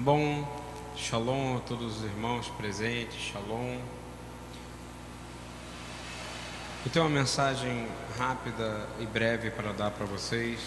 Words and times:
Bom, 0.00 0.46
shalom 0.96 1.56
a 1.56 1.60
todos 1.60 1.96
os 1.96 2.04
irmãos 2.04 2.48
presentes, 2.50 3.20
shalom. 3.20 3.80
Eu 6.86 6.92
tenho 6.92 7.04
uma 7.04 7.10
mensagem 7.10 7.88
rápida 8.16 8.88
e 9.00 9.06
breve 9.06 9.50
para 9.50 9.72
dar 9.72 9.90
para 9.90 10.06
vocês, 10.06 10.60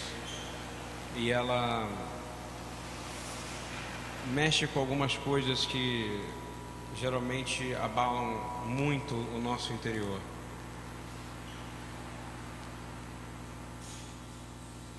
e 1.16 1.30
ela 1.30 1.88
mexe 4.34 4.66
com 4.66 4.80
algumas 4.80 5.16
coisas 5.16 5.64
que 5.64 6.22
geralmente 7.00 7.74
abalam 7.76 8.38
muito 8.66 9.14
o 9.14 9.40
nosso 9.42 9.72
interior. 9.72 10.20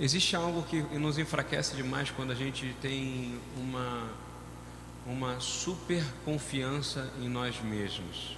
Existe 0.03 0.35
algo 0.35 0.63
que 0.63 0.81
nos 0.99 1.17
enfraquece 1.17 1.77
demais 1.77 2.11
quando 2.11 2.31
a 2.31 2.35
gente 2.35 2.75
tem 2.81 3.39
uma, 3.55 4.11
uma 5.05 5.39
super 5.39 6.03
confiança 6.25 7.09
em 7.21 7.29
nós 7.29 7.61
mesmos. 7.61 8.37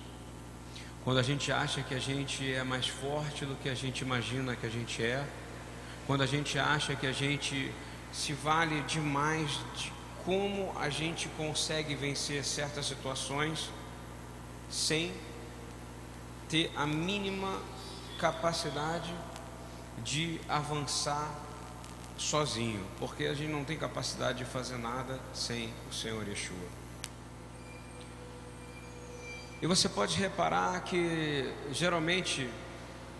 Quando 1.04 1.18
a 1.18 1.24
gente 1.24 1.52
acha 1.52 1.82
que 1.82 1.96
a 1.96 2.00
gente 2.00 2.54
é 2.54 2.64
mais 2.64 2.88
forte 2.88 3.48
do 3.48 3.56
que 3.56 3.68
a 3.68 3.74
gente 3.74 4.02
imagina 4.02 4.56
que 4.56 4.68
a 4.68 4.70
gente 4.70 5.02
é. 5.02 5.28
Quando 6.06 6.22
a 6.22 6.28
gente 6.28 6.60
acha 6.60 6.96
que 6.96 7.08
a 7.08 7.12
gente 7.12 7.72
se 8.14 8.32
vale 8.32 8.82
demais 8.82 9.50
de 9.76 9.92
como 10.24 10.72
a 10.78 10.92
gente 10.92 11.28
consegue 11.30 11.96
vencer 11.96 12.46
certas 12.46 12.86
situações 12.86 13.72
sem 14.70 15.12
ter 16.48 16.72
a 16.76 16.86
mínima 16.86 17.60
capacidade 18.20 19.12
de 20.04 20.40
avançar 20.48 21.45
sozinho, 22.18 22.84
porque 23.00 23.26
a 23.26 23.34
gente 23.34 23.52
não 23.52 23.64
tem 23.64 23.78
capacidade 23.78 24.40
de 24.40 24.46
fazer 24.46 24.78
nada 24.78 25.20
sem 25.34 25.70
o 25.90 25.94
Senhor 25.94 26.28
Yeshua. 26.28 26.56
E 29.62 29.68
você 29.68 29.90
pode 29.90 30.18
reparar 30.18 30.82
que 30.82 31.52
geralmente 31.72 32.50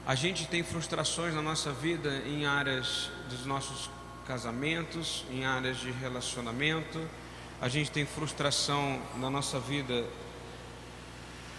a 0.06 0.14
gente 0.14 0.48
tem 0.48 0.64
frustrações 0.64 1.34
na 1.34 1.42
nossa 1.42 1.72
vida 1.72 2.22
em 2.26 2.46
áreas 2.46 3.10
dos 3.30 3.46
nossos 3.46 3.90
casamentos, 4.28 5.26
em 5.32 5.46
áreas 5.46 5.78
de 5.78 5.92
relacionamento, 5.92 7.00
a 7.62 7.68
gente 7.68 7.90
tem 7.90 8.06
frustração 8.06 9.02
na 9.18 9.30
nossa 9.30 9.60
vida 9.60 10.06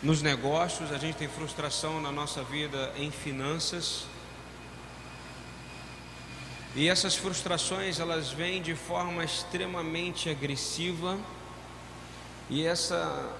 nos 0.02 0.22
negócios, 0.22 0.92
a 0.92 0.98
gente 0.98 1.16
tem 1.16 1.26
frustração 1.26 2.00
na 2.00 2.12
nossa 2.12 2.42
vida 2.44 2.92
em 2.96 3.10
finanças, 3.10 4.04
e 6.76 6.90
essas 6.90 7.16
frustrações 7.16 7.98
elas 7.98 8.30
vêm 8.30 8.60
de 8.60 8.74
forma 8.74 9.24
extremamente 9.24 10.28
agressiva 10.28 11.18
e 12.50 12.66
essa 12.66 13.32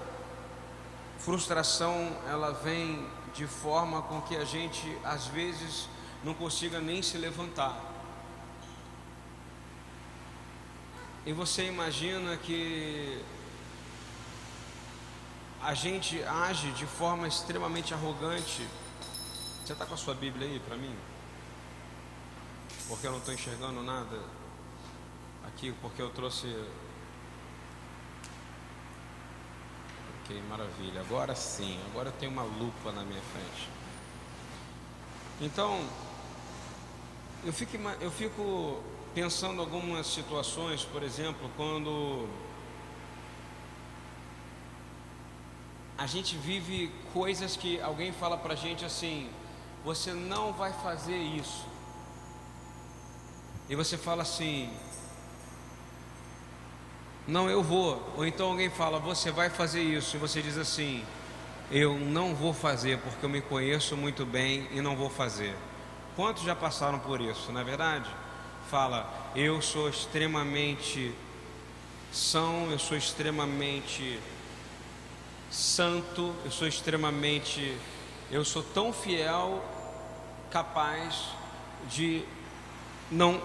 frustração 1.19 2.17
ela 2.27 2.51
vem 2.51 3.07
de 3.35 3.45
forma 3.45 4.01
com 4.01 4.21
que 4.21 4.35
a 4.35 4.43
gente 4.43 4.97
às 5.03 5.27
vezes 5.27 5.87
não 6.23 6.33
consiga 6.33 6.79
nem 6.79 7.03
se 7.03 7.15
levantar. 7.19 7.79
E 11.23 11.31
você 11.31 11.67
imagina 11.67 12.37
que 12.37 13.23
a 15.61 15.75
gente 15.75 16.23
age 16.23 16.71
de 16.71 16.87
forma 16.87 17.27
extremamente 17.27 17.93
arrogante. 17.93 18.67
Você 19.63 19.73
está 19.73 19.85
com 19.85 19.93
a 19.93 19.97
sua 19.97 20.15
Bíblia 20.15 20.47
aí 20.47 20.59
para 20.59 20.75
mim? 20.75 20.95
Porque 22.87 23.05
eu 23.05 23.11
não 23.11 23.19
estou 23.19 23.33
enxergando 23.33 23.83
nada 23.83 24.17
aqui, 25.45 25.73
porque 25.81 26.01
eu 26.01 26.09
trouxe. 26.09 26.47
Ok, 30.23 30.41
maravilha. 30.49 31.01
Agora 31.01 31.35
sim, 31.35 31.79
agora 31.91 32.11
tenho 32.11 32.31
uma 32.31 32.43
lupa 32.43 32.91
na 32.91 33.03
minha 33.03 33.21
frente. 33.21 33.69
Então, 35.41 35.85
eu 37.43 37.53
fico, 37.53 37.77
eu 37.99 38.11
fico 38.11 38.81
pensando 39.13 39.61
algumas 39.61 40.07
situações, 40.07 40.83
por 40.83 41.03
exemplo, 41.03 41.49
quando 41.57 42.27
a 45.97 46.05
gente 46.07 46.37
vive 46.37 46.91
coisas 47.13 47.57
que 47.57 47.81
alguém 47.81 48.13
fala 48.13 48.37
pra 48.37 48.55
gente 48.55 48.85
assim: 48.85 49.29
você 49.83 50.13
não 50.13 50.53
vai 50.53 50.71
fazer 50.71 51.17
isso 51.17 51.76
e 53.69 53.75
você 53.75 53.97
fala 53.97 54.21
assim: 54.21 54.69
Não, 57.27 57.49
eu 57.49 57.61
vou. 57.61 58.01
Ou 58.15 58.25
então 58.25 58.49
alguém 58.49 58.69
fala: 58.69 58.99
Você 58.99 59.31
vai 59.31 59.49
fazer 59.49 59.81
isso. 59.81 60.15
E 60.15 60.19
você 60.19 60.41
diz 60.41 60.57
assim: 60.57 61.03
Eu 61.69 61.97
não 61.99 62.33
vou 62.33 62.53
fazer 62.53 62.99
porque 62.99 63.25
eu 63.25 63.29
me 63.29 63.41
conheço 63.41 63.97
muito 63.97 64.25
bem 64.25 64.67
e 64.71 64.81
não 64.81 64.95
vou 64.95 65.09
fazer. 65.09 65.55
Quantos 66.15 66.43
já 66.43 66.55
passaram 66.55 66.99
por 66.99 67.19
isso, 67.19 67.51
não 67.51 67.61
é 67.61 67.63
verdade? 67.63 68.09
Fala: 68.69 69.31
Eu 69.35 69.61
sou 69.61 69.89
extremamente 69.89 71.13
são, 72.11 72.71
eu 72.71 72.79
sou 72.79 72.97
extremamente 72.97 74.19
santo, 75.51 76.33
eu 76.43 76.51
sou 76.51 76.67
extremamente, 76.67 77.77
eu 78.31 78.43
sou 78.43 78.63
tão 78.63 78.91
fiel, 78.93 79.63
capaz 80.49 81.25
de 81.89 82.23
não 83.11 83.41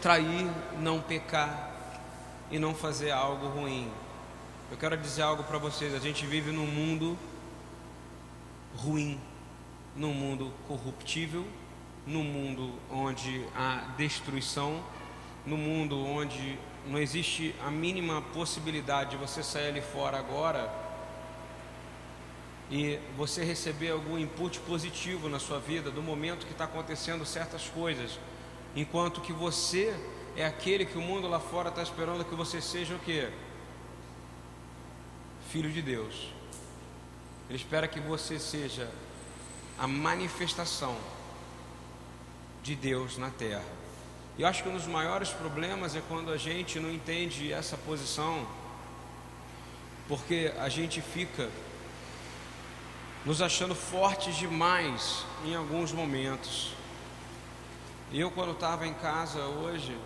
trair, 0.00 0.50
não 0.78 1.00
pecar 1.00 1.72
e 2.50 2.58
não 2.58 2.74
fazer 2.74 3.10
algo 3.10 3.46
ruim. 3.48 3.90
Eu 4.70 4.76
quero 4.76 4.96
dizer 4.96 5.22
algo 5.22 5.42
para 5.44 5.58
vocês: 5.58 5.94
a 5.94 5.98
gente 5.98 6.26
vive 6.26 6.50
num 6.50 6.66
mundo 6.66 7.16
ruim, 8.76 9.20
num 9.94 10.12
mundo 10.12 10.52
corruptível, 10.66 11.46
num 12.06 12.24
mundo 12.24 12.72
onde 12.90 13.44
há 13.54 13.94
destruição, 13.96 14.82
num 15.44 15.56
mundo 15.56 16.04
onde 16.04 16.58
não 16.86 16.98
existe 16.98 17.54
a 17.64 17.70
mínima 17.70 18.22
possibilidade 18.32 19.10
de 19.10 19.16
você 19.16 19.42
sair 19.42 19.68
ali 19.68 19.80
fora 19.80 20.18
agora 20.18 20.70
e 22.70 22.98
você 23.16 23.44
receber 23.44 23.90
algum 23.90 24.18
input 24.18 24.58
positivo 24.60 25.28
na 25.28 25.38
sua 25.38 25.58
vida 25.60 25.90
do 25.90 26.02
momento 26.02 26.46
que 26.46 26.52
está 26.52 26.64
acontecendo 26.64 27.24
certas 27.24 27.68
coisas 27.68 28.18
enquanto 28.76 29.22
que 29.22 29.32
você 29.32 29.98
é 30.36 30.44
aquele 30.44 30.84
que 30.84 30.98
o 30.98 31.00
mundo 31.00 31.26
lá 31.26 31.40
fora 31.40 31.70
está 31.70 31.82
esperando 31.82 32.24
que 32.24 32.34
você 32.34 32.60
seja 32.60 32.94
o 32.94 32.98
que? 32.98 33.28
Filho 35.50 35.72
de 35.72 35.80
Deus. 35.80 36.28
Ele 37.48 37.56
espera 37.56 37.88
que 37.88 37.98
você 37.98 38.38
seja 38.38 38.90
a 39.78 39.86
manifestação 39.86 40.96
de 42.62 42.74
Deus 42.76 43.16
na 43.16 43.30
terra. 43.30 43.64
E 44.36 44.42
eu 44.42 44.48
acho 44.48 44.62
que 44.62 44.68
um 44.68 44.74
dos 44.74 44.86
maiores 44.86 45.30
problemas 45.30 45.96
é 45.96 46.02
quando 46.08 46.30
a 46.30 46.36
gente 46.36 46.78
não 46.78 46.90
entende 46.90 47.50
essa 47.50 47.76
posição, 47.78 48.46
porque 50.06 50.52
a 50.58 50.68
gente 50.68 51.00
fica 51.00 51.48
nos 53.24 53.40
achando 53.40 53.74
fortes 53.74 54.36
demais 54.36 55.24
em 55.44 55.54
alguns 55.54 55.92
momentos. 55.92 56.75
Eu, 58.12 58.30
quando 58.30 58.52
estava 58.52 58.86
em 58.86 58.94
casa 58.94 59.40
hoje, 59.40 59.98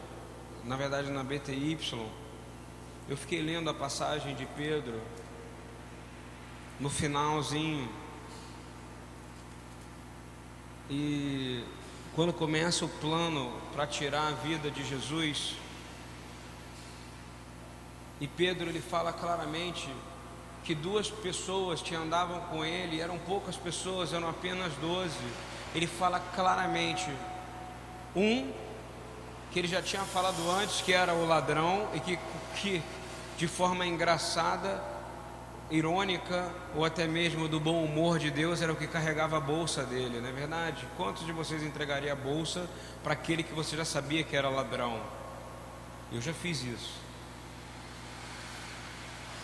na 0.65 0.75
verdade 0.75 1.11
na 1.11 1.23
BTY, 1.23 1.79
eu 3.07 3.17
fiquei 3.17 3.43
lendo 3.43 3.69
a 3.69 3.75
passagem 3.75 4.35
de 4.35 4.47
Pedro, 4.47 4.99
no 6.81 6.89
finalzinho, 6.89 7.91
e 10.89 11.63
quando 12.15 12.33
começa 12.33 12.87
o 12.87 12.89
plano 12.89 13.53
para 13.75 13.87
tirar 13.87 14.29
a 14.29 14.33
vida 14.33 14.71
de 14.71 14.83
Jesus, 14.83 15.57
e 18.19 18.27
Pedro 18.27 18.71
ele 18.71 18.81
fala 18.81 19.13
claramente 19.13 19.89
que 20.65 20.75
duas 20.75 21.11
pessoas 21.11 21.83
que 21.83 21.95
andavam 21.95 22.41
com 22.49 22.65
ele, 22.65 22.99
eram 22.99 23.19
poucas 23.19 23.57
pessoas, 23.57 24.15
eram 24.15 24.29
apenas 24.29 24.73
doze. 24.75 25.17
Ele 25.75 25.87
fala 25.87 26.21
claramente 26.35 27.09
um 28.15 28.53
que 29.51 29.59
ele 29.59 29.69
já 29.69 29.83
tinha 29.83 30.03
falado 30.03 30.39
antes 30.51 30.81
que 30.81 30.93
era 30.93 31.13
o 31.13 31.27
ladrão 31.27 31.89
e 31.95 32.01
que, 32.01 32.19
que 32.57 32.83
de 33.37 33.49
forma 33.49 33.87
engraçada, 33.87 34.83
irônica 35.71 36.53
ou 36.75 36.85
até 36.85 37.07
mesmo 37.07 37.49
do 37.49 37.61
bom 37.61 37.85
humor 37.85 38.19
de 38.19 38.31
Deus 38.31 38.61
era 38.61 38.73
o 38.73 38.77
que 38.77 38.87
carregava 38.87 39.37
a 39.37 39.41
bolsa 39.41 39.85
dele, 39.85 40.21
não 40.21 40.29
é 40.29 40.33
verdade? 40.33 40.87
Quantos 40.97 41.25
de 41.25 41.33
vocês 41.33 41.63
entregaria 41.63 42.13
a 42.13 42.17
bolsa 42.17 42.69
para 43.03 43.13
aquele 43.13 43.43
que 43.43 43.53
você 43.53 43.77
já 43.77 43.85
sabia 43.85 44.23
que 44.25 44.37
era 44.37 44.49
ladrão? 44.49 45.01
Eu 46.13 46.21
já 46.21 46.33
fiz 46.33 46.63
isso. 46.63 47.01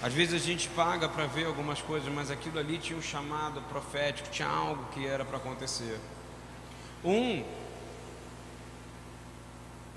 Às 0.02 0.12
vezes 0.12 0.34
a 0.34 0.44
gente 0.44 0.68
paga 0.68 1.08
para 1.08 1.26
ver 1.26 1.46
algumas 1.46 1.80
coisas, 1.80 2.12
mas 2.12 2.30
aquilo 2.30 2.58
ali 2.58 2.76
tinha 2.78 2.98
um 2.98 3.02
chamado 3.02 3.62
profético, 3.62 4.28
tinha 4.28 4.48
algo 4.48 4.84
que 4.92 5.06
era 5.06 5.24
para 5.24 5.38
acontecer. 5.38 5.98
Um 7.04 7.42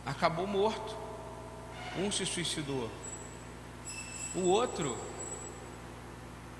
acabou 0.05 0.47
morto. 0.47 0.95
Um 1.97 2.11
se 2.11 2.25
suicidou. 2.25 2.89
O 4.35 4.41
outro 4.41 4.97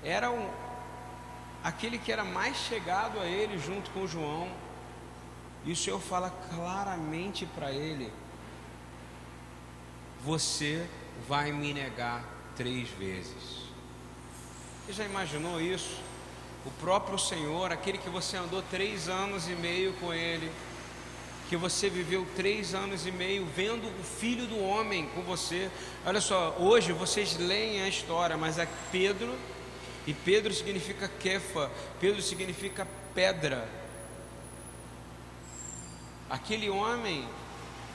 era 0.02 0.30
um, 0.30 0.50
aquele 1.62 1.98
que 1.98 2.10
era 2.10 2.24
mais 2.24 2.56
chegado 2.56 3.20
a 3.20 3.26
ele 3.26 3.58
junto 3.58 3.90
com 3.90 4.06
João. 4.06 4.50
E 5.64 5.72
o 5.72 5.76
Senhor 5.76 6.00
fala 6.00 6.30
claramente 6.54 7.46
para 7.46 7.70
ele: 7.70 8.12
Você 10.24 10.88
vai 11.28 11.52
me 11.52 11.72
negar 11.72 12.24
três 12.56 12.88
vezes. 12.90 13.60
Você 14.86 14.94
já 14.94 15.04
imaginou 15.04 15.60
isso? 15.60 16.00
O 16.66 16.70
próprio 16.72 17.18
Senhor, 17.18 17.72
aquele 17.72 17.96
que 17.96 18.10
você 18.10 18.36
andou 18.36 18.62
três 18.62 19.08
anos 19.08 19.48
e 19.48 19.52
meio 19.52 19.94
com 19.94 20.12
Ele, 20.12 20.50
que 21.50 21.56
você 21.56 21.90
viveu 21.90 22.24
três 22.36 22.74
anos 22.76 23.08
e 23.08 23.10
meio 23.10 23.44
vendo 23.44 23.84
o 23.84 24.04
Filho 24.04 24.46
do 24.46 24.60
Homem 24.60 25.06
com 25.06 25.22
você. 25.22 25.68
Olha 26.06 26.20
só, 26.20 26.54
hoje 26.60 26.92
vocês 26.92 27.36
leem 27.36 27.82
a 27.82 27.88
história, 27.88 28.36
mas 28.36 28.56
é 28.56 28.68
Pedro, 28.92 29.34
e 30.06 30.14
Pedro 30.14 30.54
significa 30.54 31.10
Kefa, 31.18 31.68
Pedro 31.98 32.22
significa 32.22 32.86
pedra. 33.16 33.66
Aquele 36.30 36.70
homem, 36.70 37.28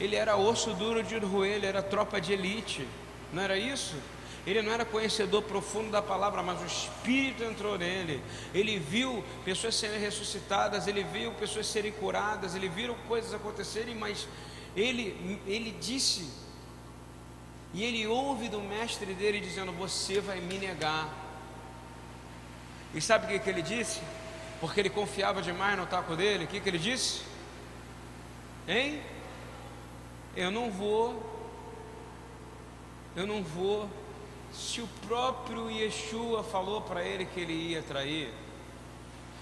ele 0.01 0.18
era 0.18 0.36
osso 0.36 0.74
duro 0.74 1.01
de 1.01 1.18
roer, 1.19 1.54
ele 1.54 1.66
era 1.66 1.81
tropa 1.81 2.19
de 2.19 2.34
elite, 2.34 2.86
não 3.31 3.42
era 3.42 3.58
isso? 3.58 3.96
Ele 4.45 4.62
não 4.62 4.71
era 4.71 4.86
conhecedor 4.86 5.42
profundo 5.42 5.89
da 5.89 6.01
palavra, 6.01 6.44
mas 6.44 6.62
o 6.62 6.65
Espírito 6.65 7.44
entrou 7.44 7.77
nele. 7.77 8.21
Ele 8.53 8.77
viu 8.77 9.24
pessoas 9.44 9.75
serem 9.75 10.00
ressuscitadas, 10.00 10.88
ele 10.88 11.03
viu 11.03 11.31
pessoas 11.33 11.65
serem 11.65 11.92
curadas, 11.92 12.53
ele 12.53 12.69
viu 12.69 12.95
coisas 13.07 13.33
acontecerem, 13.33 13.95
mas 13.95 14.27
ele, 14.75 15.42
ele 15.47 15.71
disse, 15.71 16.30
e 17.74 17.83
ele 17.83 18.06
ouve 18.06 18.47
do 18.47 18.62
mestre 18.62 19.13
dele 19.13 19.42
dizendo: 19.42 19.71
Você 19.74 20.21
vai 20.21 20.39
me 20.39 20.57
negar. 20.57 21.09
E 22.94 23.01
sabe 23.01 23.25
o 23.25 23.27
que, 23.27 23.39
que 23.39 23.50
ele 23.50 23.62
disse? 23.62 24.00
Porque 24.62 24.80
ele 24.80 24.89
confiava 24.89 25.41
demais 25.41 25.77
no 25.77 25.86
taco 25.86 26.15
dele. 26.15 26.45
O 26.45 26.48
que, 26.48 26.62
que 26.62 26.69
ele 26.69 26.77
disse? 26.77 27.24
Hein? 28.65 29.01
Eu 30.38 30.51
não 30.51 30.71
vou. 30.71 31.33
Eu 33.13 33.27
não 33.27 33.44
vou 33.44 33.89
se 34.56 34.81
o 34.81 34.88
próprio 35.07 35.69
Yeshua 35.69 36.44
falou 36.44 36.81
para 36.81 37.04
ele 37.04 37.25
que 37.25 37.40
ele 37.40 37.54
ia 37.54 37.81
trair? 37.81 38.34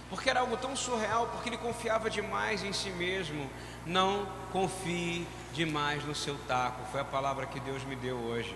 Porque 0.10 0.30
era 0.30 0.42
algo 0.42 0.58
tão 0.58 0.76
surreal, 0.76 1.28
porque 1.28 1.50
ele 1.50 1.58
confiava 1.58 2.10
demais 2.10 2.64
em 2.64 2.74
si 2.74 2.90
mesmo. 2.90 3.50
Não 3.86 4.28
confie 4.52 5.28
demais 5.54 6.04
no 6.04 6.16
seu 6.16 6.36
taco, 6.48 6.86
foi 6.92 7.02
a 7.02 7.06
palavra 7.06 7.46
que 7.46 7.60
Deus 7.60 7.84
me 7.84 7.96
deu 7.96 8.18
hoje. 8.18 8.56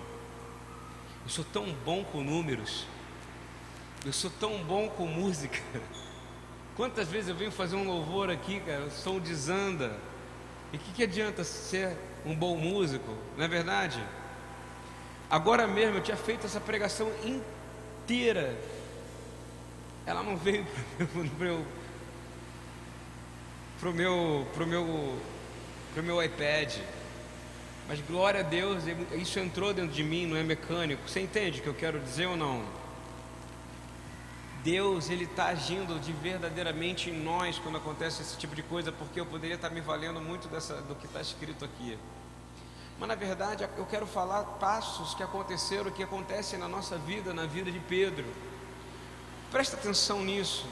Eu 1.23 1.29
sou 1.29 1.45
tão 1.45 1.71
bom 1.85 2.03
com 2.03 2.23
números, 2.23 2.85
eu 4.05 4.13
sou 4.13 4.31
tão 4.39 4.63
bom 4.63 4.89
com 4.89 5.05
música. 5.05 5.59
Quantas 6.75 7.07
vezes 7.09 7.29
eu 7.29 7.35
venho 7.35 7.51
fazer 7.51 7.75
um 7.75 7.87
louvor 7.87 8.29
aqui, 8.29 8.59
cara, 8.59 8.85
o 8.85 8.91
som 8.91 9.19
desanda. 9.19 9.97
E 10.71 10.77
o 10.77 10.79
que, 10.79 10.91
que 10.93 11.03
adianta 11.03 11.43
ser 11.43 11.97
um 12.25 12.35
bom 12.35 12.55
músico, 12.55 13.13
não 13.35 13.45
é 13.45 13.47
verdade? 13.47 14.03
Agora 15.29 15.67
mesmo 15.67 15.97
eu 15.97 16.01
tinha 16.01 16.17
feito 16.17 16.45
essa 16.45 16.59
pregação 16.59 17.11
inteira. 17.23 18.57
Ela 20.05 20.23
não 20.23 20.37
veio 20.37 20.65
para 20.97 21.19
o 21.19 21.25
meu, 21.37 21.65
pro 23.79 23.93
meu, 23.93 24.47
pro 24.53 24.67
meu, 24.67 25.19
pro 25.93 26.03
meu 26.03 26.23
iPad. 26.23 26.77
Mas 27.87 28.01
glória 28.01 28.41
a 28.41 28.43
Deus, 28.43 28.83
isso 29.13 29.39
entrou 29.39 29.73
dentro 29.73 29.93
de 29.93 30.03
mim, 30.03 30.25
não 30.25 30.37
é 30.37 30.43
mecânico. 30.43 31.07
Você 31.07 31.21
entende 31.21 31.59
o 31.59 31.63
que 31.63 31.69
eu 31.69 31.73
quero 31.73 31.99
dizer 31.99 32.25
ou 32.25 32.35
não? 32.35 32.65
Deus, 34.63 35.09
Ele 35.09 35.23
está 35.23 35.45
agindo 35.45 35.97
de 35.97 36.11
verdadeiramente 36.11 37.09
em 37.09 37.23
nós 37.23 37.57
quando 37.57 37.77
acontece 37.77 38.21
esse 38.21 38.37
tipo 38.37 38.53
de 38.53 38.61
coisa, 38.61 38.91
porque 38.91 39.19
eu 39.19 39.25
poderia 39.25 39.55
estar 39.55 39.69
me 39.69 39.79
valendo 39.79 40.19
muito 40.19 40.49
dessa, 40.49 40.81
do 40.81 40.95
que 40.95 41.05
está 41.05 41.21
escrito 41.21 41.63
aqui. 41.63 41.97
Mas 42.99 43.07
na 43.07 43.15
verdade 43.15 43.67
eu 43.77 43.85
quero 43.85 44.07
falar 44.07 44.43
passos 44.59 45.13
que 45.13 45.21
aconteceram, 45.21 45.91
que 45.91 46.01
acontecem 46.01 46.57
na 46.57 46.67
nossa 46.67 46.97
vida, 46.97 47.33
na 47.33 47.45
vida 47.45 47.71
de 47.71 47.79
Pedro. 47.79 48.25
Presta 49.51 49.75
atenção 49.75 50.23
nisso. 50.23 50.65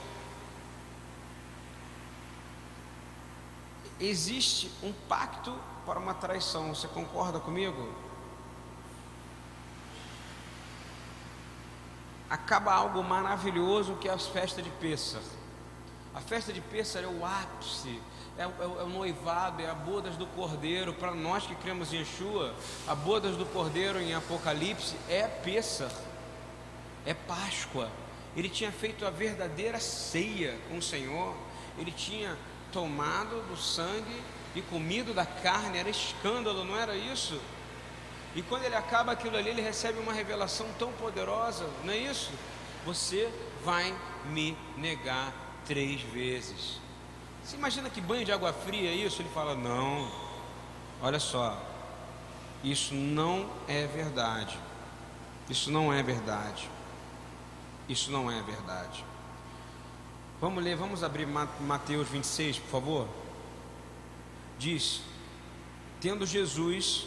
Existe 4.00 4.72
um 4.83 4.92
pacto 5.07 5.57
para 5.86 6.00
uma 6.00 6.13
traição, 6.13 6.74
você 6.74 6.88
concorda 6.88 7.39
comigo? 7.39 7.94
Acaba 12.30 12.74
algo 12.74 13.04
maravilhoso 13.04 13.95
que 13.95 14.10
é 14.10 14.13
a 14.13 14.18
festa 14.18 14.62
de 14.62 14.69
Pêssar. 14.71 15.21
A 16.13 16.19
festa 16.19 16.51
de 16.51 16.60
Pêssar 16.60 17.04
é 17.04 17.07
o 17.07 17.24
ápice 17.24 18.01
é, 18.38 18.44
é, 18.44 18.46
é 18.46 18.84
o 18.84 18.90
noivado, 18.90 19.62
é 19.62 19.70
a 19.70 19.74
bodas 19.74 20.18
do 20.18 20.26
cordeiro. 20.28 20.94
Para 20.94 21.14
nós 21.14 21.46
que 21.46 21.56
cremos 21.56 21.94
em 21.94 21.98
Yeshua, 21.98 22.54
a 22.88 22.94
bodas 22.94 23.36
do 23.36 23.46
cordeiro 23.46 24.00
em 24.00 24.14
Apocalipse 24.14 24.96
é 25.10 25.28
Pêssar, 25.28 25.92
é 27.06 27.14
Páscoa. 27.14 27.90
Ele 28.36 28.50
tinha 28.50 28.72
feito 28.72 29.06
a 29.06 29.10
verdadeira 29.10 29.80
ceia 29.80 30.58
com 30.70 30.78
o 30.78 30.82
Senhor, 30.82 31.34
ele 31.78 31.92
tinha 31.92 32.38
tomado 32.72 33.42
do 33.48 33.56
sangue 33.56 34.22
e 34.54 34.62
comido 34.62 35.14
da 35.14 35.26
carne, 35.26 35.78
era 35.78 35.90
escândalo, 35.90 36.66
não 36.66 36.78
era 36.78 36.96
isso? 36.96 37.40
E 38.36 38.42
quando 38.42 38.66
ele 38.66 38.76
acaba 38.76 39.14
aquilo 39.14 39.38
ali, 39.38 39.50
ele 39.50 39.62
recebe 39.62 39.98
uma 40.00 40.12
revelação 40.12 40.68
tão 40.78 40.92
poderosa, 40.92 41.66
não 41.86 41.94
é 41.94 41.98
isso? 41.98 42.31
Você 42.86 43.31
vai 43.64 43.96
me 44.26 44.58
negar 44.76 45.34
três 45.66 46.02
vezes. 46.02 46.85
Você 47.45 47.57
imagina 47.57 47.92
que 47.92 48.01
banho 48.01 48.25
de 48.25 48.31
água 48.31 48.51
fria 48.51 48.89
é 48.89 48.95
isso? 48.95 49.21
Ele 49.21 49.30
fala: 49.30 49.53
Não, 49.53 50.12
olha 51.00 51.19
só, 51.19 51.56
isso 52.63 52.95
não 52.95 53.47
é 53.68 53.86
verdade. 53.86 54.57
Isso 55.47 55.71
não 55.71 55.94
é 55.94 56.01
verdade. 56.01 56.68
Isso 57.88 58.09
não 58.09 58.31
é 58.31 58.42
verdade. 58.42 59.06
Vamos 60.42 60.64
ler, 60.64 60.75
vamos 60.75 61.04
abrir 61.04 61.28
Mateus 61.28 62.09
26, 62.09 62.57
por 62.57 62.69
favor. 62.71 63.07
Diz: 64.57 65.02
Tendo 66.02 66.25
Jesus 66.25 67.06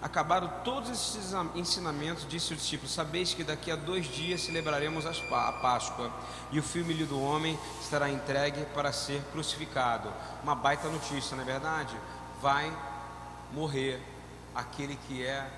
Acabaram 0.00 0.48
todos 0.62 0.90
esses 0.90 1.32
ensinamentos, 1.54 2.26
disse 2.28 2.52
o 2.52 2.56
discípulo: 2.56 2.88
Sabeis 2.88 3.32
que 3.32 3.42
daqui 3.42 3.70
a 3.70 3.76
dois 3.76 4.06
dias 4.06 4.42
celebraremos 4.42 5.06
a 5.06 5.52
Páscoa, 5.52 6.12
e 6.52 6.58
o 6.58 6.62
filho 6.62 7.06
do 7.06 7.20
homem 7.20 7.58
estará 7.80 8.10
entregue 8.10 8.64
para 8.74 8.92
ser 8.92 9.22
crucificado. 9.32 10.12
Uma 10.42 10.54
baita 10.54 10.88
notícia, 10.88 11.34
não 11.34 11.42
é 11.42 11.46
verdade? 11.46 11.96
Vai 12.42 12.70
morrer 13.52 14.00
aquele 14.54 14.96
que 15.08 15.24
é 15.24 15.50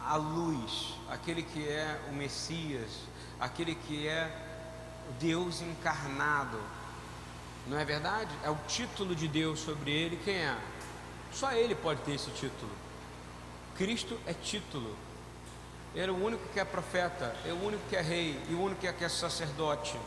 a 0.00 0.14
luz, 0.14 0.94
aquele 1.10 1.42
que 1.42 1.68
é 1.68 2.00
o 2.08 2.14
Messias, 2.14 2.90
aquele 3.40 3.74
que 3.74 4.06
é 4.06 4.30
Deus 5.18 5.60
encarnado. 5.60 6.58
Não 7.66 7.76
é 7.76 7.84
verdade? 7.84 8.30
É 8.44 8.50
o 8.50 8.56
título 8.68 9.14
de 9.14 9.26
Deus 9.26 9.58
sobre 9.58 9.90
ele. 9.90 10.16
Quem 10.24 10.36
é? 10.36 10.56
Só 11.38 11.52
ele 11.52 11.74
pode 11.74 12.00
ter 12.00 12.14
esse 12.14 12.30
título. 12.30 12.70
Cristo 13.76 14.18
é 14.26 14.32
título. 14.32 14.96
Ele 15.94 16.08
é 16.08 16.10
o 16.10 16.24
único 16.24 16.42
que 16.48 16.58
é 16.58 16.64
profeta, 16.64 17.36
é 17.44 17.52
o 17.52 17.62
único 17.62 17.82
que 17.90 17.96
é 17.96 18.00
rei 18.00 18.40
e 18.48 18.54
o 18.54 18.62
único 18.62 18.80
que 18.80 19.04
é 19.04 19.08
sacerdote. 19.08 19.98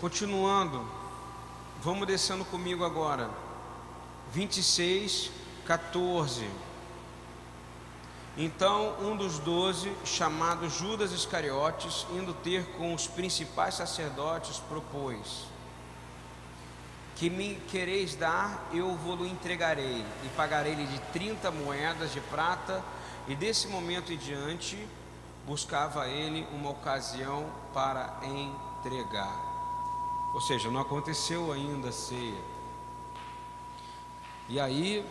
Continuando, 0.00 0.84
vamos 1.80 2.08
descendo 2.08 2.44
comigo 2.44 2.84
agora. 2.84 3.30
26, 4.32 5.30
14. 5.64 6.48
Então 8.36 8.96
um 9.00 9.16
dos 9.16 9.38
doze, 9.38 9.92
chamado 10.04 10.68
Judas 10.68 11.12
Iscariotes, 11.12 12.04
indo 12.12 12.34
ter 12.34 12.64
com 12.76 12.94
os 12.94 13.06
principais 13.06 13.74
sacerdotes, 13.74 14.58
propôs: 14.68 15.46
que 17.18 17.28
me 17.28 17.56
quereis 17.68 18.14
dar, 18.14 18.68
eu 18.72 18.94
vou-lo 18.94 19.26
entregarei, 19.26 20.04
e 20.24 20.28
pagarei-lhe 20.36 20.86
de 20.86 21.00
30 21.12 21.50
moedas 21.50 22.12
de 22.12 22.20
prata, 22.20 22.80
e 23.26 23.34
desse 23.34 23.66
momento 23.66 24.12
em 24.12 24.16
diante 24.16 24.78
buscava 25.44 26.06
ele 26.06 26.46
uma 26.52 26.70
ocasião 26.70 27.50
para 27.74 28.20
entregar. 28.22 29.36
Ou 30.32 30.40
seja, 30.40 30.70
não 30.70 30.80
aconteceu 30.80 31.50
ainda 31.50 31.88
a 31.88 31.92
ceia. 31.92 32.40
E 34.48 34.60
aí 34.60 35.04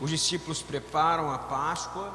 os 0.00 0.10
discípulos 0.10 0.60
preparam 0.62 1.30
a 1.30 1.38
Páscoa. 1.38 2.12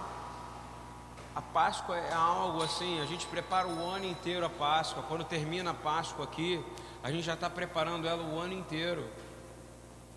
A 1.34 1.42
Páscoa 1.42 1.96
é 1.96 2.13
algo 2.13 2.62
assim, 2.63 3.00
a 3.00 3.06
gente 3.06 3.25
prepara 3.27 3.68
o 3.68 3.89
ano 3.89 4.06
inteiro 4.06 4.46
a 4.46 4.50
Páscoa. 4.50 5.04
Quando 5.04 5.24
termina 5.24 5.72
a 5.72 5.74
Páscoa 5.74 6.25
aqui, 6.25 6.62
a 7.01 7.10
gente 7.10 7.24
já 7.24 7.36
está 7.36 7.50
preparando 7.50 8.06
ela 8.08 8.24
o 8.24 8.38
ano 8.38 8.54
inteiro. 8.54 9.08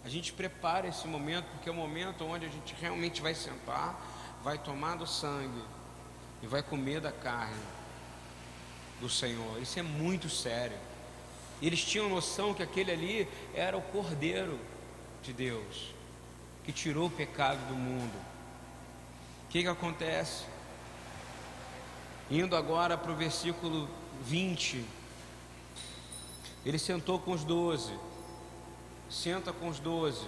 A 0.04 0.08
gente 0.08 0.32
prepara 0.32 0.88
esse 0.88 1.06
momento, 1.06 1.46
porque 1.52 1.68
é 1.68 1.72
o 1.72 1.74
momento 1.74 2.24
onde 2.24 2.46
a 2.46 2.48
gente 2.48 2.74
realmente 2.80 3.20
vai 3.20 3.34
sentar, 3.34 4.00
vai 4.42 4.58
tomar 4.58 4.96
do 4.96 5.06
sangue 5.06 5.62
e 6.42 6.46
vai 6.46 6.62
comer 6.62 7.00
da 7.00 7.12
carne 7.12 7.62
do 9.00 9.08
Senhor. 9.08 9.60
Isso 9.60 9.78
é 9.78 9.82
muito 9.82 10.28
sério. 10.28 10.76
Eles 11.60 11.84
tinham 11.84 12.08
noção 12.08 12.54
que 12.54 12.62
aquele 12.62 12.90
ali 12.90 13.28
era 13.54 13.76
o 13.76 13.82
Cordeiro 13.82 14.58
de 15.22 15.32
Deus, 15.32 15.94
que 16.64 16.72
tirou 16.72 17.06
o 17.06 17.10
pecado 17.10 17.58
do 17.68 17.74
mundo. 17.74 18.16
O 19.44 19.48
que, 19.50 19.62
que 19.62 19.68
acontece? 19.68 20.44
Indo 22.30 22.56
agora 22.56 22.96
para 22.96 23.12
o 23.12 23.16
versículo 23.16 23.88
20, 24.22 24.82
ele 26.64 26.78
sentou 26.78 27.18
com 27.18 27.32
os 27.32 27.44
doze, 27.44 27.92
senta 29.10 29.52
com 29.52 29.68
os 29.68 29.80
doze. 29.80 30.26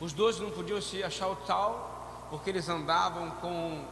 Os 0.00 0.12
doze 0.12 0.40
não 0.40 0.50
podiam 0.50 0.80
se 0.80 1.02
achar 1.02 1.28
o 1.28 1.36
tal, 1.36 2.26
porque 2.30 2.50
eles 2.50 2.68
andavam 2.68 3.30
com. 3.32 3.84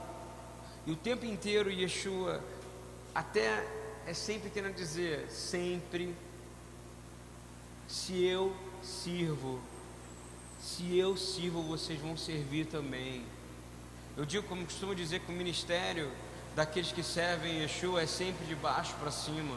E 0.86 0.92
o 0.92 0.96
tempo 0.96 1.26
inteiro 1.26 1.70
Yeshua, 1.70 2.42
até 3.14 3.66
é 4.06 4.14
sempre 4.14 4.48
querendo 4.48 4.74
dizer, 4.74 5.28
sempre, 5.30 6.14
se 7.86 8.24
eu 8.24 8.56
sirvo, 8.82 9.60
se 10.60 10.96
eu 10.96 11.16
sirvo, 11.16 11.62
vocês 11.62 12.00
vão 12.00 12.16
servir 12.16 12.66
também. 12.66 13.24
Eu 14.16 14.24
digo, 14.24 14.46
como 14.48 14.64
costumo 14.64 14.94
dizer, 14.94 15.20
que 15.20 15.30
o 15.30 15.34
ministério 15.34 16.10
daqueles 16.56 16.92
que 16.92 17.02
servem 17.02 17.60
Yeshua 17.60 18.02
é 18.02 18.06
sempre 18.06 18.46
de 18.46 18.54
baixo 18.54 18.94
para 18.94 19.10
cima 19.10 19.56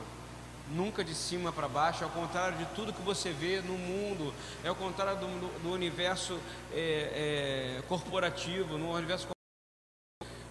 nunca 0.69 1.03
de 1.03 1.13
cima 1.13 1.51
para 1.51 1.67
baixo, 1.67 2.03
ao 2.03 2.09
contrário 2.09 2.57
de 2.57 2.65
tudo 2.67 2.93
que 2.93 3.01
você 3.01 3.31
vê 3.31 3.61
no 3.61 3.77
mundo, 3.77 4.33
é 4.63 4.69
ao 4.69 4.75
contrário 4.75 5.19
do, 5.19 5.59
do 5.59 5.71
universo 5.71 6.39
é, 6.71 7.79
é, 7.79 7.81
corporativo, 7.87 8.77
no 8.77 8.91
universo 8.91 9.27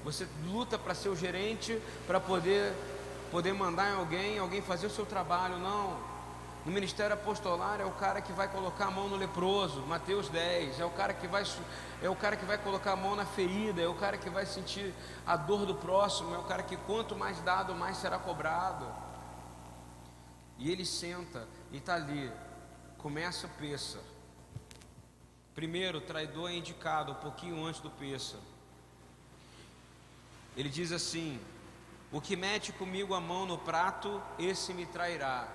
você 0.05 0.27
luta 0.45 0.79
para 0.79 0.95
ser 0.95 1.09
o 1.09 1.17
gerente, 1.17 1.81
para 2.07 2.19
poder, 2.19 2.73
poder 3.31 3.53
mandar 3.53 3.91
em 3.91 3.97
alguém, 3.97 4.39
alguém 4.39 4.61
fazer 4.61 4.87
o 4.87 4.91
seu 4.91 5.07
trabalho, 5.07 5.59
não. 5.59 5.97
No 6.65 6.71
ministério 6.73 7.15
apostolar 7.15 7.81
é 7.81 7.85
o 7.85 7.91
cara 7.91 8.21
que 8.21 8.33
vai 8.33 8.47
colocar 8.49 8.87
a 8.87 8.91
mão 8.91 9.09
no 9.09 9.17
leproso, 9.17 9.81
Mateus 9.83 10.29
10, 10.29 10.79
é 10.79 10.85
o 10.85 10.91
cara 10.91 11.13
que 11.13 11.27
vai 11.27 11.45
é 12.01 12.09
o 12.09 12.15
cara 12.17 12.37
que 12.37 12.45
vai 12.45 12.59
colocar 12.59 12.93
a 12.93 12.97
mão 12.97 13.17
na 13.17 13.25
ferida, 13.25 13.81
é 13.81 13.89
o 13.89 13.95
cara 13.95 14.17
que 14.17 14.29
vai 14.29 14.45
sentir 14.45 14.93
a 15.27 15.37
dor 15.37 15.67
do 15.67 15.75
próximo, 15.75 16.35
é 16.35 16.39
o 16.39 16.45
cara 16.45 16.63
que 16.63 16.77
quanto 16.77 17.17
mais 17.17 17.41
dado, 17.41 17.75
mais 17.75 17.97
será 17.97 18.19
cobrado. 18.19 18.87
E 20.63 20.71
ele 20.71 20.87
senta 20.87 21.49
e 21.73 21.79
está 21.79 21.97
ali. 21.97 22.31
Começa 22.97 23.49
o 23.49 23.51
peça. 23.51 23.99
Primeiro, 25.57 25.99
o 25.99 26.01
traidor 26.01 26.51
é 26.51 26.55
indicado 26.55 27.11
um 27.11 27.17
pouquinho 27.17 27.67
antes 27.67 27.81
do 27.81 27.91
peça. 27.91 28.39
Ele 30.57 30.69
diz 30.69 30.93
assim: 30.93 31.41
O 32.13 32.21
que 32.21 32.37
mete 32.37 32.73
comigo 32.73 33.13
a 33.13 33.21
mão 33.21 33.45
no 33.45 33.59
prato, 33.59 34.23
esse 34.39 34.73
me 34.73 34.87
trairá. 34.87 35.49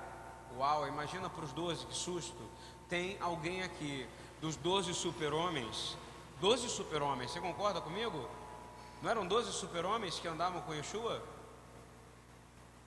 Uau, 0.57 0.85
imagina 0.85 1.29
para 1.29 1.45
os 1.45 1.53
doze, 1.53 1.85
que 1.85 1.95
susto. 1.95 2.43
Tem 2.89 3.17
alguém 3.21 3.63
aqui, 3.63 4.05
dos 4.41 4.57
doze 4.57 4.93
super-homens, 4.93 5.97
doze 6.41 6.67
super-homens, 6.67 7.31
você 7.31 7.39
concorda 7.39 7.79
comigo? 7.79 8.29
Não 9.01 9.09
eram 9.09 9.25
doze 9.25 9.53
super-homens 9.53 10.19
que 10.19 10.27
andavam 10.27 10.61
com 10.63 10.73
Yeshua? 10.73 11.23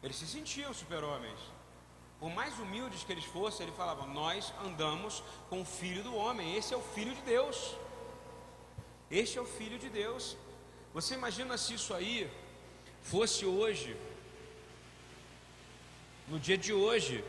Eles 0.03 0.17
se 0.17 0.27
sentiam 0.27 0.75
super-homens. 0.75 1.39
Por 2.21 2.31
mais 2.31 2.59
humildes 2.59 3.03
que 3.03 3.11
eles 3.11 3.25
fossem, 3.25 3.67
ele 3.67 3.75
falava: 3.75 4.07
Nós 4.07 4.53
andamos 4.63 5.23
com 5.49 5.63
o 5.63 5.65
Filho 5.65 6.03
do 6.03 6.15
Homem, 6.15 6.55
esse 6.55 6.75
é 6.75 6.77
o 6.77 6.83
Filho 6.83 7.15
de 7.15 7.23
Deus. 7.23 7.75
Este 9.11 9.39
é 9.39 9.41
o 9.41 9.47
Filho 9.47 9.79
de 9.79 9.89
Deus. 9.89 10.37
Você 10.93 11.15
imagina 11.15 11.57
se 11.57 11.75
isso 11.75 11.95
aí 11.95 12.31
fosse 13.01 13.47
hoje, 13.47 13.97
no 16.29 16.39
dia 16.39 16.59
de 16.59 16.73
hoje, 16.73 17.25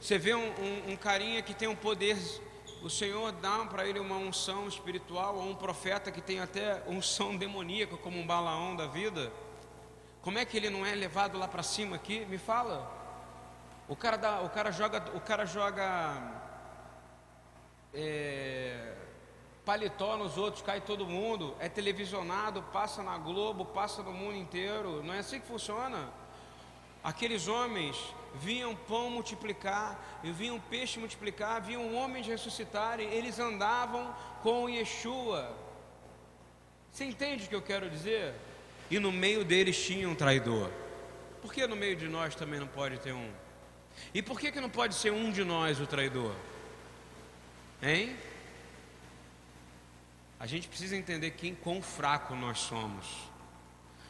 você 0.00 0.16
vê 0.18 0.34
um, 0.34 0.48
um, 0.48 0.92
um 0.92 0.96
carinha 0.96 1.42
que 1.42 1.52
tem 1.52 1.66
um 1.66 1.76
poder, 1.76 2.16
o 2.80 2.88
Senhor 2.88 3.32
dá 3.32 3.58
para 3.66 3.86
ele 3.86 3.98
uma 3.98 4.16
unção 4.16 4.68
espiritual, 4.68 5.36
ou 5.36 5.50
um 5.50 5.54
profeta 5.54 6.12
que 6.12 6.20
tem 6.20 6.38
até 6.38 6.82
unção 6.86 7.36
demoníaca, 7.36 7.96
como 7.96 8.18
um 8.18 8.26
balaão 8.26 8.76
da 8.76 8.86
vida. 8.86 9.32
Como 10.22 10.38
é 10.38 10.44
que 10.44 10.56
ele 10.56 10.70
não 10.70 10.86
é 10.86 10.94
levado 10.94 11.36
lá 11.36 11.48
para 11.48 11.62
cima 11.62 11.96
aqui? 11.96 12.24
Me 12.26 12.38
fala. 12.38 13.01
O 13.88 13.96
cara, 13.96 14.16
dá, 14.16 14.40
o 14.40 14.48
cara 14.48 14.70
joga, 14.70 15.02
o 15.14 15.20
cara 15.20 15.44
joga 15.44 16.40
é, 17.92 18.94
paletó 19.64 20.16
nos 20.16 20.38
outros, 20.38 20.62
cai 20.62 20.80
todo 20.80 21.06
mundo, 21.06 21.54
é 21.58 21.68
televisionado, 21.68 22.62
passa 22.72 23.02
na 23.02 23.18
Globo, 23.18 23.64
passa 23.64 24.02
no 24.02 24.12
mundo 24.12 24.36
inteiro. 24.36 25.02
Não 25.02 25.14
é 25.14 25.18
assim 25.18 25.40
que 25.40 25.46
funciona. 25.46 26.08
Aqueles 27.02 27.48
homens 27.48 27.96
viam 28.34 28.74
pão 28.74 29.10
multiplicar, 29.10 30.20
viam 30.22 30.58
peixe 30.60 30.98
multiplicar, 30.98 31.60
viam 31.60 31.94
homens 31.94 32.26
ressuscitarem, 32.26 33.08
eles 33.10 33.38
andavam 33.38 34.14
com 34.42 34.68
Yeshua. 34.68 35.54
Você 36.90 37.04
entende 37.04 37.44
o 37.44 37.48
que 37.48 37.54
eu 37.54 37.62
quero 37.62 37.90
dizer? 37.90 38.34
E 38.90 38.98
no 38.98 39.10
meio 39.10 39.44
deles 39.44 39.82
tinha 39.84 40.08
um 40.08 40.14
traidor. 40.14 40.70
Por 41.40 41.52
que 41.52 41.66
no 41.66 41.74
meio 41.74 41.96
de 41.96 42.08
nós 42.08 42.34
também 42.34 42.60
não 42.60 42.68
pode 42.68 42.98
ter 43.00 43.12
um? 43.12 43.41
E 44.14 44.22
por 44.22 44.38
que, 44.38 44.52
que 44.52 44.60
não 44.60 44.70
pode 44.70 44.94
ser 44.94 45.12
um 45.12 45.30
de 45.30 45.44
nós 45.44 45.80
o 45.80 45.86
traidor? 45.86 46.34
Hein? 47.82 48.16
A 50.38 50.46
gente 50.46 50.68
precisa 50.68 50.96
entender 50.96 51.32
quem 51.32 51.54
quão 51.54 51.80
fraco 51.80 52.34
nós 52.34 52.58
somos. 52.58 53.06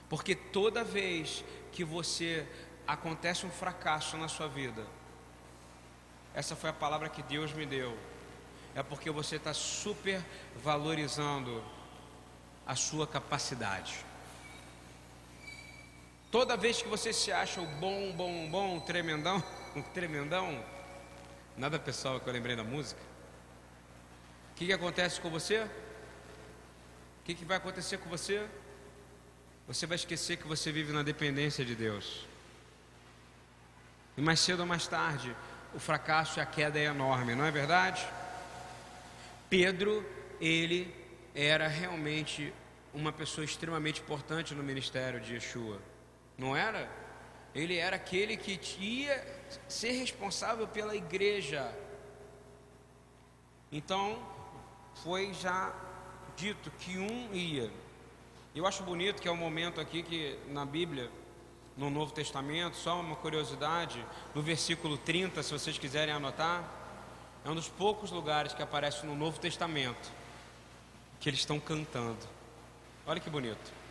Porque 0.09 0.35
toda 0.35 0.83
vez 0.83 1.45
que 1.73 1.85
você 1.85 2.47
acontece 2.87 3.47
um 3.47 3.51
fracasso 3.51 4.17
na 4.17 4.29
sua 4.29 4.49
vida, 4.49 4.87
essa 6.35 6.57
foi 6.57 6.71
a 6.71 6.73
palavra 6.73 7.09
que 7.09 7.23
Deus 7.23 7.53
me 7.53 7.67
deu. 7.67 7.97
É 8.75 8.83
porque 8.83 9.11
você 9.11 9.37
está 9.37 9.53
super 9.53 10.25
valorizando 10.63 11.63
a 12.67 12.75
sua 12.75 13.07
capacidade. 13.07 14.05
Toda 16.31 16.57
vez 16.57 16.81
que 16.81 16.89
você 16.89 17.13
se 17.13 17.31
acha 17.31 17.61
o 17.61 17.67
bom, 17.67 18.11
bom, 18.13 18.49
bom, 18.51 18.81
tremendão, 18.81 19.43
um 19.75 19.83
tremendão, 19.83 20.63
nada 21.57 21.79
pessoal 21.79 22.21
que 22.21 22.29
eu 22.29 22.33
lembrei 22.33 22.55
da 22.55 22.65
música. 22.65 23.01
O 24.53 24.55
que, 24.55 24.67
que 24.67 24.73
acontece 24.73 25.21
com 25.21 25.31
você? 25.31 25.63
O 25.63 27.25
que, 27.25 27.35
que 27.35 27.45
vai 27.45 27.57
acontecer 27.57 27.99
com 27.99 28.09
você? 28.11 28.47
Você 29.67 29.87
vai 29.87 29.97
esquecer 29.97 30.37
que 30.37 30.47
você 30.47 30.71
vive 30.71 30.93
na 30.93 31.03
dependência 31.03 31.65
de 31.65 31.75
Deus. 31.75 32.27
E 34.17 34.21
mais 34.21 34.41
cedo 34.41 34.61
ou 34.61 34.67
mais 34.67 34.87
tarde, 34.87 35.35
o 35.75 35.79
fracasso 35.79 36.39
e 36.39 36.43
a 36.43 36.47
queda 36.47 36.79
é 36.79 36.85
enorme, 36.85 37.35
não 37.35 37.45
é 37.45 37.51
verdade? 37.51 38.07
Pedro, 39.49 40.05
ele 40.41 40.95
era 41.35 41.67
realmente 41.67 42.53
uma 42.93 43.13
pessoa 43.13 43.45
extremamente 43.45 44.03
importante 44.03 44.55
no 44.55 44.63
ministério 44.63 45.19
de 45.19 45.35
Yeshua, 45.35 45.81
não 46.37 46.55
era? 46.55 46.91
Ele 47.55 47.79
era 47.79 47.97
aquele 47.97 48.37
que 48.37 48.61
ia 48.79 49.42
ser 49.69 49.93
responsável 49.93 50.67
pela 50.67 50.95
igreja. 50.95 51.73
Então, 53.71 54.19
foi 55.03 55.33
já 55.35 55.75
dito 56.37 56.71
que 56.73 56.99
um 56.99 57.35
ia. 57.35 57.71
Eu 58.55 58.67
acho 58.67 58.83
bonito 58.83 59.21
que 59.23 59.29
é 59.29 59.33
um 59.33 59.37
momento 59.37 59.81
aqui 59.81 60.03
que 60.03 60.39
na 60.49 60.67
Bíblia, 60.67 61.11
no 61.77 61.89
Novo 61.89 62.13
Testamento, 62.13 62.77
só 62.77 63.01
uma 63.01 63.17
curiosidade, 63.17 64.05
no 64.35 64.43
versículo 64.43 64.99
30, 64.99 65.43
se 65.43 65.53
vocês 65.53 65.79
quiserem 65.79 66.13
anotar, 66.15 66.69
é 67.45 67.51
um 67.51 67.55
dos 67.55 67.69
poucos 67.69 68.11
lugares 68.11 68.53
que 68.53 68.63
aparece 68.63 69.07
no 69.07 69.15
Novo 69.15 69.41
Testamento 69.41 70.11
que 71.19 71.29
eles 71.29 71.41
estão 71.41 71.59
cantando. 71.61 72.19
Olha 73.07 73.21
que 73.21 73.31
bonito. 73.31 73.82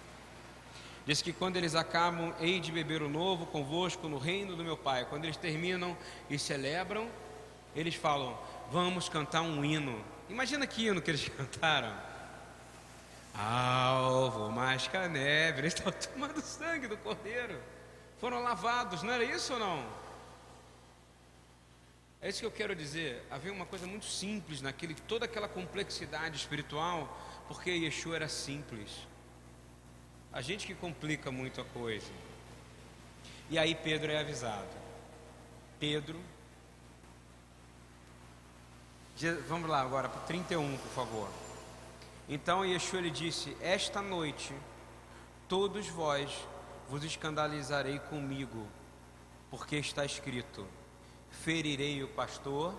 Diz 1.06 1.22
que 1.22 1.34
quando 1.34 1.58
eles 1.58 1.74
acabam, 1.74 2.34
hei 2.40 2.60
de 2.60 2.72
beber 2.72 3.02
o 3.02 3.10
novo 3.10 3.46
convosco 3.48 4.08
no 4.08 4.18
reino 4.18 4.56
do 4.56 4.64
meu 4.64 4.78
Pai. 4.78 5.06
Quando 5.06 5.26
eles 5.26 5.38
terminam 5.38 5.98
e 6.30 6.38
celebram, 6.38 7.10
eles 7.76 7.96
falam: 7.96 8.38
Vamos 8.72 9.10
cantar 9.10 9.42
um 9.42 9.66
hino. 9.66 10.04
Imagina 10.30 10.68
que 10.68 10.86
hino 10.86 11.02
que 11.02 11.10
eles 11.10 11.28
cantaram. 11.36 11.94
Alvo, 13.34 14.52
masca 14.52 15.08
neve, 15.08 15.60
eles 15.60 15.74
estão 15.74 15.92
tomando 16.14 16.42
sangue 16.42 16.88
do 16.88 16.98
cordeiro. 16.98 17.60
Foram 18.20 18.44
lavados, 18.44 19.02
não 19.02 19.14
era 19.14 19.24
isso 19.24 19.54
ou 19.54 19.60
não? 19.60 19.84
É 22.22 22.30
isso 22.30 22.42
que 22.42 22.46
eu 22.46 22.52
quero 22.52 22.76
dizer. 22.76 23.26
Havia 23.32 23.52
uma 23.52 23.66
coisa 23.66 23.88
muito 23.88 24.06
simples 24.06 24.62
naquele, 24.62 24.94
toda 24.94 25.26
aquela 25.26 25.48
complexidade 25.48 26.38
espiritual, 26.38 27.18
porque 27.48 27.72
Yeshua 27.72 28.18
era 28.18 28.28
simples. 28.28 28.92
A 30.34 30.42
gente 30.42 30.66
que 30.66 30.74
complica 30.74 31.32
muito 31.32 31.60
a 31.60 31.66
coisa. 31.66 32.12
E 33.50 33.60
aí 33.60 33.76
Pedro 33.76 34.12
é 34.12 34.20
avisado. 34.20 34.70
Pedro, 35.80 36.20
Vamos 39.48 39.70
lá 39.70 39.82
agora 39.82 40.10
para 40.10 40.22
31, 40.22 40.78
por 40.78 40.92
favor. 40.94 41.30
Então 42.28 42.66
Yeshua 42.66 43.02
lhe 43.02 43.12
disse: 43.12 43.56
Esta 43.62 44.02
noite 44.02 44.52
todos 45.48 45.88
vós 45.90 46.32
vos 46.90 47.04
escandalizarei 47.04 48.00
comigo, 48.00 48.66
porque 49.52 49.76
está 49.76 50.04
escrito: 50.04 50.66
Ferirei 51.30 52.02
o 52.04 52.08
pastor 52.08 52.74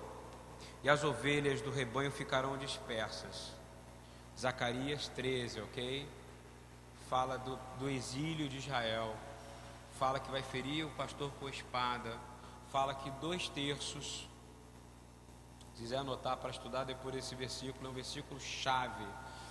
e 0.82 0.88
as 0.88 1.04
ovelhas 1.04 1.60
do 1.60 1.70
rebanho 1.70 2.10
ficarão 2.10 2.58
dispersas. 2.58 3.52
Zacarias 4.36 5.06
13, 5.08 5.60
ok? 5.60 6.08
Fala 7.12 7.36
do, 7.36 7.58
do 7.78 7.90
exílio 7.90 8.48
de 8.48 8.56
Israel, 8.56 9.14
fala 9.98 10.18
que 10.18 10.30
vai 10.30 10.42
ferir 10.42 10.86
o 10.86 10.90
pastor 10.92 11.30
com 11.38 11.46
espada, 11.46 12.16
fala 12.70 12.94
que 12.94 13.10
dois 13.10 13.50
terços, 13.50 14.26
se 15.74 15.82
quiser 15.82 15.98
anotar 15.98 16.38
para 16.38 16.48
estudar 16.48 16.84
depois 16.84 17.14
esse 17.14 17.34
versículo, 17.34 17.86
é 17.86 17.90
um 17.90 17.92
versículo 17.92 18.40
chave 18.40 19.04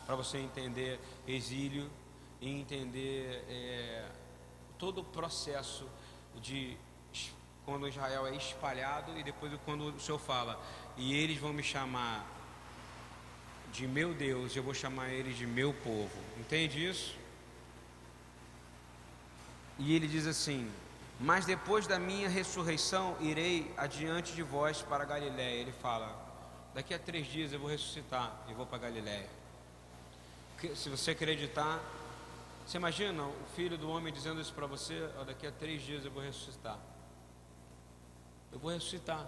para 0.08 0.16
você 0.16 0.40
entender 0.40 1.00
exílio 1.28 1.88
e 2.42 2.50
entender 2.50 3.46
é, 3.48 4.10
todo 4.80 5.02
o 5.02 5.04
processo 5.04 5.88
de 6.38 6.76
quando 7.64 7.88
Israel 7.88 8.26
é 8.26 8.36
espalhado 8.36 9.16
e 9.20 9.22
depois 9.22 9.54
quando 9.66 9.96
o 9.96 10.00
Senhor 10.00 10.18
fala, 10.18 10.60
e 10.98 11.14
eles 11.14 11.38
vão 11.38 11.54
me 11.54 11.62
chamar 11.62 12.26
de 13.72 13.86
meu 13.86 14.16
Deus, 14.16 14.56
eu 14.56 14.64
vou 14.64 14.74
chamar 14.74 15.10
eles 15.10 15.38
de 15.38 15.46
meu 15.46 15.72
povo. 15.76 16.18
Entende 16.40 16.84
isso? 16.84 17.21
E 19.84 19.96
ele 19.96 20.08
diz 20.08 20.28
assim: 20.28 20.72
Mas 21.20 21.44
depois 21.44 21.88
da 21.88 21.98
minha 21.98 22.30
ressurreição 22.30 23.18
irei 23.20 23.74
adiante 23.76 24.32
de 24.34 24.44
vós 24.44 24.84
para 24.84 25.04
Galiléia. 25.04 25.60
Ele 25.60 25.72
fala: 25.72 26.16
Daqui 26.72 26.94
a 26.94 27.00
três 27.00 27.26
dias 27.26 27.52
eu 27.52 27.60
vou 27.60 27.68
ressuscitar 27.68 28.32
e 28.48 28.54
vou 28.54 28.68
para 28.68 28.78
Galiléia. 28.78 29.28
Se 30.76 30.88
você 30.88 31.12
acreditar, 31.12 31.80
você 32.64 32.78
imagina 32.78 33.24
o 33.24 33.46
filho 33.56 33.76
do 33.76 33.90
homem 33.90 34.14
dizendo 34.14 34.40
isso 34.40 34.54
para 34.54 34.68
você: 34.68 35.10
oh, 35.20 35.24
Daqui 35.24 35.48
a 35.48 35.52
três 35.52 35.82
dias 35.82 36.06
eu 36.06 36.12
vou 36.12 36.22
ressuscitar. 36.22 36.78
Eu 38.52 38.60
vou 38.60 38.70
ressuscitar. 38.70 39.26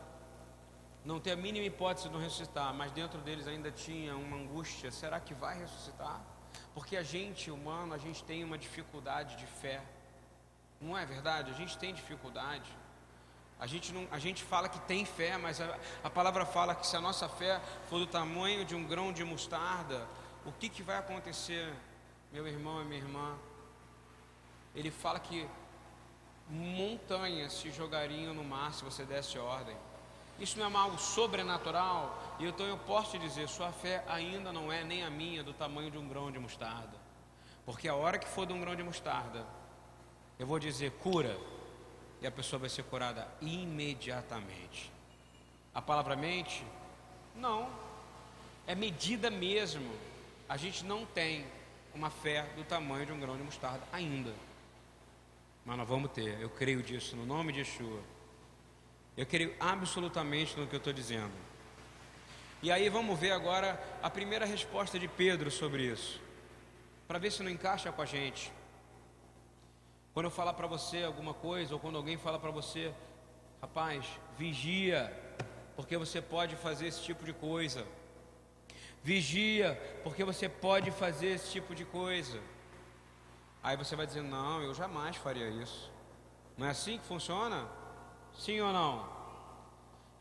Não 1.04 1.20
tem 1.20 1.34
a 1.34 1.36
mínima 1.36 1.66
hipótese 1.66 2.08
de 2.08 2.14
não 2.14 2.22
ressuscitar, 2.22 2.72
mas 2.76 2.92
dentro 2.92 3.20
deles 3.22 3.48
ainda 3.48 3.72
tinha 3.72 4.16
uma 4.16 4.38
angústia: 4.38 4.92
será 4.92 5.20
que 5.20 5.34
vai 5.34 5.58
ressuscitar? 5.58 6.22
Porque 6.76 6.96
a 6.96 7.02
gente, 7.02 7.50
humano, 7.50 7.96
a 7.96 7.98
gente 7.98 8.24
tem 8.24 8.44
uma 8.44 8.58
dificuldade 8.58 9.36
de 9.36 9.48
fé. 9.48 9.82
Não 10.84 10.98
é 10.98 11.06
verdade? 11.06 11.50
A 11.50 11.54
gente 11.54 11.78
tem 11.78 11.94
dificuldade. 11.94 12.70
A 13.58 13.66
gente, 13.66 13.94
não, 13.94 14.06
a 14.12 14.20
gente 14.20 14.44
fala 14.44 14.68
que 14.68 14.80
tem 14.82 15.06
fé, 15.06 15.38
mas 15.38 15.62
a, 15.62 15.78
a 16.04 16.10
palavra 16.10 16.46
fala 16.46 16.76
que 16.76 16.86
se 16.86 16.98
a 16.98 17.02
nossa 17.02 17.30
fé 17.30 17.62
for 17.90 18.00
do 18.00 18.06
tamanho 18.06 18.66
de 18.66 18.76
um 18.76 18.84
grão 18.84 19.14
de 19.14 19.24
mostarda, 19.24 20.06
o 20.46 20.52
que, 20.52 20.68
que 20.68 20.84
vai 20.84 20.98
acontecer, 20.98 21.74
meu 22.32 22.46
irmão 22.46 22.82
e 22.82 22.86
minha 22.86 23.00
irmã? 23.00 23.38
Ele 24.76 24.92
fala 24.92 25.18
que 25.20 25.48
montanhas 26.50 27.54
se 27.54 27.72
jogariam 27.72 28.34
no 28.34 28.44
mar 28.44 28.74
se 28.74 28.84
você 28.84 29.06
desse 29.06 29.38
ordem. 29.38 29.78
Isso 30.38 30.60
não 30.60 30.70
é 30.70 30.76
algo 30.76 30.98
sobrenatural, 30.98 32.36
e 32.40 32.46
então 32.46 32.66
eu 32.66 32.78
posso 32.80 33.12
te 33.12 33.20
dizer: 33.20 33.48
sua 33.48 33.72
fé 33.72 34.04
ainda 34.10 34.52
não 34.52 34.72
é 34.72 34.84
nem 34.84 35.04
a 35.04 35.10
minha 35.10 35.44
do 35.44 35.54
tamanho 35.54 35.90
de 35.90 35.98
um 35.98 36.10
grão 36.10 36.32
de 36.32 36.40
mostarda, 36.40 36.98
porque 37.66 37.88
a 37.88 37.96
hora 37.96 38.18
que 38.18 38.28
for 38.28 38.46
de 38.46 38.52
um 38.52 38.60
grão 38.60 38.76
de 38.76 38.84
mostarda, 38.84 39.46
eu 40.44 40.48
vou 40.48 40.60
dizer 40.60 40.92
cura, 41.00 41.38
e 42.22 42.28
a 42.28 42.32
pessoa 42.32 42.60
vai 42.60 42.70
ser 42.70 42.84
curada 42.84 43.26
imediatamente. 43.40 44.92
A 45.74 45.82
palavra 45.82 46.18
mente? 46.18 46.66
Não, 47.34 47.70
é 48.68 48.76
medida 48.76 49.32
mesmo. 49.32 49.90
A 50.50 50.58
gente 50.58 50.84
não 50.84 51.06
tem 51.06 51.46
uma 51.96 52.10
fé 52.10 52.42
do 52.58 52.64
tamanho 52.66 53.06
de 53.06 53.14
um 53.14 53.20
grão 53.22 53.38
de 53.38 53.44
mostarda 53.44 53.88
ainda. 53.90 54.34
Mas 55.64 55.78
nós 55.78 55.88
vamos 55.88 56.12
ter, 56.12 56.38
eu 56.42 56.50
creio 56.50 56.84
disso 56.84 57.16
no 57.16 57.26
nome 57.26 57.54
de 57.54 57.60
Yeshua. 57.60 58.02
Eu 59.16 59.26
creio 59.26 59.56
absolutamente 59.62 60.60
no 60.60 60.68
que 60.68 60.76
eu 60.76 60.80
estou 60.80 60.92
dizendo. 60.92 61.32
E 62.62 62.70
aí 62.70 62.90
vamos 62.90 63.18
ver 63.18 63.32
agora 63.32 63.82
a 64.04 64.10
primeira 64.10 64.46
resposta 64.46 65.00
de 65.00 65.08
Pedro 65.08 65.50
sobre 65.50 65.84
isso, 65.84 66.20
para 67.08 67.18
ver 67.18 67.32
se 67.32 67.42
não 67.42 67.50
encaixa 67.50 67.94
com 67.94 68.02
a 68.02 68.06
gente. 68.06 68.52
Quando 70.14 70.26
eu 70.26 70.32
falar 70.32 70.54
para 70.54 70.68
você 70.68 71.04
alguma 71.04 71.34
coisa, 71.34 71.74
ou 71.74 71.80
quando 71.80 71.98
alguém 71.98 72.18
fala 72.18 72.38
para 72.38 72.52
você, 72.52 72.94
rapaz, 73.62 74.06
vigia, 74.38 75.12
porque 75.76 75.98
você 75.98 76.22
pode 76.22 76.56
fazer 76.56 76.88
esse 76.88 77.02
tipo 77.02 77.26
de 77.26 77.34
coisa. 77.34 77.86
Vigia, 79.02 79.76
porque 80.04 80.24
você 80.24 80.48
pode 80.48 80.92
fazer 80.92 81.28
esse 81.28 81.52
tipo 81.52 81.74
de 81.74 81.84
coisa. 81.84 82.40
Aí 83.64 83.76
você 83.76 83.96
vai 83.96 84.06
dizer: 84.06 84.22
Não, 84.22 84.62
eu 84.62 84.74
jamais 84.74 85.18
faria 85.18 85.50
isso. 85.50 85.92
Não 86.58 86.68
é 86.68 86.70
assim 86.70 87.00
que 87.00 87.06
funciona? 87.06 87.68
Sim 88.34 88.62
ou 88.62 88.72
não? 88.72 89.10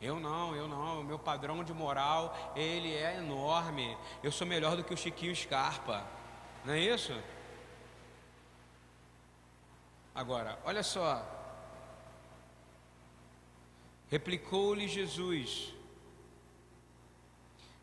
Eu 0.01 0.19
não, 0.19 0.57
eu 0.57 0.67
não. 0.67 1.01
O 1.01 1.05
meu 1.05 1.19
padrão 1.19 1.63
de 1.63 1.73
moral 1.73 2.53
ele 2.57 2.93
é 2.95 3.19
enorme. 3.19 3.97
Eu 4.23 4.33
sou 4.33 4.47
melhor 4.47 4.77
do 4.77 4.83
que 4.83 4.95
o 4.95 4.97
Chiquinho 4.97 5.37
Scarpa. 5.37 6.05
Não 6.65 6.75
é 6.75 6.81
isso? 6.81 7.13
Agora, 10.15 10.59
olha 10.65 10.83
só. 10.83 11.25
Replicou-lhe 14.11 14.87
Jesus. 14.87 15.73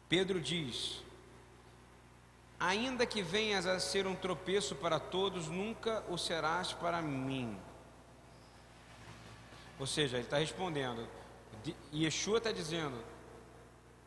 Pedro 0.08 0.40
diz: 0.40 1.02
Ainda 2.60 3.06
que 3.06 3.22
venhas 3.22 3.66
a 3.66 3.80
ser 3.80 4.06
um 4.06 4.16
tropeço 4.16 4.76
para 4.76 5.00
todos, 5.00 5.48
nunca 5.48 6.04
o 6.10 6.18
serás 6.18 6.74
para 6.74 7.02
mim. 7.02 7.58
Ou 9.80 9.88
seja, 9.88 10.18
ele 10.18 10.26
está 10.26 10.38
respondendo, 10.38 11.08
Yeshua 11.94 12.40
está 12.40 12.52
dizendo, 12.52 13.02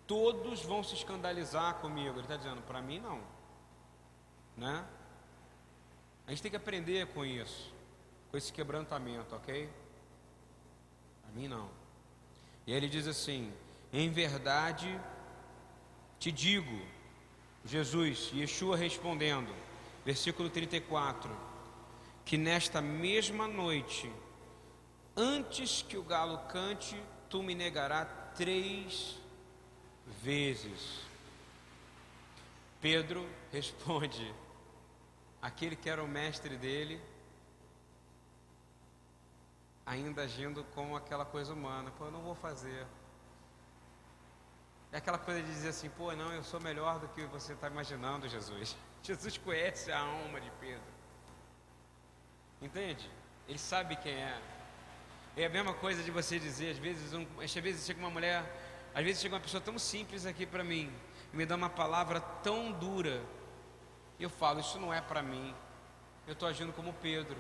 todos 0.07 0.63
vão 0.63 0.85
se 0.85 0.95
escandalizar 0.95 1.77
comigo. 1.77 2.11
Ele 2.11 2.21
está 2.21 2.37
dizendo, 2.37 2.61
para 2.63 2.83
mim 2.83 3.01
não. 3.01 3.21
Né? 4.55 4.85
A 6.27 6.31
gente 6.31 6.43
tem 6.43 6.51
que 6.51 6.57
aprender 6.57 7.07
com 7.09 7.25
isso, 7.25 7.72
com 8.33 8.39
esse 8.39 8.51
quebrantamento, 8.51 9.37
ok? 9.37 9.69
Para 11.21 11.33
mim 11.33 11.47
não. 11.47 11.69
E 12.67 12.73
aí 12.73 12.79
ele 12.79 12.89
diz 12.89 13.07
assim: 13.07 13.53
em 13.93 14.11
verdade 14.11 14.99
te 16.19 16.33
digo, 16.33 16.81
Jesus, 17.63 18.31
Yeshua 18.33 18.75
respondendo, 18.77 19.55
versículo 20.03 20.49
34, 20.49 21.31
que 22.25 22.39
nesta 22.39 22.81
mesma 22.81 23.47
noite, 23.47 24.11
antes 25.15 25.83
que 25.83 25.99
o 25.99 26.03
galo 26.03 26.39
cante, 26.49 26.97
tu 27.29 27.43
me 27.43 27.55
negarás 27.55 28.09
três 28.35 29.19
vezes. 30.23 31.01
Pedro 32.81 33.29
responde, 33.53 34.35
aquele 35.43 35.77
que 35.77 35.91
era 35.91 36.03
o 36.03 36.09
mestre 36.09 36.57
dele, 36.57 36.99
ainda 39.93 40.23
agindo 40.23 40.65
como 40.75 40.97
aquela 40.97 41.25
coisa 41.25 41.53
humana, 41.53 41.91
pô, 41.99 42.07
eu 42.07 42.11
não 42.11 42.23
vou 42.23 42.35
fazer, 42.35 42.87
é 44.93 44.99
aquela 44.99 45.17
coisa 45.17 45.41
de 45.41 45.49
dizer 45.49 45.71
assim, 45.71 45.89
pô, 45.89 46.13
não, 46.13 46.31
eu 46.35 46.45
sou 46.45 46.61
melhor 46.61 46.99
do 47.01 47.09
que 47.09 47.25
você 47.25 47.55
está 47.55 47.67
imaginando, 47.67 48.29
Jesus. 48.29 48.77
Jesus 49.03 49.39
conhece 49.39 49.91
a 49.91 49.99
alma 49.99 50.39
de 50.39 50.51
Pedro. 50.61 50.93
Entende? 52.61 53.11
Ele 53.49 53.59
sabe 53.59 53.97
quem 53.97 54.13
é. 54.13 54.39
É 55.35 55.47
a 55.47 55.49
mesma 55.49 55.73
coisa 55.73 56.03
de 56.03 56.11
você 56.11 56.39
dizer, 56.39 56.73
às 56.73 56.79
vezes, 56.79 57.15
um, 57.15 57.27
às 57.41 57.53
vezes 57.55 57.87
chega 57.87 57.99
uma 57.99 58.11
mulher, 58.11 58.45
às 58.95 59.03
vezes 59.03 59.23
chega 59.23 59.35
uma 59.35 59.41
pessoa 59.41 59.63
tão 59.63 59.79
simples 59.79 60.27
aqui 60.27 60.45
para 60.45 60.63
mim, 60.63 60.93
e 61.33 61.37
me 61.37 61.47
dá 61.47 61.57
uma 61.57 61.71
palavra 61.71 62.21
tão 62.21 62.71
dura, 62.71 63.23
e 64.19 64.23
eu 64.23 64.29
falo, 64.29 64.61
isso 64.61 64.79
não 64.79 64.93
é 64.93 65.01
para 65.01 65.23
mim. 65.23 65.55
Eu 66.27 66.35
estou 66.35 66.47
agindo 66.47 66.71
como 66.71 66.93
Pedro, 66.93 67.39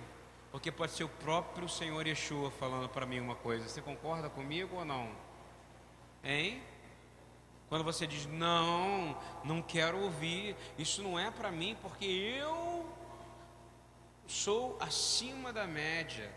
porque 0.52 0.70
pode 0.70 0.92
ser 0.92 1.04
o 1.04 1.08
próprio 1.08 1.66
Senhor 1.66 2.06
Yeshua 2.06 2.50
falando 2.50 2.86
para 2.86 3.06
mim 3.06 3.18
uma 3.18 3.34
coisa. 3.34 3.66
Você 3.66 3.80
concorda 3.80 4.28
comigo 4.28 4.76
ou 4.76 4.84
não? 4.84 5.10
Hein? 6.22 6.62
Quando 7.70 7.82
você 7.82 8.06
diz, 8.06 8.26
não, 8.26 9.18
não 9.42 9.62
quero 9.62 9.98
ouvir, 9.98 10.54
isso 10.78 11.02
não 11.02 11.18
é 11.18 11.30
para 11.30 11.50
mim, 11.50 11.74
porque 11.80 12.04
eu 12.04 12.86
sou 14.26 14.76
acima 14.78 15.54
da 15.54 15.66
média. 15.66 16.30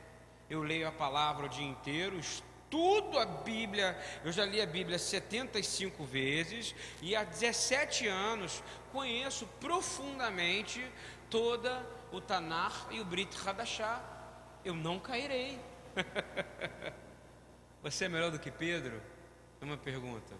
Eu 0.50 0.64
leio 0.64 0.88
a 0.88 0.94
palavra 0.94 1.48
o 1.48 1.50
dia 1.50 1.66
inteiro, 1.66 2.18
estudo 2.18 3.20
a 3.20 3.26
Bíblia, 3.26 4.02
eu 4.24 4.32
já 4.32 4.46
li 4.46 4.62
a 4.62 4.66
Bíblia 4.66 4.98
75 4.98 6.06
vezes 6.06 6.74
e 7.02 7.18
há 7.18 7.24
17 7.26 8.08
anos 8.08 8.64
conheço 8.94 9.46
profundamente 9.60 10.90
toda 11.30 11.86
o 12.16 12.22
Tanar 12.22 12.88
e 12.92 13.00
o 13.00 13.06
Brit 13.06 13.36
Hadashah. 13.46 14.02
Eu 14.64 14.74
não 14.74 15.00
cairei. 15.00 15.60
Você 17.84 18.06
é 18.06 18.10
melhor 18.10 18.32
do 18.32 18.40
que 18.40 18.50
Pedro? 18.50 19.02
É 19.62 19.66
uma 19.66 19.78
pergunta. 19.78 20.34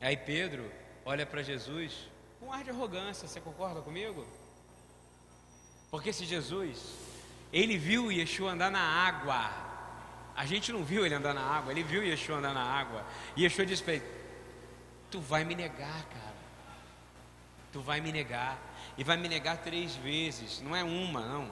Aí 0.00 0.16
Pedro 0.16 0.70
olha 1.04 1.26
para 1.26 1.42
Jesus 1.42 2.08
com 2.40 2.50
ar 2.52 2.64
de 2.64 2.70
arrogância, 2.70 3.28
você 3.28 3.38
concorda 3.38 3.82
comigo? 3.82 4.26
Porque 5.90 6.10
se 6.10 6.24
Jesus, 6.24 6.96
ele 7.52 7.76
viu 7.76 8.10
Yeshua 8.10 8.52
andar 8.52 8.70
na 8.70 8.80
água, 8.80 9.50
a 10.34 10.46
gente 10.46 10.72
não 10.72 10.82
viu 10.82 11.04
ele 11.04 11.14
andar 11.14 11.34
na 11.34 11.42
água, 11.42 11.70
ele 11.70 11.82
viu 11.82 12.02
Yeshua 12.02 12.38
andar 12.38 12.54
na 12.54 12.62
água, 12.62 13.04
e 13.36 13.42
Yeshua 13.42 13.66
disse 13.66 13.82
para 13.82 13.94
ele: 13.94 14.04
Tu 15.10 15.20
vai 15.20 15.44
me 15.44 15.54
negar, 15.54 16.02
cara, 16.06 16.34
tu 17.70 17.82
vai 17.82 18.00
me 18.00 18.10
negar, 18.10 18.58
e 18.98 19.04
vai 19.04 19.16
me 19.16 19.28
negar 19.28 19.58
três 19.58 19.94
vezes, 19.96 20.60
não 20.60 20.74
é 20.74 20.84
uma, 20.84 21.20
não, 21.20 21.50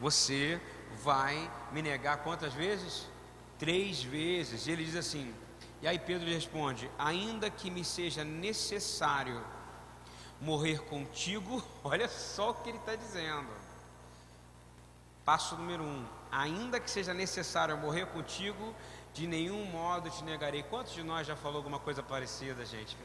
você 0.00 0.60
vai 1.02 1.50
me 1.72 1.82
negar 1.82 2.18
quantas 2.18 2.52
vezes? 2.54 3.06
Três 3.58 4.02
vezes, 4.02 4.66
e 4.66 4.70
ele 4.72 4.84
diz 4.84 4.96
assim: 4.96 5.34
e 5.82 5.86
aí 5.86 5.98
Pedro 5.98 6.28
responde: 6.28 6.90
Ainda 6.98 7.50
que 7.50 7.70
me 7.70 7.84
seja 7.84 8.24
necessário 8.24 9.42
morrer 10.40 10.80
contigo, 10.80 11.62
olha 11.84 12.08
só 12.08 12.50
o 12.50 12.54
que 12.54 12.70
ele 12.70 12.78
está 12.78 12.94
dizendo. 12.94 13.48
Passo 15.24 15.56
número 15.56 15.82
um: 15.82 16.04
Ainda 16.30 16.80
que 16.80 16.90
seja 16.90 17.12
necessário 17.12 17.76
morrer 17.76 18.06
contigo, 18.06 18.74
de 19.12 19.26
nenhum 19.26 19.64
modo 19.66 20.10
te 20.10 20.24
negarei. 20.24 20.62
Quantos 20.62 20.92
de 20.92 21.02
nós 21.02 21.26
já 21.26 21.36
falou 21.36 21.58
alguma 21.58 21.78
coisa 21.78 22.02
parecida, 22.02 22.64
gente? 22.64 22.96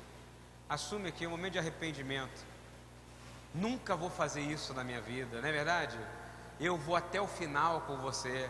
Assume 0.70 1.10
aqui 1.10 1.28
um 1.28 1.32
momento 1.32 1.54
de 1.54 1.60
arrependimento. 1.60 2.51
Nunca 3.54 3.96
vou 3.96 4.10
fazer 4.10 4.42
isso 4.42 4.74
na 4.74 4.84
minha 4.84 5.02
vida, 5.02 5.42
não 5.42 5.50
é 5.50 5.52
verdade? 5.52 6.00
Eu 6.60 6.78
vou 6.78 6.96
até 6.96 7.20
o 7.20 7.28
final 7.28 7.82
com 7.82 7.98
você 7.98 8.50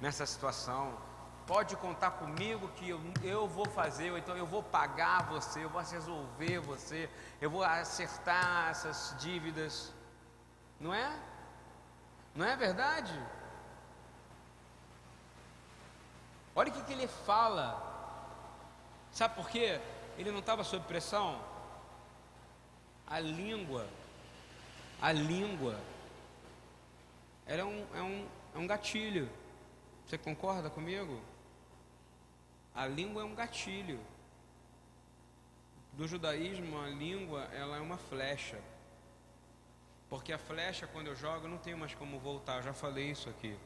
nessa 0.00 0.26
situação 0.26 1.08
pode 1.48 1.74
contar 1.76 2.10
comigo 2.10 2.68
que 2.76 2.90
eu, 2.90 3.00
eu 3.22 3.48
vou 3.48 3.64
fazer, 3.64 4.10
ou 4.10 4.18
então 4.18 4.36
eu 4.36 4.46
vou 4.46 4.62
pagar 4.62 5.24
você, 5.24 5.64
eu 5.64 5.70
vou 5.70 5.80
resolver 5.80 6.58
você, 6.58 7.08
eu 7.40 7.48
vou 7.48 7.64
acertar 7.64 8.68
essas 8.68 9.16
dívidas. 9.18 9.90
Não 10.78 10.92
é? 10.92 11.10
Não 12.34 12.44
é 12.44 12.54
verdade? 12.54 13.18
Olha 16.54 16.68
o 16.70 16.72
que, 16.72 16.82
que 16.82 16.92
ele 16.92 17.08
fala. 17.08 17.66
Sabe 19.10 19.34
por 19.34 19.48
quê? 19.48 19.80
Ele 20.18 20.30
não 20.30 20.40
estava 20.40 20.62
sob 20.62 20.84
pressão. 20.86 21.40
A 23.06 23.18
língua, 23.20 23.88
a 25.00 25.12
língua, 25.12 25.78
era 27.46 27.64
um, 27.64 27.86
é, 27.94 28.02
um, 28.02 28.28
é 28.54 28.58
um 28.58 28.66
gatilho. 28.66 29.28
Você 30.06 30.18
concorda 30.18 30.68
comigo? 30.68 31.20
A 32.74 32.86
língua 32.86 33.22
é 33.22 33.24
um 33.24 33.34
gatilho. 33.34 34.00
Do 35.92 36.06
judaísmo, 36.06 36.80
a 36.80 36.88
língua 36.88 37.44
ela 37.52 37.76
é 37.76 37.80
uma 37.80 37.96
flecha. 37.96 38.60
Porque 40.08 40.32
a 40.32 40.38
flecha, 40.38 40.86
quando 40.86 41.08
eu 41.08 41.16
jogo, 41.16 41.48
não 41.48 41.58
tenho 41.58 41.78
mais 41.78 41.94
como 41.94 42.18
voltar. 42.18 42.56
Eu 42.56 42.62
já 42.62 42.72
falei 42.72 43.10
isso 43.10 43.28
aqui. 43.28 43.56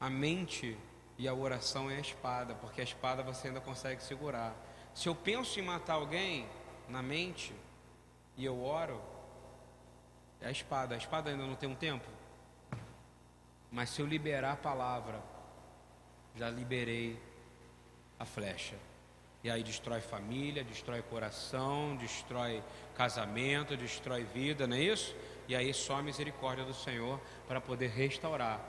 A 0.00 0.10
mente 0.10 0.76
e 1.18 1.26
a 1.26 1.34
oração 1.34 1.90
é 1.90 1.96
a 1.96 2.00
espada, 2.00 2.54
porque 2.54 2.80
a 2.80 2.84
espada 2.84 3.22
você 3.22 3.48
ainda 3.48 3.60
consegue 3.60 4.02
segurar. 4.02 4.54
Se 4.94 5.08
eu 5.08 5.14
penso 5.14 5.58
em 5.58 5.62
matar 5.62 5.94
alguém 5.94 6.46
na 6.88 7.02
mente 7.02 7.54
e 8.36 8.44
eu 8.44 8.62
oro, 8.62 9.00
é 10.40 10.48
a 10.48 10.50
espada. 10.50 10.94
A 10.94 10.98
espada 10.98 11.30
ainda 11.30 11.46
não 11.46 11.54
tem 11.54 11.68
um 11.68 11.74
tempo. 11.74 12.08
Mas 13.70 13.90
se 13.90 14.00
eu 14.00 14.06
liberar 14.06 14.52
a 14.52 14.56
palavra, 14.56 15.20
já 16.34 16.50
liberei 16.50 17.20
a 18.18 18.24
flecha. 18.24 18.76
E 19.42 19.50
aí 19.50 19.62
destrói 19.62 20.00
família, 20.00 20.64
destrói 20.64 21.02
coração, 21.02 21.96
destrói 21.96 22.62
casamento, 22.94 23.76
destrói 23.76 24.24
vida, 24.24 24.66
não 24.66 24.76
é 24.76 24.80
isso? 24.80 25.14
E 25.46 25.54
aí 25.54 25.72
só 25.72 25.96
a 25.96 26.02
misericórdia 26.02 26.64
do 26.64 26.74
Senhor 26.74 27.20
para 27.46 27.60
poder 27.60 27.88
restaurar. 27.90 28.60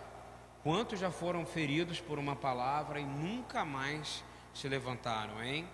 Quantos 0.63 0.99
já 0.99 1.09
foram 1.09 1.45
feridos 1.45 1.99
por 1.99 2.19
uma 2.19 2.35
palavra 2.35 2.99
e 2.99 3.05
nunca 3.05 3.65
mais 3.65 4.23
se 4.53 4.67
levantaram, 4.67 5.43
hein? 5.43 5.67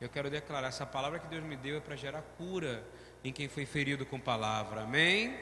Eu 0.00 0.08
quero 0.08 0.30
declarar: 0.30 0.68
essa 0.68 0.86
palavra 0.86 1.18
que 1.18 1.26
Deus 1.26 1.44
me 1.44 1.56
deu 1.56 1.76
é 1.76 1.80
para 1.80 1.96
gerar 1.96 2.22
cura 2.38 2.86
em 3.28 3.32
quem 3.32 3.48
foi 3.48 3.66
ferido 3.66 4.06
com 4.06 4.20
palavra, 4.20 4.82
amém? 4.82 5.36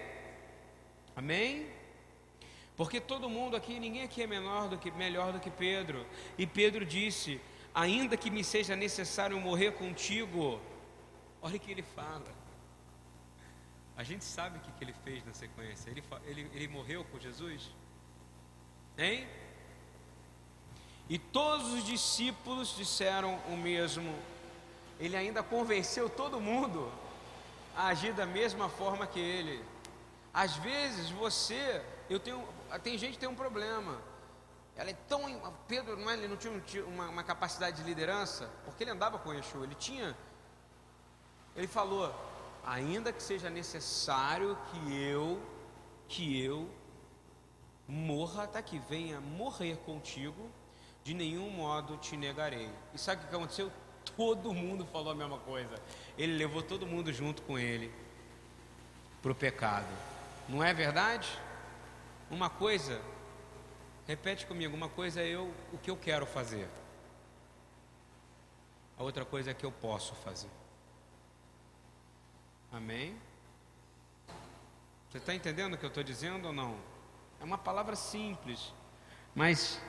Amém? 1.15 1.67
Porque 2.79 2.99
todo 2.99 3.29
mundo 3.29 3.57
aqui, 3.57 3.79
ninguém 3.79 4.03
aqui 4.03 4.23
é 4.23 4.27
menor 4.27 4.69
do 4.69 4.79
que 4.79 4.91
melhor 4.91 5.33
do 5.35 5.39
que 5.39 5.51
Pedro. 5.51 6.07
E 6.39 6.47
Pedro 6.47 6.85
disse: 6.87 7.39
"Ainda 7.75 8.17
que 8.17 8.31
me 8.31 8.43
seja 8.43 8.75
necessário 8.75 9.39
morrer 9.39 9.73
contigo". 9.73 10.61
Olha 11.43 11.57
o 11.57 11.61
que 11.61 11.71
ele 11.71 11.83
fala. 11.83 12.33
A 13.99 14.03
gente 14.03 14.25
sabe 14.25 14.59
o 14.59 14.61
que, 14.63 14.83
ele 14.83 14.95
fez 15.05 15.25
na 15.25 15.35
sequência. 15.35 15.91
Ele, 15.91 16.03
ele, 16.25 16.51
ele 16.55 16.69
morreu 16.69 17.05
com 17.05 17.21
Jesus? 17.21 17.71
Hein? 18.97 19.29
E 21.09 21.19
todos 21.19 21.75
os 21.75 21.85
discípulos 21.85 22.75
disseram 22.75 23.39
o 23.51 23.57
mesmo. 23.57 24.13
Ele 24.99 25.15
ainda 25.15 25.43
convenceu 25.43 26.09
todo 26.09 26.41
mundo 26.41 26.91
a 27.77 27.89
agir 27.89 28.13
da 28.13 28.27
mesma 28.27 28.69
forma 28.69 29.07
que 29.07 29.21
ele. 29.21 29.65
Às 30.33 30.57
vezes 30.57 31.11
você, 31.11 31.83
eu 32.09 32.19
tenho, 32.19 32.47
tem 32.83 32.99
gente 32.99 33.13
que 33.13 33.19
tem 33.19 33.29
um 33.29 33.35
problema. 33.35 34.01
Ela 34.77 34.91
é 34.91 34.97
tão. 35.09 35.23
Pedro 35.69 35.97
não, 35.97 36.11
é, 36.11 36.15
ele 36.15 36.29
não 36.29 36.37
tinha 36.37 36.85
uma, 36.87 37.09
uma 37.09 37.23
capacidade 37.23 37.77
de 37.77 37.83
liderança, 37.83 38.51
porque 38.65 38.83
ele 38.83 38.91
andava 38.91 39.19
com 39.19 39.33
Yeshua, 39.33 39.65
ele 39.65 39.75
tinha. 39.77 40.17
Ele 41.55 41.69
falou: 41.69 42.13
ainda 42.65 43.13
que 43.13 43.23
seja 43.23 43.49
necessário 43.49 44.59
que 44.71 45.03
eu, 45.03 45.41
que 46.09 46.43
eu 46.43 46.69
morra, 47.87 48.45
até 48.45 48.63
que 48.63 48.79
venha 48.79 49.21
morrer 49.21 49.77
contigo, 49.85 50.51
de 51.05 51.15
nenhum 51.15 51.51
modo 51.51 51.97
te 51.99 52.17
negarei. 52.17 52.71
E 52.93 52.99
sabe 52.99 53.23
o 53.25 53.29
que 53.29 53.35
aconteceu? 53.37 53.71
Todo 54.17 54.53
mundo 54.53 54.87
falou 54.87 55.13
a 55.13 55.15
mesma 55.15 55.39
coisa. 55.39 55.75
Ele 56.17 56.37
levou 56.37 56.63
todo 56.63 56.87
mundo 56.87 57.13
junto 57.13 57.43
com 57.43 57.59
ele 57.59 57.93
para 59.23 59.33
o 59.33 59.35
pecado. 59.35 59.93
Não 60.49 60.63
é 60.63 60.73
verdade? 60.73 61.29
Uma 62.31 62.51
coisa, 62.51 63.01
repete 64.07 64.47
comigo, 64.47 64.77
uma 64.77 64.89
coisa 64.89 65.21
é 65.21 65.29
eu 65.29 65.53
o 65.73 65.79
que 65.79 65.91
eu 65.91 65.97
quero 65.97 66.27
fazer. 66.27 66.69
A 68.99 69.03
outra 69.03 69.25
coisa 69.25 69.51
é 69.51 69.55
que 69.55 69.65
eu 69.65 69.73
posso 69.73 70.15
fazer. 70.17 70.51
Amém? 72.73 73.17
Você 75.09 75.19
está 75.19 75.35
entendendo 75.35 75.75
o 75.75 75.79
que 75.79 75.85
eu 75.85 75.89
estou 75.89 76.03
dizendo 76.03 76.47
ou 76.47 76.53
não? 76.53 76.77
É 77.41 77.45
uma 77.45 77.59
palavra 77.59 77.95
simples, 77.95 78.73
mas 79.35 79.81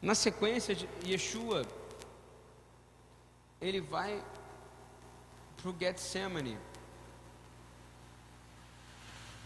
na 0.00 0.14
sequência 0.14 0.74
de 0.74 0.88
Yeshua, 1.04 1.66
ele 3.60 3.80
vai 3.80 4.22
para 5.56 5.70
o 5.70 5.76
Getsemane. 5.78 6.58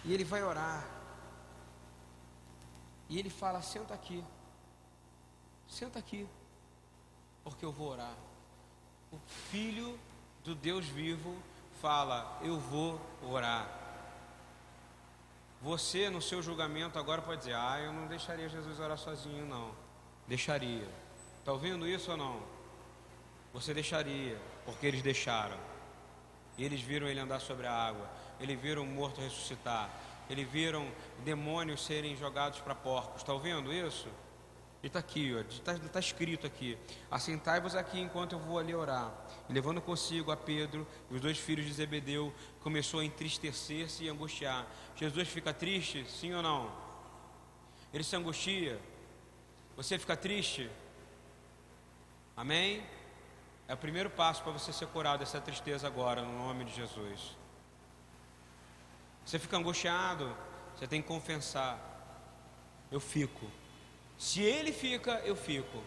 E 0.05 0.13
ele 0.13 0.25
vai 0.25 0.43
orar. 0.43 0.87
E 3.09 3.19
ele 3.19 3.31
fala: 3.31 3.63
senta 3.63 3.95
aqui. 3.95 4.23
Senta 5.69 5.99
aqui. 5.99 6.29
Porque 7.45 7.65
eu 7.65 7.73
vou 7.73 7.89
orar. 7.89 8.15
O 9.11 9.19
filho 9.51 9.99
do 10.45 10.55
Deus 10.55 10.87
vivo 10.87 11.37
fala: 11.81 12.39
Eu 12.43 12.59
vou 12.59 13.01
orar. 13.23 13.81
Você, 15.63 16.11
no 16.11 16.21
seu 16.21 16.43
julgamento, 16.43 16.99
agora 16.99 17.23
pode 17.23 17.41
dizer: 17.41 17.55
Ah, 17.55 17.81
eu 17.81 17.93
não 17.93 18.07
deixaria 18.07 18.49
Jesus 18.49 18.79
orar 18.81 18.99
sozinho, 18.99 19.47
não. 19.47 19.82
Deixaria. 20.33 20.89
Está 21.41 21.53
ouvindo 21.53 21.87
isso 21.87 22.11
ou 22.11 22.17
não? 22.17 22.41
Você 23.53 23.75
deixaria, 23.75 24.41
porque 24.65 24.87
eles 24.87 25.03
deixaram. 25.03 25.59
Eles 26.59 26.81
viram 26.81 27.07
ele 27.07 27.21
andar 27.21 27.39
sobre 27.39 27.67
a 27.67 27.71
água, 27.71 28.11
eles 28.41 28.59
viram 28.59 28.83
o 28.83 28.87
morto 28.87 29.21
ressuscitar, 29.21 29.91
eles 30.31 30.49
viram 30.49 30.91
demônios 31.23 31.85
serem 31.85 32.17
jogados 32.17 32.61
para 32.61 32.75
porcos. 32.75 33.21
Está 33.21 33.35
ouvindo 33.35 33.71
isso? 33.71 34.09
E 34.83 34.87
está 34.87 35.01
aqui, 35.01 35.33
está 35.51 35.79
tá 35.79 36.01
escrito 36.01 36.47
aqui: 36.47 36.79
Assentai-vos 37.11 37.77
aqui 37.77 38.01
enquanto 38.01 38.33
eu 38.33 38.39
vou 38.39 38.59
ali 38.59 38.75
orar. 38.75 39.13
E 39.51 39.53
levando 39.53 39.83
consigo 39.83 40.33
a 40.33 40.37
Pedro 40.37 40.87
e 41.11 41.15
os 41.15 41.21
dois 41.21 41.37
filhos 41.37 41.67
de 41.67 41.75
Zebedeu, 41.75 42.33
começou 42.63 43.01
a 43.01 43.05
entristecer-se 43.05 44.05
e 44.05 44.09
angustiar. 44.09 44.67
Jesus 44.97 45.29
fica 45.29 45.53
triste, 45.53 46.11
sim 46.11 46.33
ou 46.33 46.41
não? 46.41 46.73
Ele 47.93 48.03
se 48.03 48.17
angustia. 48.17 48.81
Você 49.83 49.99
fica 49.99 50.17
triste? 50.17 50.71
Amém? 52.37 52.85
É 53.67 53.75
o 53.75 53.77
primeiro 53.77 54.09
passo 54.09 54.41
para 54.41 54.53
você 54.53 54.73
ser 54.73 54.87
curado 54.87 55.19
dessa 55.19 55.41
tristeza 55.41 55.89
agora, 55.89 56.23
no 56.23 56.39
nome 56.39 56.65
de 56.65 56.73
Jesus. 56.73 57.37
Você 59.27 59.41
fica 59.41 59.57
angustiado, 59.57 60.37
você 60.77 60.87
tem 60.87 61.03
que 61.03 61.09
confessar. 61.09 61.81
Eu 62.93 63.01
fico. 63.01 63.51
Se 64.17 64.41
ele 64.41 64.73
fica, 64.73 65.21
eu 65.25 65.35
fico. 65.35 65.83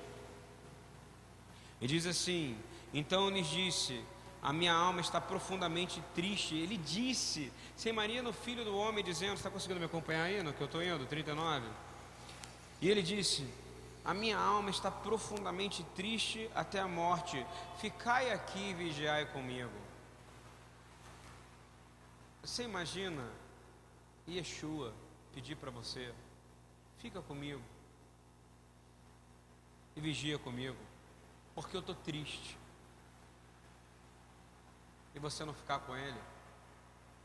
E 1.80 1.88
diz 1.88 2.06
assim: 2.06 2.58
Então 2.94 3.30
lhes 3.30 3.48
disse: 3.48 4.04
A 4.42 4.52
minha 4.52 4.74
alma 4.74 5.00
está 5.00 5.22
profundamente 5.22 6.04
triste. 6.14 6.54
Ele 6.54 6.76
disse: 6.76 7.50
Você 7.74 7.94
Maria 7.94 8.22
no 8.22 8.34
filho 8.34 8.66
do 8.66 8.76
homem, 8.76 9.06
dizendo: 9.06 9.36
Está 9.36 9.50
conseguindo 9.50 9.80
me 9.80 9.86
acompanhar 9.86 10.24
aí 10.24 10.44
no 10.44 10.52
que 10.52 10.60
eu 10.60 10.66
estou 10.66 10.84
indo? 10.84 11.06
39. 11.06 11.66
E 12.82 12.90
ele 12.90 13.02
disse: 13.02 13.48
A 14.06 14.14
minha 14.14 14.38
alma 14.38 14.70
está 14.70 14.92
profundamente 14.92 15.84
triste 15.96 16.50
até 16.54 16.80
a 16.80 16.88
morte. 16.88 17.44
Ficai 17.78 18.32
aqui 18.32 18.70
e 18.70 18.74
vigiai 18.76 19.26
comigo. 19.26 19.74
Você 22.44 22.64
imagina 22.64 23.28
Yeshua 24.28 24.94
pedir 25.34 25.56
para 25.56 25.72
você: 25.72 26.14
Fica 27.00 27.20
comigo 27.20 27.64
e 29.96 30.02
vigia 30.02 30.38
comigo, 30.38 30.78
porque 31.56 31.76
eu 31.76 31.80
estou 31.80 31.96
triste. 31.96 32.60
E 35.16 35.20
você 35.20 35.44
não 35.46 35.54
ficar 35.54 35.80
com 35.80 35.96
ele, 35.96 36.20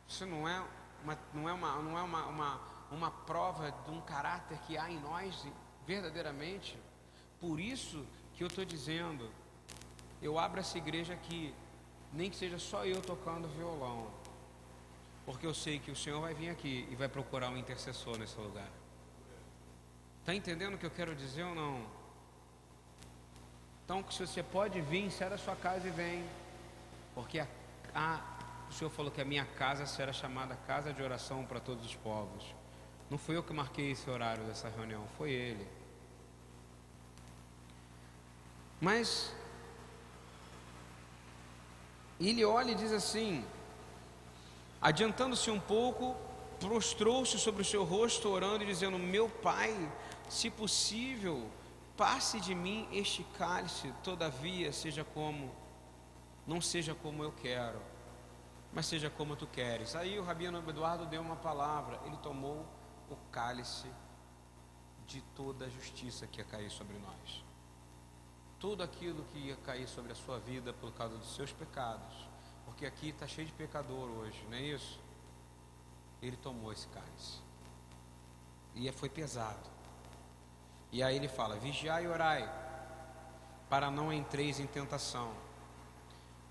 isso 0.09 0.25
não 0.25 0.49
é 0.49 0.65
uma, 1.03 1.19
não 1.35 1.49
é 1.49 1.53
uma, 1.53 1.83
não 1.83 1.99
é 1.99 2.03
uma, 2.03 2.27
uma, 2.27 2.61
uma 2.91 3.11
prova 3.11 3.71
de 3.71 3.91
um 3.91 4.01
caráter 4.01 4.59
que 4.61 4.79
há 4.79 4.91
em 4.91 4.99
nós 5.01 5.45
verdadeiramente. 5.91 6.79
Por 7.41 7.59
isso 7.59 8.07
que 8.35 8.45
eu 8.45 8.47
estou 8.47 8.65
dizendo, 8.65 9.29
eu 10.23 10.39
abro 10.39 10.61
essa 10.61 10.79
igreja 10.79 11.15
aqui, 11.15 11.53
nem 12.13 12.31
que 12.31 12.37
seja 12.37 12.59
só 12.59 12.85
eu 12.85 13.01
tocando 13.03 13.49
violão, 13.49 14.07
porque 15.27 15.47
eu 15.47 15.55
sei 15.55 15.81
que 15.81 15.91
o 15.91 15.97
Senhor 15.97 16.21
vai 16.21 16.33
vir 16.33 16.51
aqui 16.51 16.87
e 16.91 16.95
vai 16.95 17.09
procurar 17.09 17.49
um 17.51 17.57
intercessor 17.57 18.17
nesse 18.19 18.39
lugar. 18.39 18.71
Está 20.21 20.33
entendendo 20.33 20.75
o 20.75 20.79
que 20.79 20.87
eu 20.87 20.91
quero 20.91 21.15
dizer 21.15 21.43
ou 21.43 21.55
não? 21.55 21.85
Então, 23.85 24.05
se 24.11 24.25
você 24.25 24.43
pode 24.43 24.81
vir, 24.81 25.11
sai 25.11 25.29
da 25.31 25.39
sua 25.39 25.57
casa 25.57 25.89
e 25.89 25.91
vem. 25.91 26.25
Porque 27.15 27.41
a, 27.41 27.49
a, 27.93 28.21
o 28.69 28.73
Senhor 28.73 28.91
falou 28.91 29.11
que 29.11 29.21
a 29.21 29.25
minha 29.25 29.45
casa 29.45 29.87
será 29.87 30.13
chamada 30.13 30.55
casa 30.55 30.93
de 30.93 31.03
oração 31.03 31.45
para 31.45 31.59
todos 31.59 31.85
os 31.85 31.97
povos. 31.97 32.55
Não 33.11 33.19
fui 33.19 33.37
eu 33.37 33.43
que 33.43 33.53
marquei 33.53 33.91
esse 33.91 34.09
horário 34.09 34.45
dessa 34.45 34.69
reunião, 34.69 35.05
foi 35.19 35.33
ele. 35.33 35.80
Mas 38.81 39.33
ele 42.19 42.45
olha 42.45 42.73
e 42.73 42.75
diz 42.75 42.93
assim: 42.93 43.45
adiantando-se 44.81 45.51
um 45.51 45.61
pouco, 45.61 46.17
prostrou-se 46.59 47.39
sobre 47.39 47.63
o 47.63 47.65
seu 47.65 47.85
rosto, 47.85 48.29
orando 48.29 48.65
e 48.65 48.67
dizendo: 48.67 48.99
Meu 48.99 49.29
pai, 49.29 49.75
se 50.29 50.51
possível, 50.51 51.49
passe 51.97 52.41
de 52.41 52.55
mim 52.55 52.89
este 52.91 53.23
cálice, 53.37 53.93
todavia 54.03 54.73
seja 54.73 55.05
como, 55.05 55.55
não 56.47 56.61
seja 56.61 56.95
como 56.95 57.23
eu 57.23 57.33
quero, 57.33 57.81
mas 58.73 58.87
seja 58.87 59.11
como 59.11 59.37
tu 59.37 59.47
queres. 59.47 59.95
Aí 59.95 60.19
o 60.19 60.25
Rabino 60.25 60.59
Eduardo 60.67 61.05
deu 61.07 61.21
uma 61.21 61.37
palavra, 61.37 62.01
ele 62.07 62.17
tomou 62.19 62.67
o 63.11 63.17
cálice 63.31 63.89
de 65.07 65.21
toda 65.35 65.67
a 65.67 65.69
justiça 65.69 66.27
que 66.27 66.39
ia 66.39 66.45
cair 66.45 66.71
sobre 66.71 66.97
nós. 66.99 67.50
Tudo 68.61 68.83
aquilo 68.83 69.25
que 69.33 69.39
ia 69.39 69.57
cair 69.57 69.89
sobre 69.89 70.13
a 70.13 70.15
sua 70.15 70.39
vida 70.39 70.73
por 70.75 70.93
causa 70.93 71.17
dos 71.17 71.35
seus 71.35 71.51
pecados, 71.51 72.29
porque 72.67 72.87
aqui 72.87 73.09
está 73.09 73.27
cheio 73.27 73.47
de 73.47 73.53
pecador 73.55 74.09
hoje, 74.11 74.41
não 74.49 74.57
é 74.57 74.61
isso? 74.61 75.01
Ele 76.23 76.37
tomou 76.37 76.71
esse 76.71 76.87
cálice. 76.89 77.41
E 78.75 78.93
foi 78.93 79.09
pesado. 79.09 79.69
E 80.93 81.03
aí 81.03 81.17
ele 81.17 81.29
fala: 81.29 81.57
vigiai 81.57 82.05
e 82.05 82.09
orai, 82.09 82.53
para 83.69 83.91
não 83.91 84.13
entreis 84.13 84.61
em 84.61 84.67
tentação. 84.67 85.33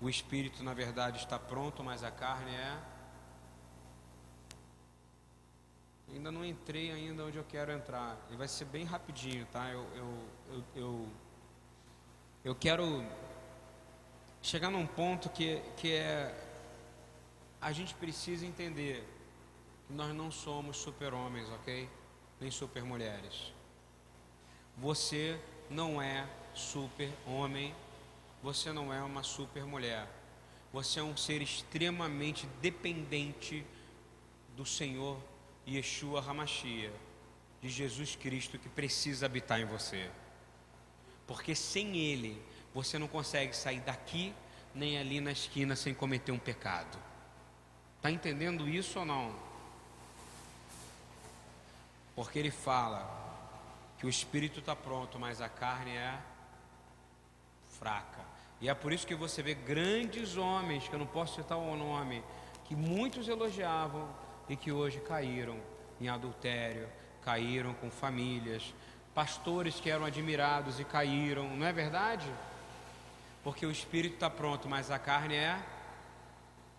O 0.00 0.08
espírito, 0.08 0.62
na 0.64 0.72
verdade, 0.72 1.18
está 1.18 1.38
pronto, 1.38 1.84
mas 1.84 2.02
a 2.02 2.10
carne 2.10 2.54
é. 2.54 2.78
Ainda 6.12 6.32
não 6.32 6.44
entrei 6.44 6.90
ainda 6.90 7.24
onde 7.24 7.36
eu 7.36 7.44
quero 7.44 7.70
entrar. 7.70 8.16
E 8.30 8.36
vai 8.36 8.48
ser 8.48 8.64
bem 8.64 8.84
rapidinho, 8.84 9.46
tá? 9.46 9.68
Eu, 9.68 9.86
eu, 9.94 10.28
eu, 10.48 10.64
eu, 10.74 11.08
eu 12.42 12.54
quero 12.54 13.04
chegar 14.42 14.70
num 14.70 14.86
ponto 14.86 15.28
que, 15.28 15.60
que 15.76 15.92
é. 15.92 16.34
A 17.60 17.72
gente 17.72 17.94
precisa 17.94 18.46
entender 18.46 19.06
que 19.86 19.92
nós 19.92 20.14
não 20.14 20.30
somos 20.30 20.78
super-homens, 20.78 21.48
ok? 21.50 21.86
Nem 22.40 22.50
super-mulheres. 22.50 23.52
Você 24.78 25.38
não 25.68 26.00
é 26.00 26.26
super 26.54 27.12
homem, 27.26 27.74
você 28.42 28.72
não 28.72 28.92
é 28.92 29.02
uma 29.02 29.22
super 29.22 29.64
mulher. 29.64 30.08
Você 30.72 31.00
é 31.00 31.02
um 31.02 31.16
ser 31.16 31.42
extremamente 31.42 32.46
dependente 32.62 33.66
do 34.56 34.64
Senhor 34.64 35.20
Yeshua 35.68 36.20
Hamashia, 36.20 36.92
de 37.60 37.68
Jesus 37.68 38.16
Cristo 38.16 38.58
que 38.58 38.68
precisa 38.70 39.26
habitar 39.26 39.60
em 39.60 39.66
você. 39.66 40.10
Porque 41.30 41.54
sem 41.54 41.96
Ele, 41.96 42.42
você 42.74 42.98
não 42.98 43.06
consegue 43.06 43.54
sair 43.54 43.78
daqui 43.78 44.34
nem 44.74 44.98
ali 44.98 45.20
na 45.20 45.30
esquina 45.30 45.76
sem 45.76 45.94
cometer 45.94 46.32
um 46.32 46.38
pecado. 46.40 46.98
Está 47.98 48.10
entendendo 48.10 48.68
isso 48.68 48.98
ou 48.98 49.04
não? 49.04 49.32
Porque 52.16 52.36
Ele 52.36 52.50
fala: 52.50 53.08
que 53.96 54.06
o 54.06 54.08
espírito 54.08 54.58
está 54.58 54.74
pronto, 54.74 55.20
mas 55.20 55.40
a 55.40 55.48
carne 55.48 55.92
é 55.92 56.18
fraca. 57.78 58.24
E 58.60 58.68
é 58.68 58.74
por 58.74 58.92
isso 58.92 59.06
que 59.06 59.14
você 59.14 59.40
vê 59.40 59.54
grandes 59.54 60.36
homens, 60.36 60.88
que 60.88 60.94
eu 60.96 60.98
não 60.98 61.06
posso 61.06 61.36
citar 61.36 61.58
o 61.58 61.76
nome, 61.76 62.24
que 62.64 62.74
muitos 62.74 63.28
elogiavam 63.28 64.12
e 64.48 64.56
que 64.56 64.72
hoje 64.72 64.98
caíram 64.98 65.60
em 66.00 66.08
adultério, 66.08 66.88
caíram 67.22 67.72
com 67.74 67.88
famílias, 67.88 68.74
pastores 69.14 69.80
que 69.80 69.90
eram 69.90 70.04
admirados 70.04 70.80
e 70.80 70.84
caíram, 70.84 71.56
não 71.56 71.66
é 71.66 71.72
verdade? 71.72 72.30
Porque 73.42 73.64
o 73.66 73.70
espírito 73.70 74.14
está 74.14 74.30
pronto, 74.30 74.68
mas 74.68 74.90
a 74.90 74.98
carne 74.98 75.34
é 75.34 75.62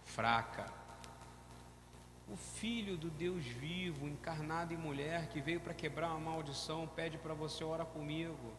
fraca 0.06 0.82
o 2.32 2.38
Filho 2.38 2.96
do 2.96 3.10
Deus 3.10 3.44
vivo, 3.44 4.08
encarnado 4.08 4.74
em 4.74 4.78
mulher, 4.78 5.28
que 5.28 5.42
veio 5.42 5.60
para 5.60 5.74
quebrar 5.74 6.12
uma 6.12 6.32
maldição, 6.32 6.88
pede 6.88 7.18
para 7.18 7.34
você 7.34 7.62
orar 7.62 7.86
comigo. 7.86 8.54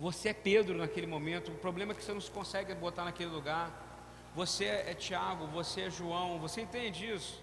Você 0.00 0.30
é 0.30 0.34
Pedro 0.34 0.76
naquele 0.76 1.06
momento, 1.06 1.52
o 1.52 1.54
problema 1.54 1.92
é 1.92 1.94
que 1.94 2.02
você 2.02 2.12
não 2.12 2.20
se 2.20 2.30
consegue 2.30 2.74
botar 2.74 3.04
naquele 3.04 3.30
lugar. 3.30 3.70
Você 4.34 4.64
é 4.64 4.94
Tiago, 4.94 5.46
você 5.46 5.82
é 5.82 5.90
João, 5.90 6.40
você 6.40 6.62
entende 6.62 7.08
isso? 7.08 7.40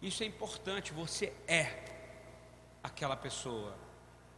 Isso 0.00 0.22
é 0.22 0.26
importante, 0.26 0.94
você 0.94 1.34
é 1.46 1.84
aquela 2.82 3.16
pessoa. 3.16 3.74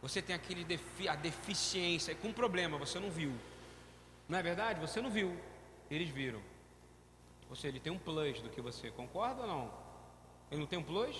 Você 0.01 0.21
tem 0.21 0.35
aquele 0.35 0.63
defi 0.63 1.07
a 1.07 1.15
deficiência, 1.15 2.13
com 2.15 2.31
problema, 2.31 2.77
você 2.77 2.99
não 2.99 3.09
viu. 3.09 3.33
Não 4.29 4.37
é 4.37 4.43
verdade? 4.43 4.79
Você 4.79 5.01
não 5.01 5.09
viu, 5.09 5.35
eles 5.89 6.09
viram. 6.09 6.41
Ou 7.49 7.55
seja, 7.55 7.69
ele 7.69 7.79
tem 7.79 7.91
um 7.91 7.97
plus 7.97 8.41
do 8.41 8.49
que 8.49 8.61
você, 8.61 8.91
concorda 8.91 9.41
ou 9.41 9.47
não? 9.47 9.71
Ele 10.51 10.61
não 10.61 10.67
tem 10.67 10.77
um 10.77 10.83
plus? 10.83 11.15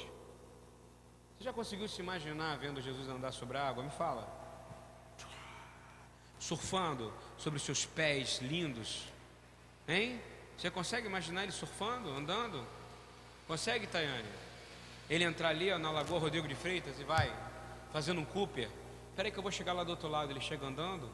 Você 1.38 1.44
já 1.44 1.54
conseguiu 1.54 1.88
se 1.88 2.02
imaginar 2.02 2.58
vendo 2.58 2.82
Jesus 2.82 3.08
andar 3.08 3.32
sobre 3.32 3.58
a 3.58 3.68
água? 3.68 3.84
Me 3.84 3.92
fala. 3.92 4.28
Surfando 6.40 7.14
sobre 7.38 7.60
seus 7.60 7.86
pés 7.86 8.40
lindos. 8.42 9.08
Hein? 9.88 10.22
Você 10.58 10.70
consegue 10.70 11.08
imaginar 11.08 11.44
ele 11.44 11.52
surfando, 11.52 12.10
andando? 12.12 12.66
Consegue, 13.48 13.88
Tayane? 13.88 14.28
Ele 15.10 15.24
entrar 15.24 15.50
ali 15.50 15.72
ó, 15.72 15.80
na 15.80 15.92
Lagoa 15.92 16.20
Rodrigo 16.20 16.48
de 16.48 16.56
Freitas 16.56 17.00
e 17.00 17.04
vai 17.04 17.34
fazendo 17.92 18.22
um 18.22 18.26
Cooper. 18.26 18.70
Espera 19.10 19.28
aí 19.28 19.32
que 19.32 19.40
eu 19.40 19.44
vou 19.44 19.52
chegar 19.52 19.74
lá 19.74 19.84
do 19.84 19.90
outro 19.90 20.08
lado. 20.08 20.32
Ele 20.32 20.42
chega 20.42 20.66
andando. 20.66 21.10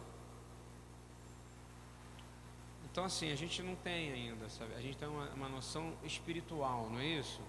Então, 2.91 3.05
assim, 3.05 3.31
a 3.31 3.35
gente 3.35 3.63
não 3.63 3.75
tem 3.75 4.11
ainda, 4.11 4.47
sabe? 4.49 4.75
A 4.75 4.81
gente 4.81 4.97
tem 4.97 5.07
uma, 5.07 5.27
uma 5.29 5.49
noção 5.49 5.93
espiritual, 6.03 6.89
não 6.91 6.99
é 6.99 7.05
isso? 7.05 7.41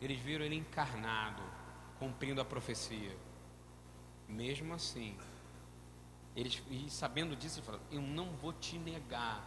Eles 0.00 0.20
viram 0.20 0.44
ele 0.44 0.54
encarnado, 0.54 1.42
cumprindo 1.98 2.40
a 2.40 2.44
profecia. 2.44 3.16
Mesmo 4.28 4.72
assim, 4.72 5.16
eles, 6.36 6.62
e 6.70 6.90
sabendo 6.90 7.34
disso, 7.34 7.58
ele 7.58 7.66
falou: 7.66 7.80
Eu 7.90 8.02
não 8.02 8.30
vou 8.36 8.52
te 8.52 8.78
negar. 8.78 9.44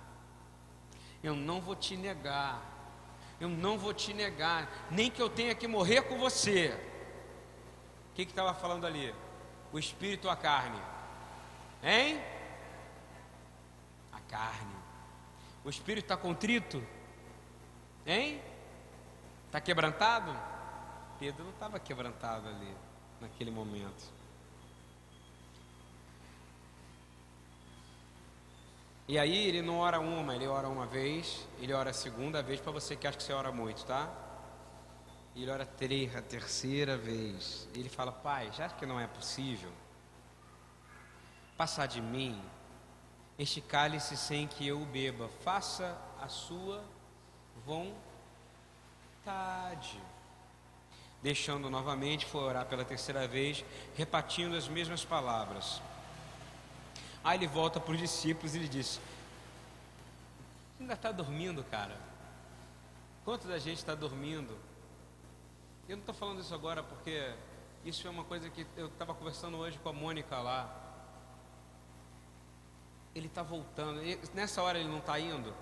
Eu 1.21 1.35
não 1.35 1.61
vou 1.61 1.75
te 1.75 1.95
negar. 1.95 2.75
Eu 3.39 3.49
não 3.49 3.77
vou 3.77 3.93
te 3.93 4.13
negar. 4.13 4.87
Nem 4.89 5.11
que 5.11 5.21
eu 5.21 5.29
tenha 5.29 5.53
que 5.53 5.67
morrer 5.67 6.01
com 6.03 6.17
você. 6.17 6.77
Que 8.17 8.23
estava 8.23 8.51
falando 8.51 8.87
ali? 8.87 9.13
O 9.71 9.77
espírito 9.77 10.25
ou 10.25 10.31
a 10.31 10.35
carne? 10.35 10.81
Hein? 11.83 12.19
A 14.11 14.19
carne. 14.21 14.75
O 15.63 15.69
espírito 15.69 16.05
está 16.05 16.17
contrito? 16.17 16.83
Hein? 18.07 18.41
Está 19.45 19.61
quebrantado? 19.61 20.35
Pedro 21.19 21.43
não 21.43 21.51
estava 21.51 21.79
quebrantado 21.79 22.47
ali, 22.47 22.75
naquele 23.21 23.51
momento. 23.51 24.11
E 29.07 29.19
aí 29.19 29.47
ele 29.47 29.61
não 29.61 29.77
ora 29.77 29.99
uma, 29.99 30.35
ele 30.35 30.47
ora 30.47 30.67
uma 30.67 30.87
vez, 30.87 31.47
ele 31.59 31.71
ora 31.71 31.91
a 31.91 31.93
segunda 31.93 32.41
vez 32.41 32.59
para 32.59 32.71
você 32.71 32.95
que 32.95 33.05
acha 33.05 33.15
que 33.15 33.23
você 33.23 33.31
ora 33.31 33.51
muito, 33.51 33.85
tá? 33.85 34.26
Ele 35.37 35.51
ora 35.51 35.63
a 35.63 36.21
terceira 36.21 36.97
vez. 36.97 37.69
Ele 37.75 37.87
fala, 37.89 38.11
pai, 38.11 38.51
já 38.57 38.69
que 38.69 38.87
não 38.87 38.99
é 38.99 39.05
possível 39.05 39.71
passar 41.55 41.85
de 41.85 42.01
mim 42.01 42.41
este 43.37 43.61
cálice 43.61 44.17
sem 44.17 44.47
que 44.47 44.65
eu 44.65 44.81
o 44.81 44.85
beba, 44.85 45.29
faça 45.43 45.95
a 46.19 46.27
sua 46.27 46.83
vontade. 47.65 48.01
Deixando 51.21 51.69
novamente, 51.69 52.25
foi 52.25 52.41
orar 52.41 52.65
pela 52.65 52.83
terceira 52.83 53.27
vez, 53.27 53.63
repetindo 53.95 54.55
as 54.55 54.67
mesmas 54.67 55.05
palavras. 55.05 55.79
Aí 57.23 57.37
ele 57.37 57.45
volta 57.45 57.79
para 57.79 57.93
os 57.93 57.99
discípulos 57.99 58.55
e 58.55 58.57
ele 58.57 58.67
diz: 58.67 58.99
Ainda 60.79 60.93
está 60.93 61.11
dormindo, 61.11 61.63
cara? 61.63 61.95
Quanto 63.23 63.47
da 63.47 63.59
gente 63.59 63.77
está 63.77 63.93
dormindo? 63.93 64.57
Eu 65.87 65.95
não 65.95 66.01
estou 66.01 66.13
falando 66.13 66.41
isso 66.41 66.53
agora 66.53 66.83
porque 66.83 67.33
isso 67.85 68.05
é 68.07 68.09
uma 68.09 68.23
coisa 68.25 68.49
que 68.49 68.67
eu 68.75 68.87
estava 68.87 69.13
conversando 69.13 69.57
hoje 69.57 69.79
com 69.79 69.89
a 69.89 69.93
Mônica 69.93 70.37
lá. 70.37 70.69
Ele 73.15 73.27
está 73.27 73.41
voltando. 73.41 74.01
Nessa 74.33 74.61
hora 74.61 74.77
ele 74.77 74.89
não 74.89 74.99
está 74.99 75.17
indo 75.19 75.53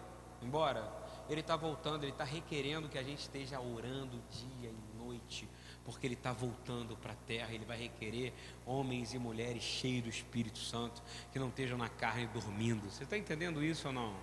embora. 0.41 0.91
Ele 1.29 1.41
está 1.41 1.55
voltando. 1.55 2.03
Ele 2.03 2.11
está 2.11 2.23
requerendo 2.23 2.89
que 2.89 2.97
a 2.97 3.03
gente 3.03 3.19
esteja 3.19 3.59
orando 3.59 4.19
dia 4.29 4.71
e 4.71 4.97
noite 4.97 5.47
porque 5.85 6.07
ele 6.07 6.15
está 6.15 6.33
voltando 6.33 6.97
para 6.97 7.13
a 7.13 7.15
terra, 7.27 7.53
ele 7.53 7.63
vai 7.63 7.77
requerer 7.77 8.33
homens 8.65 9.13
e 9.13 9.19
mulheres 9.19 9.61
cheios 9.61 10.03
do 10.03 10.09
Espírito 10.09 10.57
Santo, 10.57 11.01
que 11.31 11.37
não 11.37 11.49
estejam 11.49 11.77
na 11.77 11.87
carne 11.87 12.25
dormindo. 12.25 12.89
Você 12.89 13.03
está 13.03 13.15
entendendo 13.15 13.63
isso 13.63 13.87
ou 13.87 13.93
não? 13.93 14.15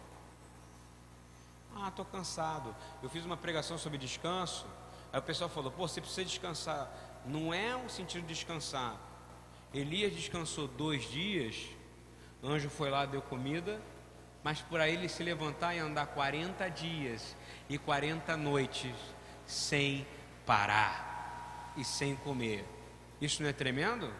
Ah, 1.76 1.88
estou 1.88 2.04
cansado. 2.04 2.74
Eu 3.00 3.08
fiz 3.08 3.24
uma 3.24 3.36
pregação 3.36 3.78
sobre 3.78 3.96
descanso, 3.96 4.66
aí 5.12 5.18
o 5.18 5.22
pessoal 5.22 5.50
falou: 5.50 5.70
pô, 5.70 5.86
você 5.86 6.00
precisa 6.00 6.24
descansar. 6.24 6.90
Não 7.26 7.52
é 7.52 7.76
o 7.76 7.88
sentido 7.88 8.22
de 8.22 8.34
descansar. 8.34 8.96
Elias 9.72 10.12
descansou 10.12 10.66
dois 10.68 11.08
dias, 11.10 11.68
anjo 12.42 12.68
foi 12.68 12.90
lá, 12.90 13.06
deu 13.06 13.22
comida, 13.22 13.80
mas 14.42 14.60
por 14.60 14.80
aí 14.80 14.94
ele 14.94 15.08
se 15.08 15.22
levantar 15.22 15.74
e 15.74 15.78
andar 15.78 16.06
40 16.06 16.68
dias 16.68 17.36
e 17.68 17.78
40 17.78 18.36
noites 18.36 18.94
sem 19.46 20.06
parar 20.44 21.72
e 21.76 21.84
sem 21.84 22.16
comer. 22.16 22.66
Isso 23.20 23.42
não 23.42 23.48
é 23.48 23.52
tremendo? 23.52 24.12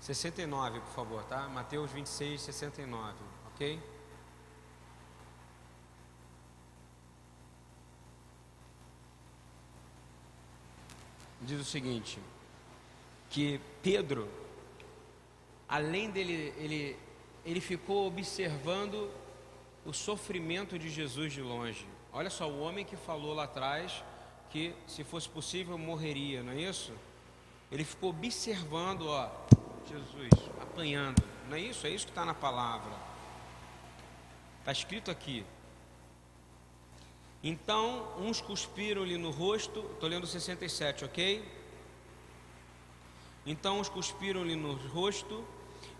69, 0.00 0.80
por 0.80 0.92
favor, 0.94 1.22
tá? 1.26 1.48
Mateus 1.48 1.92
26, 1.92 2.40
69, 2.40 3.14
ok? 3.54 3.97
Diz 11.48 11.62
o 11.62 11.64
seguinte: 11.64 12.18
que 13.30 13.58
Pedro, 13.82 14.28
além 15.66 16.10
dele, 16.10 16.52
ele, 16.58 16.94
ele 17.42 17.58
ficou 17.58 18.06
observando 18.06 19.10
o 19.82 19.94
sofrimento 19.94 20.78
de 20.78 20.90
Jesus 20.90 21.32
de 21.32 21.40
longe. 21.40 21.86
Olha 22.12 22.28
só, 22.28 22.46
o 22.50 22.60
homem 22.60 22.84
que 22.84 22.96
falou 22.96 23.32
lá 23.32 23.44
atrás 23.44 24.04
que 24.50 24.74
se 24.86 25.02
fosse 25.02 25.26
possível 25.26 25.78
morreria, 25.78 26.42
não 26.42 26.52
é 26.52 26.60
isso? 26.60 26.92
Ele 27.72 27.82
ficou 27.82 28.10
observando, 28.10 29.08
ó, 29.08 29.30
Jesus, 29.88 30.50
apanhando. 30.60 31.22
Não 31.48 31.56
é 31.56 31.60
isso? 31.60 31.86
É 31.86 31.90
isso 31.90 32.04
que 32.04 32.10
está 32.10 32.26
na 32.26 32.34
palavra. 32.34 32.92
Está 34.60 34.72
escrito 34.72 35.10
aqui. 35.10 35.46
Então, 37.42 38.12
uns 38.18 38.40
cuspiram-lhe 38.40 39.16
no 39.16 39.30
rosto, 39.30 39.80
estou 39.94 40.08
lendo 40.08 40.26
67, 40.26 41.04
ok? 41.04 41.46
Então, 43.46 43.80
uns 43.80 43.88
cuspiram-lhe 43.88 44.56
no 44.56 44.74
rosto, 44.74 45.46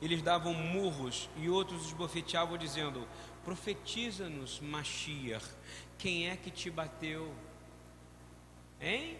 eles 0.03 0.21
davam 0.21 0.53
murros, 0.53 1.29
e 1.37 1.49
outros 1.49 1.87
esbofeteavam, 1.87 2.59
dizendo: 2.59 3.07
Profetiza-nos, 3.45 4.61
Mashiach, 4.61 5.47
quem 5.97 6.29
é 6.29 6.37
que 6.37 6.51
te 6.51 6.71
bateu? 6.71 7.33
Hein? 8.81 9.19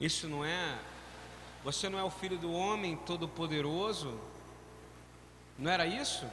Isso 0.00 0.28
não 0.28 0.44
é 0.44 0.78
você 1.64 1.88
não 1.88 1.98
é 1.98 2.04
o 2.04 2.10
filho 2.10 2.36
do 2.36 2.52
homem 2.52 2.94
todo-poderoso? 2.94 4.20
Não 5.58 5.70
era 5.70 5.86
isso? 5.86 6.26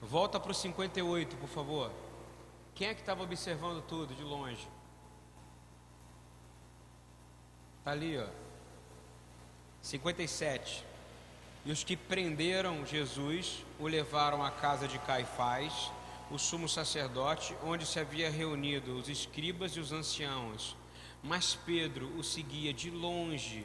Volta 0.00 0.38
para 0.38 0.50
o 0.50 0.54
58, 0.54 1.36
por 1.36 1.48
favor. 1.48 1.90
Quem 2.74 2.88
é 2.88 2.94
que 2.94 3.00
estava 3.00 3.22
observando 3.22 3.82
tudo 3.82 4.14
de 4.14 4.22
longe? 4.22 4.68
Está 7.78 7.92
ali, 7.92 8.18
ó. 8.18 8.26
57. 9.80 10.84
E 11.64 11.72
os 11.72 11.82
que 11.82 11.96
prenderam 11.96 12.84
Jesus 12.84 13.64
o 13.78 13.86
levaram 13.86 14.44
à 14.44 14.50
casa 14.50 14.86
de 14.86 14.98
Caifás, 14.98 15.90
o 16.30 16.38
sumo 16.38 16.68
sacerdote, 16.68 17.56
onde 17.64 17.86
se 17.86 17.98
havia 17.98 18.30
reunido 18.30 18.96
os 18.96 19.08
escribas 19.08 19.72
e 19.72 19.80
os 19.80 19.92
anciãos. 19.92 20.76
Mas 21.22 21.54
Pedro 21.54 22.06
o 22.18 22.22
seguia 22.22 22.72
de 22.72 22.90
longe 22.90 23.64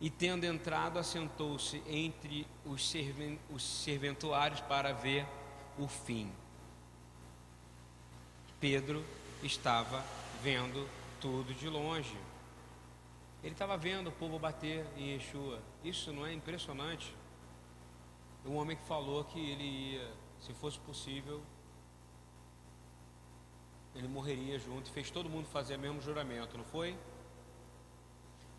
e, 0.00 0.08
tendo 0.08 0.44
entrado, 0.44 0.98
assentou-se 0.98 1.82
entre 1.86 2.46
os, 2.64 2.88
serven 2.88 3.38
os 3.50 3.62
serventuários 3.62 4.60
para 4.60 4.92
ver 4.92 5.26
o 5.78 5.86
fim. 5.86 6.32
Pedro 8.58 9.04
estava 9.42 10.02
vendo 10.42 10.88
tudo 11.20 11.52
de 11.52 11.68
longe. 11.68 12.16
Ele 13.42 13.52
estava 13.52 13.76
vendo 13.76 14.08
o 14.08 14.12
povo 14.12 14.38
bater 14.38 14.86
em 14.96 15.12
Yeshua. 15.12 15.62
Isso 15.82 16.12
não 16.12 16.26
é 16.26 16.32
impressionante? 16.32 17.14
Um 18.44 18.56
homem 18.56 18.76
que 18.76 18.84
falou 18.84 19.24
que 19.24 19.38
ele 19.38 19.64
ia, 19.64 20.12
se 20.40 20.52
fosse 20.54 20.78
possível, 20.78 21.42
ele 23.94 24.08
morreria 24.08 24.58
junto 24.58 24.90
fez 24.90 25.10
todo 25.10 25.28
mundo 25.28 25.46
fazer 25.46 25.76
o 25.76 25.78
mesmo 25.78 26.00
juramento, 26.00 26.56
não 26.56 26.64
foi? 26.64 26.96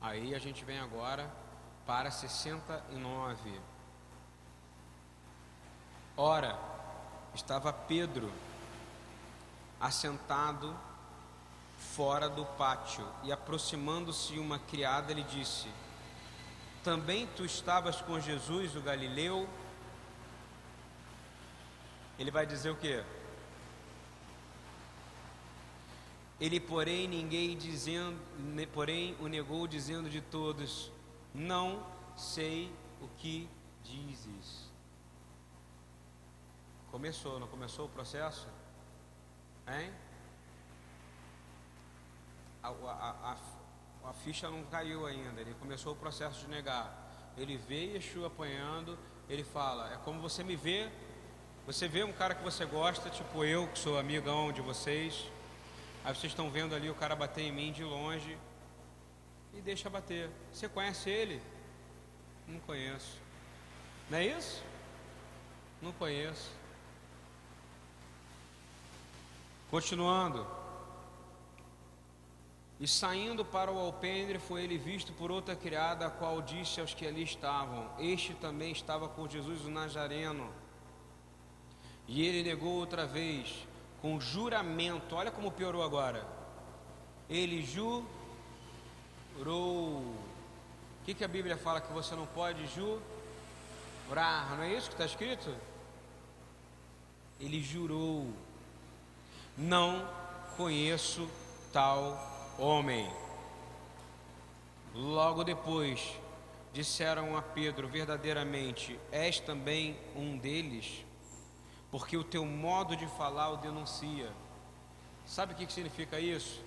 Aí 0.01 0.33
a 0.33 0.39
gente 0.39 0.65
vem 0.65 0.79
agora 0.79 1.31
para 1.85 2.09
69. 2.09 3.61
Ora, 6.17 6.59
estava 7.35 7.71
Pedro 7.71 8.31
assentado 9.79 10.75
fora 11.95 12.27
do 12.27 12.45
pátio 12.45 13.07
e 13.23 13.31
aproximando-se 13.31 14.39
uma 14.39 14.57
criada, 14.57 15.13
lhe 15.13 15.23
disse: 15.23 15.69
Também 16.83 17.27
tu 17.35 17.45
estavas 17.45 18.01
com 18.01 18.19
Jesus, 18.19 18.75
o 18.75 18.81
Galileu? 18.81 19.47
Ele 22.17 22.31
vai 22.31 22.45
dizer 22.45 22.71
o 22.71 22.75
que? 22.75 23.03
Ele, 26.41 26.59
porém, 26.59 27.07
ninguém 27.07 27.55
dizendo, 27.55 28.19
porém, 28.73 29.15
o 29.19 29.27
negou 29.27 29.67
dizendo 29.67 30.09
de 30.09 30.21
todos: 30.21 30.91
Não 31.35 31.85
sei 32.17 32.73
o 32.99 33.07
que 33.19 33.47
dizes. 33.83 34.71
Começou, 36.89 37.39
não 37.39 37.47
começou 37.47 37.85
o 37.85 37.89
processo? 37.89 38.47
Hein? 39.67 39.93
A, 42.63 42.69
a, 42.69 43.33
a, 44.03 44.09
a, 44.09 44.13
ficha 44.13 44.49
não 44.49 44.63
caiu 44.63 45.05
ainda, 45.05 45.41
ele 45.41 45.53
começou 45.59 45.93
o 45.93 45.95
processo 45.95 46.39
de 46.39 46.47
negar. 46.47 47.33
Ele 47.37 47.55
vê 47.55 47.93
Yeshua 47.93 48.27
apanhando, 48.27 48.97
ele 49.29 49.43
fala: 49.43 49.93
É 49.93 49.97
como 49.97 50.19
você 50.19 50.43
me 50.43 50.55
vê. 50.55 50.91
Você 51.67 51.87
vê 51.87 52.03
um 52.03 52.11
cara 52.11 52.33
que 52.33 52.43
você 52.43 52.65
gosta, 52.65 53.11
tipo 53.11 53.45
eu, 53.45 53.67
que 53.67 53.77
sou 53.77 53.99
amigão 53.99 54.51
de 54.51 54.61
vocês 54.61 55.29
Aí 56.03 56.15
vocês 56.15 56.31
estão 56.31 56.49
vendo 56.49 56.73
ali 56.73 56.89
o 56.89 56.95
cara 56.95 57.15
bater 57.15 57.43
em 57.43 57.51
mim 57.51 57.71
de 57.71 57.83
longe. 57.83 58.37
e 59.53 59.61
deixa 59.61 59.89
bater. 59.89 60.29
Você 60.51 60.67
conhece 60.67 61.09
ele? 61.09 61.41
Não 62.47 62.59
conheço. 62.61 63.19
Não 64.09 64.17
é 64.17 64.25
isso? 64.25 64.63
Não 65.81 65.91
conheço. 65.91 66.51
Continuando. 69.69 70.45
E 72.79 72.87
saindo 72.87 73.45
para 73.45 73.71
o 73.71 73.77
alpendre, 73.77 74.39
foi 74.39 74.63
ele 74.63 74.77
visto 74.77 75.13
por 75.13 75.29
outra 75.29 75.55
criada, 75.55 76.07
a 76.07 76.09
qual 76.09 76.41
disse 76.41 76.81
aos 76.81 76.95
que 76.95 77.05
ali 77.05 77.23
estavam: 77.23 77.91
Este 77.99 78.33
também 78.33 78.71
estava 78.71 79.07
com 79.07 79.29
Jesus 79.29 79.63
o 79.63 79.69
Nazareno. 79.69 80.51
E 82.07 82.25
ele 82.25 82.41
negou 82.41 82.73
outra 82.73 83.05
vez, 83.05 83.67
com 84.01 84.19
juramento. 84.19 85.15
Olha 85.15 85.31
como 85.31 85.51
piorou 85.51 85.83
agora. 85.83 86.25
Ele 87.29 87.61
jurou. 87.63 88.05
O 89.45 91.03
que, 91.05 91.13
que 91.13 91.23
a 91.23 91.27
Bíblia 91.27 91.57
fala 91.57 91.81
que 91.81 91.91
você 91.91 92.15
não 92.15 92.25
pode 92.27 92.65
jurar? 92.67 94.55
Não 94.57 94.63
é 94.63 94.73
isso 94.73 94.87
que 94.87 94.93
está 94.93 95.05
escrito? 95.05 95.53
Ele 97.39 97.61
jurou 97.61 98.27
não 99.57 100.07
conheço 100.57 101.29
tal 101.71 102.19
homem. 102.57 103.09
Logo 104.93 105.43
depois, 105.43 106.13
disseram 106.73 107.37
a 107.37 107.41
Pedro: 107.41 107.87
Verdadeiramente, 107.87 108.99
és 109.11 109.39
também 109.39 109.97
um 110.15 110.37
deles, 110.37 111.05
porque 111.91 112.15
o 112.15 112.23
teu 112.23 112.45
modo 112.45 112.95
de 112.95 113.05
falar 113.05 113.49
o 113.49 113.57
denuncia. 113.57 114.31
Sabe 115.27 115.53
o 115.53 115.55
que 115.55 115.71
significa 115.71 116.19
isso? 116.19 116.61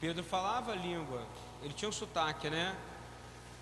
Pedro 0.00 0.24
falava 0.24 0.72
a 0.72 0.74
língua, 0.74 1.24
ele 1.62 1.74
tinha 1.74 1.88
um 1.88 1.92
sotaque, 1.92 2.50
né? 2.50 2.74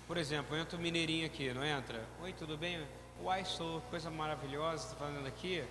Por 0.07 0.17
exemplo, 0.17 0.57
entra 0.57 0.77
o 0.77 0.81
mineirinho 0.81 1.25
aqui, 1.25 1.53
não 1.53 1.63
entra? 1.63 2.03
Oi, 2.21 2.33
tudo 2.33 2.57
bem? 2.57 2.85
Uai, 3.21 3.45
sou 3.45 3.81
coisa 3.81 4.09
maravilhosa, 4.09 4.85
está 4.85 4.95
falando 4.95 5.27
aqui. 5.27 5.63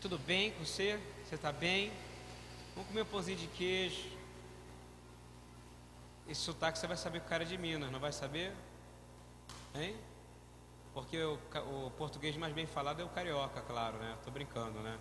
Tudo 0.00 0.18
bem 0.18 0.52
com 0.52 0.64
você? 0.64 0.98
Você 1.24 1.34
está 1.34 1.52
bem? 1.52 1.92
Vamos 2.74 2.88
comer 2.88 3.02
um 3.02 3.06
pãozinho 3.06 3.36
de 3.36 3.46
queijo. 3.48 4.08
Esse 6.26 6.40
sotaque 6.40 6.78
você 6.78 6.86
vai 6.86 6.96
saber 6.96 7.20
que 7.20 7.26
o 7.26 7.28
cara 7.28 7.44
de 7.44 7.58
Minas, 7.58 7.90
não 7.90 8.00
vai 8.00 8.12
saber? 8.12 8.54
Hein? 9.74 9.94
Porque 10.92 11.16
o, 11.22 11.38
o 11.86 11.90
português 11.92 12.36
mais 12.36 12.52
bem 12.52 12.66
falado 12.66 13.00
é 13.00 13.04
o 13.04 13.08
carioca, 13.08 13.60
claro, 13.62 13.98
né? 13.98 14.14
Estou 14.18 14.32
brincando, 14.32 14.80
né? 14.80 14.98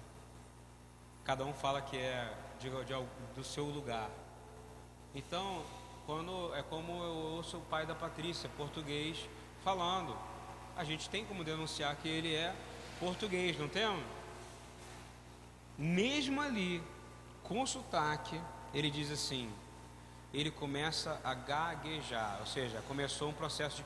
Cada 1.24 1.44
um 1.46 1.54
fala 1.54 1.82
que 1.82 1.98
é 1.98 2.34
de, 2.60 2.70
de, 2.70 2.94
do 3.36 3.44
seu 3.44 3.66
lugar. 3.66 4.10
Então, 5.14 5.64
quando 6.06 6.54
é 6.56 6.62
como 6.64 7.04
eu 7.04 7.16
ouço 7.36 7.58
o 7.58 7.62
pai 7.62 7.86
da 7.86 7.96
Patrícia, 7.96 8.50
português, 8.56 9.28
falando, 9.64 10.16
a 10.78 10.84
gente 10.84 11.10
tem 11.10 11.26
como 11.26 11.44
denunciar 11.44 11.96
que 11.96 12.08
ele 12.08 12.34
é 12.34 12.56
português, 13.00 13.58
não 13.58 13.68
temos? 13.68 14.20
mesmo 15.80 16.42
ali, 16.42 16.84
com 17.42 17.66
sotaque, 17.66 18.40
ele 18.74 18.92
diz 18.92 19.10
assim: 19.10 19.50
ele 20.34 20.52
começa 20.52 21.20
a 21.24 21.34
gaguejar, 21.34 22.38
ou 22.42 22.46
seja, 22.46 22.84
começou 22.86 23.30
um 23.30 23.34
processo 23.34 23.78
de 23.78 23.84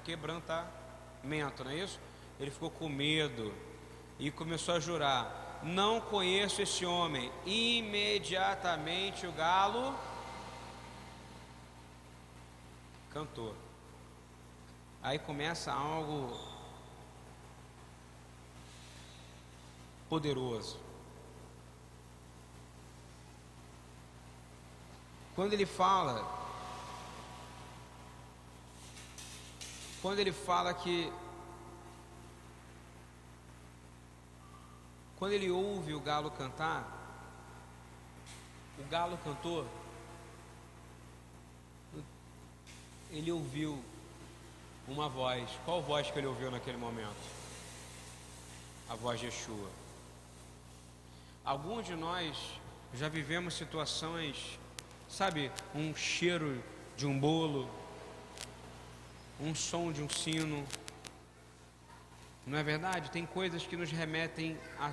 quebrantamento, 1.24 1.64
não 1.64 1.72
é 1.72 1.76
isso? 1.78 2.00
Ele 2.40 2.52
ficou 2.52 2.70
com 2.70 2.90
medo 2.90 3.54
e 4.20 4.30
começou 4.30 4.76
a 4.76 4.80
jurar: 4.80 5.62
Não 5.64 6.02
conheço 6.02 6.62
esse 6.62 6.86
homem. 6.86 7.32
Imediatamente 7.46 9.26
o 9.26 9.32
galo 9.32 9.96
cantou. 13.12 13.56
Aí 15.02 15.18
começa 15.18 15.72
algo 15.72 16.38
poderoso. 20.10 20.80
Quando 25.36 25.54
ele 25.54 25.66
fala, 25.66 26.43
quando 30.04 30.20
ele 30.20 30.34
fala 30.34 30.74
que 30.74 31.10
quando 35.18 35.32
ele 35.32 35.50
ouve 35.50 35.94
o 35.94 36.00
galo 36.02 36.30
cantar, 36.30 36.86
o 38.78 38.84
galo 38.90 39.18
cantou, 39.24 39.66
ele 43.10 43.32
ouviu 43.32 43.82
uma 44.88 45.08
voz. 45.08 45.50
Qual 45.64 45.82
voz 45.82 46.12
que 46.12 46.20
ele 46.20 46.28
ouviu 46.28 46.52
naquele 46.52 46.76
momento? 46.76 47.16
A 48.90 48.96
voz 48.96 49.22
de 49.22 49.28
Yeshua. 49.28 49.70
Alguns 51.46 51.86
de 51.86 51.96
nós 51.96 52.38
já 52.94 53.08
vivemos 53.08 53.54
situações 53.54 54.60
sabe, 55.14 55.52
um 55.76 55.96
cheiro 55.96 56.62
de 56.98 57.06
um 57.06 57.18
bolo, 57.18 57.70
um 59.40 59.54
som 59.54 59.92
de 59.92 60.02
um 60.02 60.10
sino. 60.10 60.66
Não 62.46 62.58
é 62.58 62.64
verdade? 62.64 63.10
Tem 63.12 63.26
coisas 63.26 63.66
que 63.66 63.76
nos 63.76 63.92
remetem 63.92 64.58
a 64.80 64.92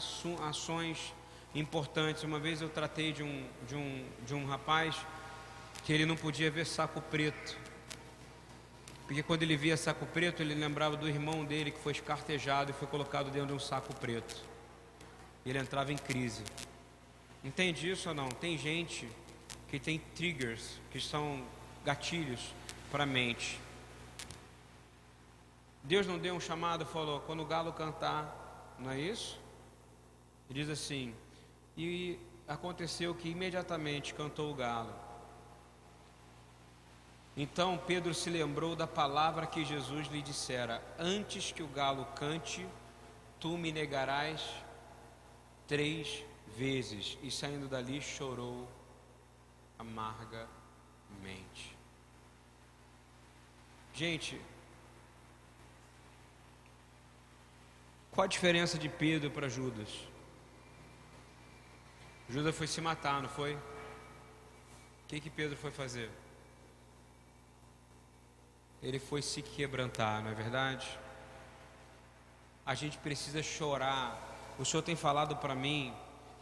ações 0.48 1.12
importantes. 1.54 2.22
Uma 2.22 2.38
vez 2.38 2.60
eu 2.60 2.68
tratei 2.68 3.12
de 3.12 3.22
um, 3.22 3.46
de 3.66 3.74
um, 3.74 4.06
de 4.26 4.34
um 4.34 4.46
rapaz 4.46 4.96
que 5.84 5.92
ele 5.92 6.06
não 6.06 6.16
podia 6.16 6.50
ver 6.50 6.66
saco 6.66 7.00
preto. 7.00 7.56
Porque 9.06 9.22
quando 9.22 9.42
ele 9.42 9.56
via 9.56 9.76
saco 9.76 10.06
preto, 10.06 10.40
ele 10.40 10.54
lembrava 10.54 10.96
do 10.96 11.08
irmão 11.08 11.44
dele 11.44 11.72
que 11.72 11.80
foi 11.80 11.92
escartejado 11.92 12.70
e 12.70 12.74
foi 12.74 12.86
colocado 12.86 13.30
dentro 13.30 13.48
de 13.48 13.54
um 13.54 13.58
saco 13.58 13.92
preto. 13.96 14.36
Ele 15.44 15.58
entrava 15.58 15.92
em 15.92 15.98
crise. 15.98 16.44
Entende 17.42 17.90
isso 17.90 18.08
ou 18.08 18.14
não? 18.14 18.28
Tem 18.28 18.56
gente 18.56 19.08
que 19.68 19.80
tem 19.80 19.98
triggers, 20.14 20.78
que 20.90 21.00
são 21.00 21.42
gatilhos 21.84 22.54
para 22.90 23.02
a 23.02 23.06
mente. 23.06 23.58
Deus 25.82 26.06
não 26.06 26.18
deu 26.18 26.34
um 26.34 26.40
chamado, 26.40 26.84
falou, 26.84 27.20
quando 27.20 27.42
o 27.42 27.46
galo 27.46 27.72
cantar, 27.72 28.74
não 28.78 28.90
é 28.90 29.00
isso? 29.00 29.40
Ele 30.48 30.60
diz 30.60 30.68
assim, 30.68 31.14
e 31.76 32.18
aconteceu 32.46 33.14
que 33.14 33.28
imediatamente 33.28 34.12
cantou 34.12 34.50
o 34.50 34.54
galo. 34.54 34.92
Então 37.36 37.78
Pedro 37.78 38.12
se 38.12 38.28
lembrou 38.28 38.74
da 38.74 38.86
palavra 38.86 39.46
que 39.46 39.64
Jesus 39.64 40.08
lhe 40.08 40.20
dissera: 40.20 40.82
Antes 40.98 41.52
que 41.52 41.62
o 41.62 41.68
galo 41.68 42.04
cante, 42.16 42.66
tu 43.38 43.56
me 43.56 43.72
negarás 43.72 44.42
três 45.66 46.24
vezes. 46.56 47.16
E 47.22 47.30
saindo 47.30 47.68
dali 47.68 48.02
chorou 48.02 48.68
amargamente. 49.78 50.48
Gente, 53.94 54.40
qual 58.20 58.26
a 58.26 58.28
diferença 58.28 58.76
de 58.76 58.86
Pedro 58.86 59.30
para 59.30 59.48
Judas? 59.48 59.88
Judas 62.28 62.54
foi 62.54 62.66
se 62.66 62.78
matar, 62.78 63.22
não 63.22 63.30
foi? 63.30 63.54
O 63.54 63.60
que, 65.08 65.20
que 65.20 65.30
Pedro 65.30 65.56
foi 65.56 65.70
fazer? 65.70 66.10
Ele 68.82 68.98
foi 68.98 69.22
se 69.22 69.40
quebrantar, 69.40 70.22
não 70.22 70.32
é 70.32 70.34
verdade? 70.34 70.86
A 72.66 72.74
gente 72.74 72.98
precisa 72.98 73.42
chorar. 73.42 74.54
O 74.58 74.66
Senhor 74.66 74.82
tem 74.82 74.96
falado 74.96 75.36
para 75.36 75.54
mim 75.54 75.94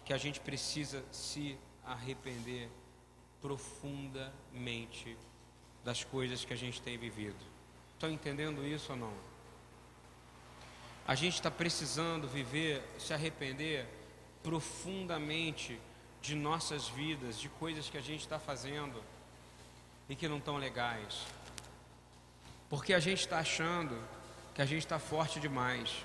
que 0.05 0.13
a 0.13 0.19
gente 0.19 0.41
precisa 0.41 1.05
se 1.13 1.57
arrepender 1.87 2.69
profundamente 3.41 5.17
das 5.85 6.03
coisas 6.03 6.45
que 6.45 6.53
a 6.53 6.57
gente 6.57 6.83
tem 6.83 6.99
vivido. 6.99 7.45
Estão 7.95 8.11
entendendo 8.11 8.67
isso 8.67 8.91
ou 8.91 8.99
não? 8.99 9.28
A 11.09 11.15
gente 11.15 11.37
está 11.37 11.51
precisando 11.51 12.29
viver, 12.29 12.83
se 12.99 13.15
arrepender 13.15 13.87
profundamente 14.43 15.81
de 16.21 16.35
nossas 16.35 16.87
vidas, 16.87 17.41
de 17.41 17.49
coisas 17.49 17.89
que 17.89 17.97
a 17.97 18.03
gente 18.03 18.21
está 18.21 18.39
fazendo 18.39 19.03
e 20.07 20.15
que 20.15 20.29
não 20.29 20.37
estão 20.37 20.59
legais. 20.59 21.23
Porque 22.69 22.93
a 22.93 23.01
gente 23.01 23.21
está 23.21 23.39
achando 23.39 23.99
que 24.55 24.61
a 24.61 24.67
gente 24.67 24.85
está 24.85 24.99
forte 24.99 25.41
demais. 25.41 26.05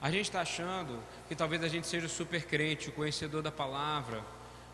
A 0.00 0.10
gente 0.10 0.24
está 0.24 0.40
achando 0.40 1.00
que 1.28 1.36
talvez 1.36 1.62
a 1.62 1.68
gente 1.68 1.86
seja 1.86 2.08
super 2.08 2.44
crente, 2.44 2.88
o 2.88 2.92
conhecedor 2.92 3.42
da 3.42 3.52
palavra, 3.52 4.24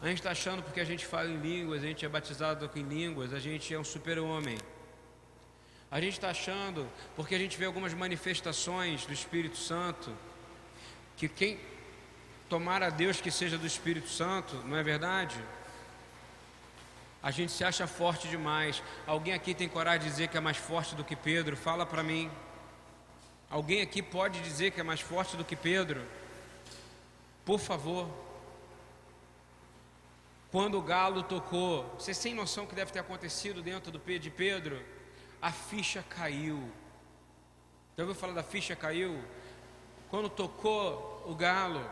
a 0.01 0.07
gente 0.07 0.19
está 0.19 0.31
achando 0.31 0.63
porque 0.63 0.81
a 0.81 0.85
gente 0.85 1.05
fala 1.05 1.29
em 1.29 1.37
línguas, 1.37 1.83
a 1.83 1.87
gente 1.87 2.07
é 2.07 2.09
batizado 2.09 2.71
em 2.75 2.83
línguas, 2.83 3.35
a 3.35 3.39
gente 3.39 3.75
é 3.75 3.79
um 3.79 3.85
super-homem. 3.85 4.57
A 5.91 6.01
gente 6.01 6.15
está 6.15 6.31
achando 6.31 6.87
porque 7.17 7.35
a 7.35 7.39
gente 7.39 7.57
vê 7.57 7.65
algumas 7.65 7.95
manifestações 7.95 9.07
do 9.07 9.13
Espírito 9.13 9.57
Santo, 9.57 10.15
que 11.17 11.29
quem 11.29 11.59
tomar 12.49 12.83
a 12.83 12.91
Deus 12.91 13.21
que 13.21 13.31
seja 13.31 13.57
do 13.57 13.67
Espírito 13.67 14.09
Santo, 14.09 14.57
não 14.67 14.77
é 14.77 14.83
verdade? 14.83 15.39
A 17.23 17.31
gente 17.31 17.53
se 17.53 17.65
acha 17.65 17.87
forte 17.87 18.29
demais. 18.29 18.83
Alguém 19.07 19.33
aqui 19.35 19.55
tem 19.55 19.69
coragem 19.69 20.01
de 20.01 20.11
dizer 20.11 20.29
que 20.29 20.37
é 20.37 20.41
mais 20.41 20.57
forte 20.57 20.95
do 20.95 21.05
que 21.05 21.17
Pedro? 21.17 21.57
Fala 21.57 21.85
para 21.85 22.03
mim. 22.03 22.31
Alguém 23.51 23.81
aqui 23.81 24.03
pode 24.03 24.41
dizer 24.41 24.71
que 24.71 24.81
é 24.81 24.85
mais 24.85 25.01
forte 25.01 25.37
do 25.37 25.45
que 25.45 25.57
Pedro? 25.57 26.03
Por 27.45 27.59
favor. 27.59 28.09
Quando 30.53 30.79
o 30.79 30.83
galo 30.83 31.23
tocou, 31.23 31.85
você 31.99 32.15
tem 32.15 32.35
noção 32.35 32.67
que 32.67 32.75
deve 32.75 32.93
ter 32.93 33.01
acontecido 33.01 33.63
dentro 33.63 33.91
do 33.91 33.99
de 33.99 34.31
Pedro? 34.31 34.81
A 35.41 35.53
ficha 35.53 36.05
caiu. 36.09 36.71
Já 37.97 38.05
ouviu 38.05 38.15
falar 38.15 38.33
da 38.33 38.43
ficha 38.43 38.75
caiu? 38.75 39.23
Quando 40.11 40.29
tocou 40.29 41.23
o 41.27 41.35
galo, 41.35 41.85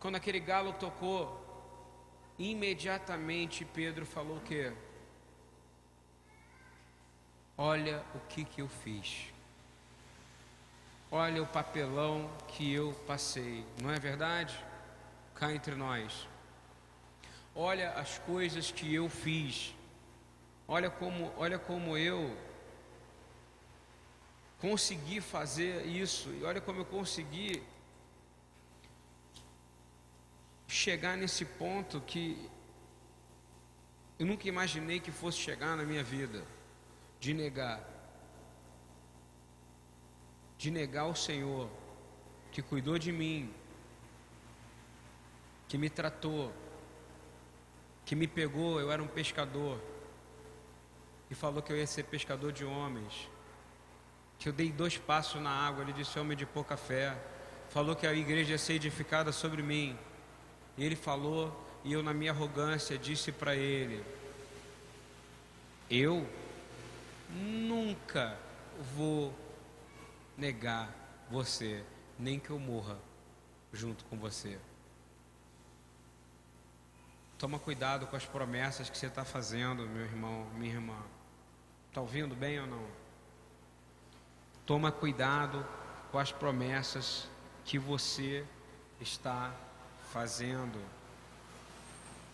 quando 0.00 0.16
aquele 0.16 0.40
galo 0.40 0.72
tocou, 0.72 1.44
imediatamente 2.38 3.64
Pedro 3.64 4.06
falou 4.06 4.38
o 4.38 4.40
quê? 4.40 4.72
Olha 7.56 8.04
o 8.14 8.20
que 8.28 8.44
que 8.44 8.62
eu 8.62 8.68
fiz. 8.68 9.32
Olha 11.10 11.42
o 11.42 11.46
papelão 11.46 12.30
que 12.46 12.72
eu 12.72 12.92
passei. 13.06 13.64
Não 13.82 13.90
é 13.90 13.98
verdade? 13.98 14.58
Cá 15.34 15.52
entre 15.52 15.74
nós. 15.74 16.28
Olha 17.54 17.90
as 17.92 18.18
coisas 18.18 18.70
que 18.70 18.94
eu 18.94 19.08
fiz. 19.08 19.74
Olha 20.70 20.90
como, 20.90 21.32
olha 21.38 21.58
como 21.58 21.96
eu 21.96 22.36
consegui 24.60 25.18
fazer 25.18 25.86
isso. 25.86 26.28
E 26.30 26.44
olha 26.44 26.60
como 26.60 26.80
eu 26.80 26.84
consegui 26.84 27.62
chegar 30.66 31.16
nesse 31.16 31.46
ponto 31.46 32.02
que 32.02 32.50
eu 34.18 34.26
nunca 34.26 34.46
imaginei 34.46 35.00
que 35.00 35.10
fosse 35.10 35.38
chegar 35.38 35.74
na 35.74 35.84
minha 35.84 36.04
vida 36.04 36.44
de 37.18 37.32
negar 37.32 37.82
de 40.58 40.70
negar 40.70 41.06
o 41.06 41.14
Senhor 41.14 41.70
que 42.50 42.60
cuidou 42.60 42.98
de 42.98 43.12
mim, 43.12 43.54
que 45.68 45.78
me 45.78 45.88
tratou, 45.88 46.52
que 48.04 48.16
me 48.16 48.26
pegou, 48.26 48.80
eu 48.80 48.90
era 48.90 49.00
um 49.00 49.06
pescador 49.06 49.80
e 51.30 51.34
falou 51.34 51.62
que 51.62 51.72
eu 51.72 51.76
ia 51.76 51.86
ser 51.86 52.04
pescador 52.04 52.52
de 52.52 52.64
homens. 52.64 53.28
Que 54.38 54.48
eu 54.48 54.52
dei 54.52 54.70
dois 54.70 54.96
passos 54.96 55.40
na 55.42 55.50
água, 55.50 55.82
ele 55.82 55.92
disse 55.92 56.18
homem 56.18 56.36
de 56.36 56.46
pouca 56.46 56.76
fé. 56.76 57.16
Falou 57.70 57.94
que 57.94 58.06
a 58.06 58.14
igreja 58.14 58.52
ia 58.52 58.58
ser 58.58 58.74
edificada 58.74 59.32
sobre 59.32 59.62
mim. 59.62 59.98
E 60.76 60.84
ele 60.84 60.96
falou, 60.96 61.68
e 61.84 61.92
eu, 61.92 62.02
na 62.02 62.14
minha 62.14 62.32
arrogância, 62.32 62.96
disse 62.98 63.32
para 63.32 63.54
ele: 63.54 64.04
Eu 65.90 66.26
nunca 67.30 68.38
vou 68.94 69.34
negar 70.36 70.94
você, 71.30 71.84
nem 72.18 72.38
que 72.38 72.50
eu 72.50 72.58
morra 72.58 72.98
junto 73.72 74.04
com 74.06 74.16
você. 74.16 74.58
Toma 77.38 77.58
cuidado 77.58 78.06
com 78.06 78.16
as 78.16 78.24
promessas 78.24 78.90
que 78.90 78.98
você 78.98 79.06
está 79.06 79.24
fazendo, 79.24 79.86
meu 79.88 80.02
irmão, 80.02 80.46
minha 80.54 80.74
irmã. 80.74 80.98
Está 81.88 82.00
ouvindo 82.00 82.34
bem 82.34 82.60
ou 82.60 82.66
não? 82.66 82.86
Toma 84.64 84.92
cuidado 84.92 85.66
com 86.12 86.18
as 86.18 86.30
promessas 86.30 87.28
que 87.64 87.78
você 87.78 88.44
está 89.00 89.52
fazendo. 90.12 90.78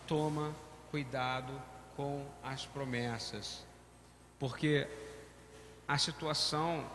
Toma 0.07 0.53
cuidado 0.91 1.53
com 1.95 2.25
as 2.43 2.65
promessas, 2.65 3.65
porque 4.37 4.87
a 5.87 5.97
situação 5.97 6.85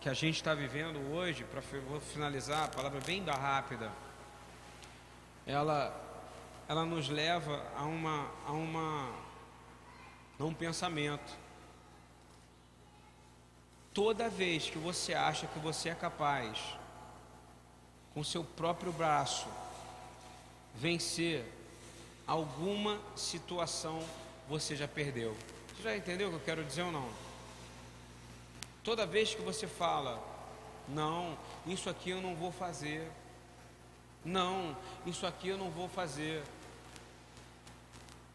que 0.00 0.08
a 0.08 0.14
gente 0.14 0.36
está 0.36 0.54
vivendo 0.54 0.98
hoje, 1.14 1.44
para 1.44 1.60
vou 1.88 2.00
finalizar, 2.00 2.64
a 2.64 2.68
palavra 2.68 3.00
bem 3.00 3.24
da 3.24 3.34
rápida, 3.34 3.90
ela, 5.46 5.94
ela 6.68 6.84
nos 6.84 7.08
leva 7.08 7.64
a 7.76 7.82
uma, 7.82 8.28
a 8.46 8.52
uma, 8.52 9.10
a 10.38 10.44
um 10.44 10.52
pensamento. 10.52 11.32
Toda 13.94 14.28
vez 14.28 14.70
que 14.70 14.78
você 14.78 15.12
acha 15.12 15.46
que 15.46 15.58
você 15.58 15.90
é 15.90 15.94
capaz, 15.94 16.58
com 18.14 18.24
seu 18.24 18.42
próprio 18.42 18.92
braço, 18.92 19.46
vencer 20.74 21.44
alguma 22.26 22.98
situação, 23.14 24.02
você 24.48 24.74
já 24.74 24.88
perdeu. 24.88 25.36
Você 25.68 25.82
já 25.82 25.96
entendeu 25.96 26.28
o 26.28 26.30
que 26.30 26.36
eu 26.36 26.44
quero 26.44 26.64
dizer 26.64 26.82
ou 26.82 26.92
não? 26.92 27.08
Toda 28.82 29.06
vez 29.06 29.34
que 29.34 29.42
você 29.42 29.66
fala, 29.66 30.22
não, 30.88 31.36
isso 31.66 31.88
aqui 31.90 32.10
eu 32.10 32.20
não 32.20 32.34
vou 32.34 32.50
fazer. 32.50 33.10
Não, 34.24 34.76
isso 35.04 35.26
aqui 35.26 35.48
eu 35.48 35.58
não 35.58 35.70
vou 35.70 35.88
fazer. 35.88 36.42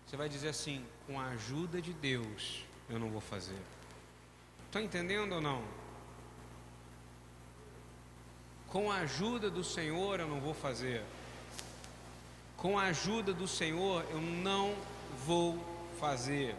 Você 0.05 0.15
vai 0.15 0.29
dizer 0.29 0.49
assim: 0.49 0.85
com 1.05 1.19
a 1.19 1.27
ajuda 1.27 1.81
de 1.81 1.93
Deus, 1.93 2.63
eu 2.89 2.99
não 2.99 3.09
vou 3.09 3.21
fazer. 3.21 3.59
Está 4.67 4.81
entendendo 4.81 5.33
ou 5.33 5.41
não? 5.41 5.63
Com 8.67 8.91
a 8.91 8.97
ajuda 8.97 9.49
do 9.49 9.63
Senhor, 9.63 10.19
eu 10.19 10.27
não 10.27 10.41
vou 10.41 10.53
fazer. 10.53 11.01
Com 12.57 12.77
a 12.77 12.83
ajuda 12.83 13.33
do 13.33 13.47
Senhor, 13.47 14.05
eu 14.11 14.19
não 14.19 14.75
vou 15.25 15.57
fazer. 15.99 16.53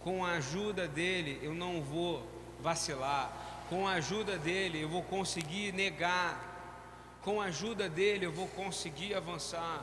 Com 0.00 0.24
a 0.24 0.32
ajuda 0.32 0.88
dele, 0.88 1.38
eu 1.42 1.54
não 1.54 1.82
vou 1.82 2.26
vacilar. 2.62 3.30
Com 3.68 3.86
a 3.86 3.92
ajuda 3.92 4.38
dele, 4.38 4.80
eu 4.80 4.88
vou 4.88 5.02
conseguir 5.02 5.72
negar. 5.74 6.48
Com 7.20 7.38
a 7.38 7.44
ajuda 7.44 7.86
dele, 7.86 8.24
eu 8.24 8.32
vou 8.32 8.48
conseguir 8.48 9.14
avançar. 9.14 9.82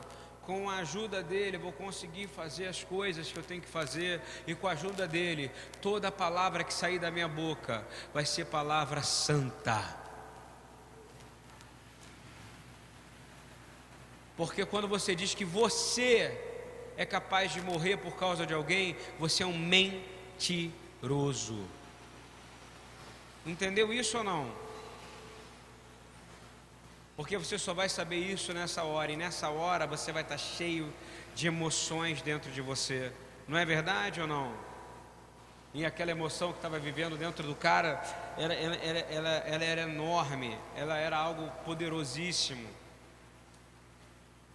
Com 0.50 0.68
a 0.68 0.78
ajuda 0.78 1.22
dele, 1.22 1.58
eu 1.58 1.60
vou 1.60 1.70
conseguir 1.70 2.26
fazer 2.26 2.66
as 2.66 2.82
coisas 2.82 3.30
que 3.30 3.38
eu 3.38 3.42
tenho 3.44 3.62
que 3.62 3.68
fazer. 3.68 4.20
E 4.48 4.52
com 4.52 4.66
a 4.66 4.72
ajuda 4.72 5.06
dele, 5.06 5.48
toda 5.80 6.10
palavra 6.10 6.64
que 6.64 6.74
sair 6.74 6.98
da 6.98 7.08
minha 7.08 7.28
boca 7.28 7.86
vai 8.12 8.26
ser 8.26 8.46
palavra 8.46 9.00
santa. 9.00 9.96
Porque 14.36 14.66
quando 14.66 14.88
você 14.88 15.14
diz 15.14 15.34
que 15.36 15.44
você 15.44 16.36
é 16.96 17.06
capaz 17.06 17.52
de 17.52 17.60
morrer 17.60 17.98
por 17.98 18.16
causa 18.16 18.44
de 18.44 18.52
alguém, 18.52 18.96
você 19.20 19.44
é 19.44 19.46
um 19.46 19.56
mentiroso. 19.56 20.74
Entendeu 23.46 23.92
isso 23.92 24.18
ou 24.18 24.24
não? 24.24 24.52
Porque 27.20 27.36
você 27.36 27.58
só 27.58 27.74
vai 27.74 27.86
saber 27.86 28.16
isso 28.16 28.54
nessa 28.54 28.82
hora, 28.82 29.12
e 29.12 29.16
nessa 29.16 29.50
hora 29.50 29.86
você 29.86 30.10
vai 30.10 30.22
estar 30.22 30.38
cheio 30.38 30.90
de 31.34 31.48
emoções 31.48 32.22
dentro 32.22 32.50
de 32.50 32.62
você. 32.62 33.12
Não 33.46 33.58
é 33.58 33.64
verdade 33.66 34.22
ou 34.22 34.26
não? 34.26 34.56
E 35.74 35.84
aquela 35.84 36.12
emoção 36.12 36.50
que 36.50 36.56
estava 36.56 36.78
vivendo 36.78 37.18
dentro 37.18 37.46
do 37.46 37.54
cara, 37.54 38.02
ela, 38.38 38.54
ela, 38.54 38.74
ela, 38.74 39.28
ela, 39.28 39.64
era 39.64 39.82
enorme, 39.82 40.56
ela 40.74 40.96
era 40.96 41.18
algo 41.18 41.46
poderosíssimo. 41.62 42.66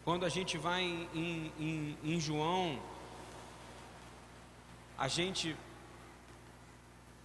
Quando 0.04 0.26
a 0.26 0.30
gente 0.30 0.58
vai 0.58 0.82
em, 0.82 1.08
em, 1.14 1.54
em, 1.60 2.16
em 2.16 2.20
João, 2.20 2.82
a 4.98 5.08
gente 5.08 5.56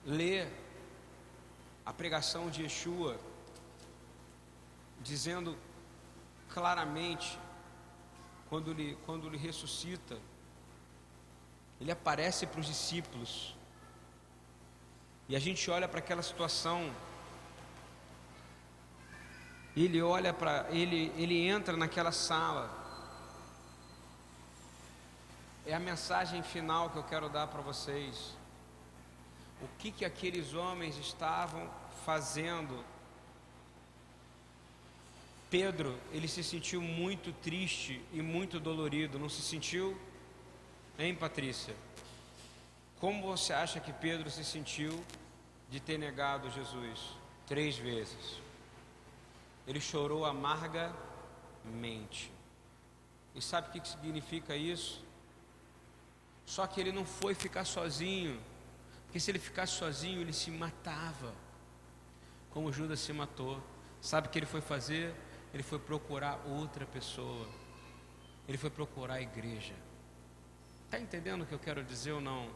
lê 0.04 0.46
a 1.86 1.94
pregação 1.94 2.50
de 2.50 2.64
Yeshua, 2.64 3.18
dizendo 5.00 5.56
claramente, 6.48 7.38
quando 8.48 8.70
ele, 8.70 8.98
quando 9.06 9.26
ele 9.26 9.36
ressuscita, 9.36 10.18
ele 11.80 11.90
aparece 11.90 12.46
para 12.46 12.60
os 12.60 12.66
discípulos, 12.66 13.56
e 15.28 15.36
a 15.36 15.38
gente 15.38 15.70
olha 15.70 15.88
para 15.88 16.00
aquela 16.00 16.22
situação, 16.22 16.92
ele 19.76 20.02
olha 20.02 20.32
para, 20.32 20.66
ele, 20.70 21.12
ele 21.16 21.46
entra 21.46 21.76
naquela 21.76 22.12
sala, 22.12 22.78
é 25.64 25.74
a 25.74 25.80
mensagem 25.80 26.42
final 26.42 26.90
que 26.90 26.96
eu 26.96 27.04
quero 27.04 27.28
dar 27.28 27.46
para 27.46 27.60
vocês 27.60 28.36
o 29.62 29.68
que, 29.78 29.90
que 29.90 30.04
aqueles 30.04 30.54
homens 30.54 30.96
estavam 30.96 31.68
fazendo. 32.04 32.82
Pedro, 35.50 35.98
ele 36.12 36.28
se 36.28 36.44
sentiu 36.44 36.80
muito 36.80 37.32
triste 37.32 38.00
e 38.12 38.22
muito 38.22 38.60
dolorido, 38.60 39.18
não 39.18 39.28
se 39.28 39.42
sentiu? 39.42 40.00
Hein, 40.96 41.16
Patrícia? 41.16 41.74
Como 43.00 43.22
você 43.22 43.52
acha 43.52 43.80
que 43.80 43.92
Pedro 43.92 44.30
se 44.30 44.44
sentiu 44.44 45.04
de 45.68 45.80
ter 45.80 45.98
negado 45.98 46.48
Jesus 46.50 47.16
três 47.46 47.76
vezes? 47.76 48.40
Ele 49.66 49.80
chorou 49.80 50.24
amargamente. 50.24 52.30
E 53.34 53.42
sabe 53.42 53.68
o 53.68 53.72
que 53.72 53.88
significa 53.88 54.54
isso? 54.54 55.04
Só 56.46 56.66
que 56.66 56.80
ele 56.80 56.92
não 56.92 57.04
foi 57.04 57.34
ficar 57.34 57.64
sozinho, 57.64 58.40
porque 59.06 59.18
se 59.18 59.30
ele 59.30 59.38
ficasse 59.40 59.72
sozinho, 59.72 60.20
ele 60.20 60.32
se 60.32 60.50
matava, 60.50 61.34
como 62.50 62.72
Judas 62.72 63.00
se 63.00 63.12
matou. 63.12 63.60
Sabe 64.00 64.28
o 64.28 64.30
que 64.30 64.38
ele 64.38 64.46
foi 64.46 64.60
fazer? 64.60 65.14
Ele 65.52 65.62
foi 65.62 65.78
procurar 65.78 66.40
outra 66.46 66.86
pessoa, 66.86 67.46
ele 68.48 68.58
foi 68.58 68.70
procurar 68.70 69.14
a 69.14 69.20
igreja. 69.20 69.74
Está 70.84 70.98
entendendo 70.98 71.42
o 71.42 71.46
que 71.46 71.52
eu 71.52 71.58
quero 71.58 71.84
dizer 71.84 72.12
ou 72.12 72.20
não? 72.20 72.48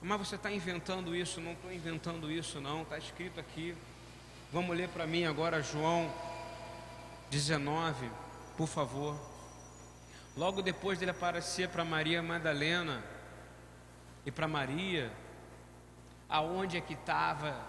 Mas 0.00 0.18
você 0.18 0.36
está 0.36 0.50
inventando 0.50 1.14
isso? 1.14 1.40
Não 1.40 1.52
estou 1.52 1.72
inventando 1.72 2.30
isso, 2.30 2.60
não. 2.60 2.82
Está 2.82 2.96
escrito 2.98 3.40
aqui. 3.40 3.76
Vamos 4.52 4.76
ler 4.76 4.88
para 4.88 5.06
mim 5.06 5.24
agora 5.24 5.60
João 5.60 6.10
19, 7.30 8.10
por 8.56 8.66
favor. 8.66 9.18
Logo 10.36 10.62
depois 10.62 10.98
dele 10.98 11.10
aparecer 11.10 11.68
para 11.68 11.84
Maria 11.84 12.22
Madalena 12.22 13.02
e 14.24 14.30
para 14.30 14.46
Maria, 14.46 15.12
aonde 16.28 16.76
é 16.76 16.80
que 16.80 16.94
estava 16.94 17.60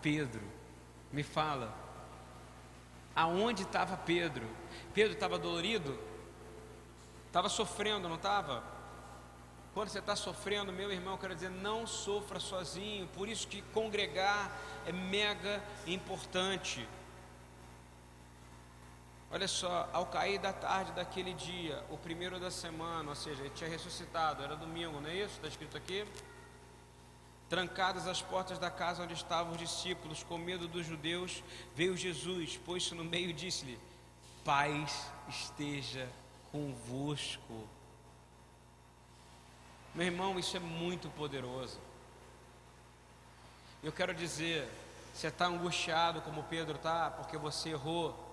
Pedro? 0.00 0.42
Me 1.12 1.22
fala. 1.22 1.85
Aonde 3.16 3.62
estava 3.62 3.96
Pedro? 3.96 4.46
Pedro 4.92 5.14
estava 5.14 5.38
dolorido? 5.38 5.98
Estava 7.26 7.48
sofrendo, 7.48 8.08
não 8.08 8.16
estava? 8.16 8.62
Quando 9.72 9.88
você 9.88 9.98
está 9.98 10.14
sofrendo, 10.14 10.72
meu 10.72 10.92
irmão, 10.92 11.18
quero 11.18 11.34
dizer, 11.34 11.50
não 11.50 11.86
sofra 11.86 12.38
sozinho. 12.38 13.06
Por 13.08 13.28
isso 13.28 13.48
que 13.48 13.62
congregar 13.72 14.50
é 14.86 14.92
mega 14.92 15.62
importante. 15.86 16.86
Olha 19.30 19.48
só, 19.48 19.88
ao 19.92 20.06
cair 20.06 20.38
da 20.38 20.52
tarde 20.52 20.92
daquele 20.92 21.34
dia, 21.34 21.82
o 21.90 21.98
primeiro 21.98 22.38
da 22.38 22.50
semana, 22.50 23.08
ou 23.10 23.14
seja, 23.16 23.42
ele 23.42 23.50
tinha 23.50 23.68
ressuscitado, 23.68 24.42
era 24.42 24.56
domingo, 24.56 25.00
não 25.00 25.10
é 25.10 25.16
isso? 25.16 25.34
Está 25.36 25.48
escrito 25.48 25.76
aqui? 25.76 26.06
Trancadas 27.48 28.06
as 28.08 28.20
portas 28.20 28.58
da 28.58 28.70
casa 28.70 29.02
onde 29.02 29.14
estavam 29.14 29.52
os 29.52 29.58
discípulos, 29.58 30.22
com 30.22 30.36
medo 30.36 30.66
dos 30.66 30.84
judeus, 30.84 31.42
veio 31.74 31.96
Jesus, 31.96 32.56
pôs-se 32.56 32.94
no 32.94 33.04
meio 33.04 33.30
e 33.30 33.32
disse-lhe: 33.32 33.78
Paz 34.44 35.08
esteja 35.28 36.08
convosco. 36.50 37.68
Meu 39.94 40.06
irmão, 40.06 40.38
isso 40.38 40.56
é 40.56 40.60
muito 40.60 41.08
poderoso. 41.10 41.78
Eu 43.82 43.92
quero 43.92 44.12
dizer, 44.12 44.68
você 45.14 45.28
está 45.28 45.46
angustiado 45.46 46.20
como 46.20 46.42
Pedro 46.42 46.76
está, 46.76 47.10
porque 47.10 47.38
você 47.38 47.70
errou. 47.70 48.26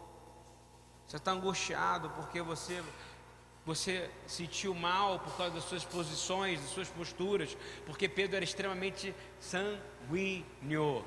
Você 1.08 1.18
está 1.18 1.32
angustiado 1.32 2.10
porque 2.10 2.42
você 2.42 2.84
você 3.66 4.10
sentiu 4.28 4.74
mal 4.74 5.20
por 5.20 5.36
causa 5.38 5.56
das 5.56 5.64
suas 5.64 5.86
posições, 5.86 6.60
das 6.60 6.70
suas 6.70 6.90
posturas, 6.90 7.58
porque 7.86 8.10
Pedro 8.10 8.36
era 8.36 8.44
extremamente 8.44 9.16
sanguíneo. 9.40 11.06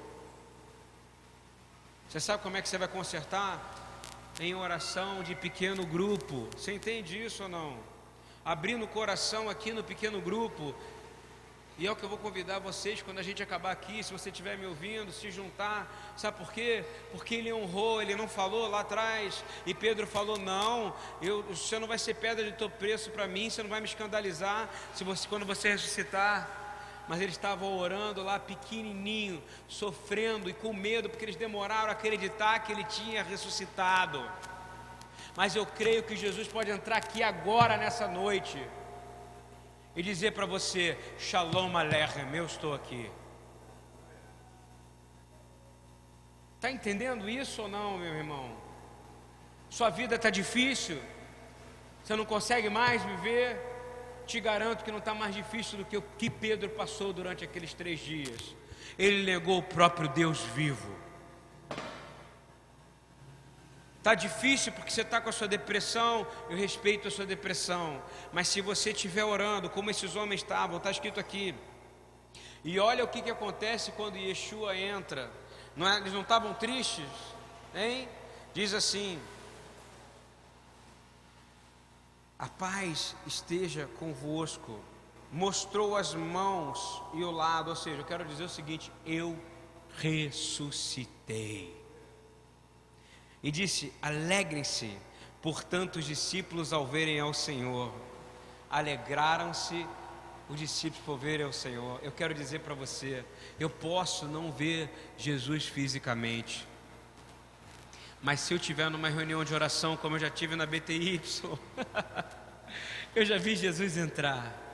Você 2.09 2.21
sabe 2.21 2.43
como 2.43 2.57
é 2.57 2.63
que 2.63 2.69
você 2.69 2.79
vai 2.79 2.89
consertar? 2.89 3.85
Em 4.39 4.55
oração 4.55 5.23
de 5.23 5.35
pequeno 5.35 5.85
grupo. 5.87 6.49
Você 6.57 6.73
entende 6.73 7.25
isso 7.25 7.43
ou 7.43 7.49
não? 7.49 7.97
abrindo 8.47 8.85
o 8.85 8.89
coração 8.89 9.51
aqui 9.51 9.73
no 9.73 9.83
pequeno 9.83 10.21
grupo. 10.21 10.73
E 11.79 11.87
é 11.87 11.93
o 11.93 11.97
que 11.97 12.03
eu 12.03 12.09
vou 12.09 12.17
convidar 12.17 12.59
vocês 12.59 13.03
quando 13.03 13.19
a 13.19 13.23
gente 13.23 13.43
acabar 13.43 13.71
aqui, 13.71 14.03
se 14.03 14.13
você 14.13 14.31
estiver 14.31 14.57
me 14.57 14.65
ouvindo, 14.65 15.13
se 15.13 15.31
juntar. 15.31 16.15
Sabe 16.17 16.39
por 16.39 16.51
quê? 16.51 16.85
Porque 17.13 17.35
ele 17.35 17.53
honrou, 17.53 18.01
ele 18.01 18.15
não 18.15 18.27
falou 18.27 18.67
lá 18.67 18.81
atrás. 18.81 19.45
E 19.67 19.75
Pedro 19.75 20.07
falou: 20.07 20.39
Não, 20.39 20.95
eu, 21.21 21.43
você 21.43 21.79
não 21.79 21.87
vai 21.87 21.99
ser 21.99 22.15
pedra 22.15 22.45
de 22.45 22.53
teu 22.53 22.71
preço 22.71 23.11
para 23.11 23.27
mim, 23.27 23.51
você 23.51 23.63
não 23.63 23.69
vai 23.69 23.81
me 23.81 23.87
escandalizar 23.87 24.71
se 24.95 25.05
você, 25.05 25.29
quando 25.29 25.45
você 25.45 25.69
ressuscitar. 25.69 26.65
Mas 27.09 27.21
eles 27.21 27.35
estavam 27.35 27.77
orando 27.79 28.23
lá 28.23 28.39
pequenininho, 28.41 29.41
sofrendo 29.69 30.51
e 30.51 30.53
com 30.53 30.73
medo, 30.73 31.09
porque 31.09 31.25
eles 31.25 31.37
demoraram 31.37 31.91
a 31.91 31.93
acreditar 31.93 32.59
que 32.61 32.73
ele 32.73 32.85
tinha 32.85 33.23
ressuscitado 33.23 34.25
mas 35.37 35.55
eu 35.55 35.67
creio 35.67 36.03
que 36.03 36.17
Jesus 36.17 36.49
pode 36.49 36.71
entrar 36.71 36.97
aqui 36.97 37.23
agora, 37.23 37.77
nessa 37.77 38.09
noite, 38.09 38.59
e 39.97 40.03
dizer 40.03 40.33
para 40.33 40.47
você: 40.47 40.97
Shalom 41.19 41.77
Aleichem, 41.77 42.33
eu 42.35 42.45
estou 42.47 42.75
aqui. 42.75 43.11
Está 46.57 46.71
entendendo 46.71 47.29
isso 47.29 47.63
ou 47.63 47.69
não, 47.69 47.99
meu 47.99 48.15
irmão? 48.15 48.57
Sua 49.71 49.91
vida 49.91 50.15
está 50.15 50.31
difícil, 50.31 51.01
você 52.03 52.15
não 52.15 52.25
consegue 52.25 52.69
mais 52.69 53.03
viver. 53.03 53.59
Te 54.27 54.41
garanto 54.41 54.83
que 54.83 54.91
não 54.91 54.99
está 54.99 55.15
mais 55.15 55.35
difícil 55.35 55.79
do 55.79 55.85
que 55.85 55.97
o 55.97 56.03
que 56.03 56.29
Pedro 56.29 56.69
passou 56.71 57.13
durante 57.13 57.45
aqueles 57.45 57.73
três 57.73 58.01
dias. 58.01 58.57
Ele 58.99 59.23
negou 59.23 59.59
o 59.59 59.63
próprio 59.63 60.09
Deus 60.09 60.41
vivo. 60.41 61.06
Está 64.07 64.15
difícil 64.15 64.73
porque 64.73 64.89
você 64.89 65.01
está 65.01 65.21
com 65.21 65.31
a 65.31 65.33
sua 65.33 65.49
depressão, 65.49 66.25
eu 66.49 66.57
respeito 66.57 67.09
a 67.09 67.11
sua 67.11 67.27
depressão. 67.27 68.01
Mas 68.33 68.47
se 68.47 68.61
você 68.61 68.93
estiver 68.93 69.25
orando, 69.25 69.69
como 69.69 69.91
esses 69.91 70.15
homens 70.15 70.43
estavam, 70.43 70.77
está 70.77 70.93
escrito 70.93 71.19
aqui. 71.19 71.53
E 72.63 72.79
olha 72.79 73.03
o 73.03 73.09
que, 73.09 73.21
que 73.21 73.33
acontece 73.33 73.91
quando 73.91 74.17
Yeshua 74.17 74.77
entra. 74.77 75.29
Não 75.75 75.89
é, 75.89 75.97
eles 75.97 76.13
não 76.13 76.21
estavam 76.21 76.55
tristes? 76.55 77.05
Hein? 77.75 78.09
Diz 78.55 78.75
assim: 78.75 79.21
A 82.39 82.47
paz 82.47 83.17
esteja 83.27 83.89
convosco. 83.99 84.79
Mostrou 85.33 85.97
as 85.97 86.15
mãos 86.15 87.03
e 87.13 87.25
o 87.25 87.33
lado, 87.33 87.71
ou 87.71 87.77
seja, 87.77 88.03
eu 88.03 88.05
quero 88.05 88.25
dizer 88.25 88.45
o 88.45 88.49
seguinte: 88.49 88.93
eu 89.05 89.37
ressuscitei. 89.97 91.76
E 93.43 93.51
disse: 93.51 93.93
Alegrem-se, 94.03 94.97
portanto, 95.43 95.97
os 95.97 96.05
discípulos 96.05 96.73
ao 96.73 96.87
verem 96.87 97.21
ao 97.21 97.35
Senhor. 97.35 97.93
Alegraram-se 98.71 99.87
os 100.49 100.59
discípulos 100.59 101.05
por 101.05 101.19
verem 101.19 101.47
ao 101.47 101.53
Senhor. 101.53 102.01
Eu 102.03 102.13
quero 102.13 102.35
dizer 102.35 102.61
para 102.61 102.75
você: 102.75 103.25
eu 103.59 103.69
posso 103.69 104.27
não 104.27 104.51
ver 104.51 104.91
Jesus 105.17 105.67
fisicamente, 105.67 106.67
mas 108.23 108.41
se 108.41 108.55
eu 108.55 108.59
tiver 108.59 108.91
numa 108.91 109.09
reunião 109.09 109.45
de 109.45 109.55
oração, 109.55 109.97
como 109.97 110.17
eu 110.17 110.21
já 110.21 110.31
tive 110.31 110.57
na 110.57 110.67
BTY, 110.67 111.21
eu 113.15 113.25
já 113.25 113.39
vi 113.39 113.55
Jesus 113.55 113.97
entrar. 113.97 114.65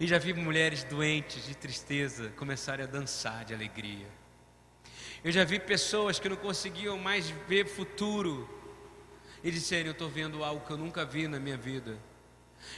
E 0.00 0.06
já 0.06 0.16
vi 0.16 0.32
mulheres 0.32 0.84
doentes 0.84 1.44
de 1.44 1.56
tristeza 1.56 2.30
começarem 2.36 2.86
a 2.86 2.88
dançar 2.88 3.44
de 3.44 3.52
alegria. 3.52 4.06
Eu 5.24 5.32
já 5.32 5.44
vi 5.44 5.58
pessoas 5.58 6.18
que 6.18 6.28
não 6.28 6.36
conseguiam 6.36 6.96
mais 6.96 7.28
ver 7.48 7.66
futuro 7.66 8.48
e 9.42 9.50
disserem: 9.50 9.86
Eu 9.86 9.92
estou 9.92 10.08
vendo 10.08 10.44
algo 10.44 10.64
que 10.64 10.72
eu 10.72 10.76
nunca 10.76 11.04
vi 11.04 11.26
na 11.26 11.40
minha 11.40 11.56
vida. 11.56 11.98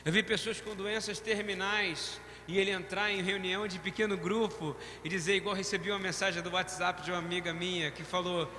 Eu 0.05 0.13
vi 0.13 0.23
pessoas 0.23 0.61
com 0.61 0.75
doenças 0.75 1.19
terminais 1.21 2.21
e 2.49 2.59
ele 2.59 2.71
entrar 2.71 3.11
em 3.11 3.23
reunião 3.23 3.67
de 3.67 3.79
pequeno 3.79 4.17
grupo 4.17 4.77
e 5.05 5.09
dizer, 5.09 5.37
igual 5.37 5.55
recebi 5.55 5.91
uma 5.91 5.99
mensagem 5.99 6.43
do 6.43 6.51
WhatsApp 6.51 7.03
de 7.03 7.11
uma 7.11 7.19
amiga 7.19 7.53
minha 7.53 7.91
que 7.91 8.03
falou: 8.03 8.51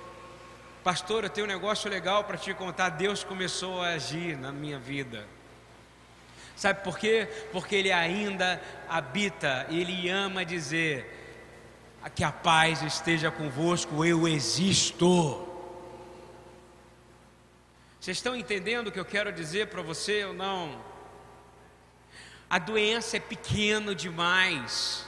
Pastor, 0.84 1.24
eu 1.24 1.30
tenho 1.30 1.46
um 1.46 1.50
negócio 1.50 1.90
legal 1.90 2.24
para 2.24 2.38
te 2.38 2.54
contar. 2.54 2.90
Deus 2.90 3.24
começou 3.24 3.82
a 3.82 3.88
agir 3.88 4.36
na 4.36 4.52
minha 4.52 4.78
vida. 4.78 5.26
Sabe 6.54 6.84
por 6.84 6.98
quê? 6.98 7.28
Porque 7.50 7.74
Ele 7.74 7.90
ainda 7.90 8.62
habita, 8.88 9.66
Ele 9.68 10.08
ama 10.08 10.44
dizer: 10.44 11.21
que 12.10 12.24
a 12.24 12.32
paz 12.32 12.82
esteja 12.82 13.30
convosco, 13.30 14.04
eu 14.04 14.26
existo. 14.26 15.48
Vocês 18.00 18.16
estão 18.16 18.34
entendendo 18.34 18.88
o 18.88 18.92
que 18.92 18.98
eu 18.98 19.04
quero 19.04 19.32
dizer 19.32 19.68
para 19.68 19.80
você 19.80 20.24
ou 20.24 20.34
não? 20.34 20.80
A 22.50 22.58
doença 22.58 23.16
é 23.16 23.20
pequeno 23.20 23.94
demais. 23.94 25.06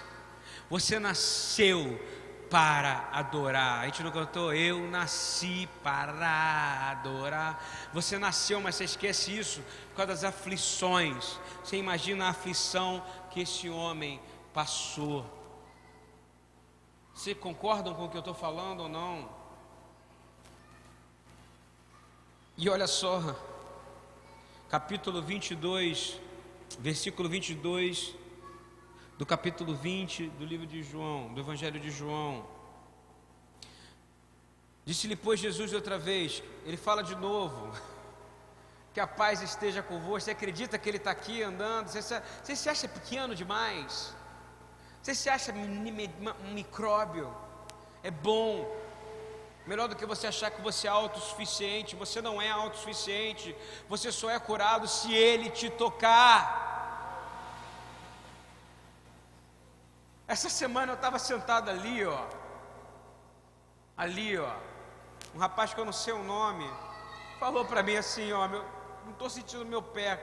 Você 0.71 0.99
nasceu 0.99 2.01
para 2.49 3.09
adorar. 3.13 3.81
A 3.81 3.85
gente 3.87 4.03
não 4.03 4.13
cantou, 4.13 4.55
eu 4.55 4.89
nasci 4.89 5.69
para 5.83 6.91
adorar. 6.93 7.63
Você 7.93 8.17
nasceu, 8.17 8.61
mas 8.61 8.77
você 8.77 8.85
esquece 8.85 9.37
isso 9.37 9.61
por 9.91 9.97
causa 9.97 10.13
das 10.13 10.25
aflições. 10.25 11.39
Você 11.65 11.77
imagina 11.77 12.27
a 12.27 12.31
aflição 12.31 13.05
que 13.31 13.41
esse 13.41 13.69
homem 13.69 14.21
passou. 14.53 15.27
Se 17.15 17.35
concordam 17.35 17.95
com 17.95 18.05
o 18.05 18.09
que 18.09 18.17
eu 18.17 18.21
estou 18.21 18.35
falando 18.35 18.81
ou 18.81 18.89
não? 18.89 19.29
E 22.57 22.69
olha 22.69 22.87
só, 22.89 23.37
capítulo 24.69 25.23
22, 25.23 26.21
versículo 26.79 27.29
22 27.29 28.15
do 29.17 29.25
capítulo 29.25 29.75
20 29.75 30.29
do 30.31 30.45
livro 30.45 30.67
de 30.67 30.83
João, 30.83 31.33
do 31.33 31.41
Evangelho 31.41 31.79
de 31.79 31.91
João. 31.91 32.45
Disse-lhe, 34.85 35.17
pois, 35.17 35.39
Jesus 35.39 35.73
outra 35.73 35.97
vez, 35.97 36.43
ele 36.67 36.77
fala 36.77 37.03
de 37.03 37.15
novo. 37.15 37.73
Que 38.93 39.01
a 39.01 39.09
paz 39.09 39.43
esteja 39.43 39.83
convosco. 39.83 40.21
Você 40.21 40.31
acredita 40.31 40.79
que 40.79 40.89
Ele 40.89 40.99
está 40.99 41.11
aqui 41.11 41.43
andando? 41.43 41.89
Você, 41.89 42.01
você 42.01 42.55
se 42.55 42.69
acha 42.69 42.87
pequeno 42.87 43.35
demais? 43.35 44.15
Você 45.05 45.15
se 45.15 45.29
acha 45.29 45.53
micróbio? 45.53 47.31
É 48.03 48.11
bom. 48.11 48.75
Melhor 49.67 49.87
do 49.87 49.95
que 49.95 50.07
você 50.07 50.27
achar 50.27 50.51
que 50.51 50.63
você 50.63 50.87
é 50.87 50.91
autossuficiente. 50.91 51.95
Você 51.95 52.23
não 52.23 52.41
é 52.41 52.51
autossuficiente. 52.51 53.55
Você 53.87 54.11
só 54.11 54.31
é 54.31 54.39
curado 54.39 54.89
se 54.89 55.13
Ele 55.13 55.51
te 55.51 55.69
tocar. 55.69 56.63
Essa 60.27 60.49
semana 60.49 60.93
eu 60.93 60.97
estava 60.97 61.19
sentado 61.19 61.69
ali, 61.69 62.07
ó. 62.07 62.27
Ali, 63.95 64.39
ó. 64.39 64.57
Um 65.35 65.39
rapaz 65.39 65.75
que 65.75 65.81
eu 65.81 65.85
não 65.85 65.93
sei 65.93 66.15
o 66.15 66.25
nome 66.25 66.67
falou 67.39 67.67
para 67.67 67.83
mim 67.83 67.97
assim, 67.97 68.33
ó, 68.33 68.49
meu, 68.49 68.65
não 69.05 69.13
estou 69.13 69.29
sentindo 69.29 69.67
meu 69.67 69.83
pé. 69.83 70.19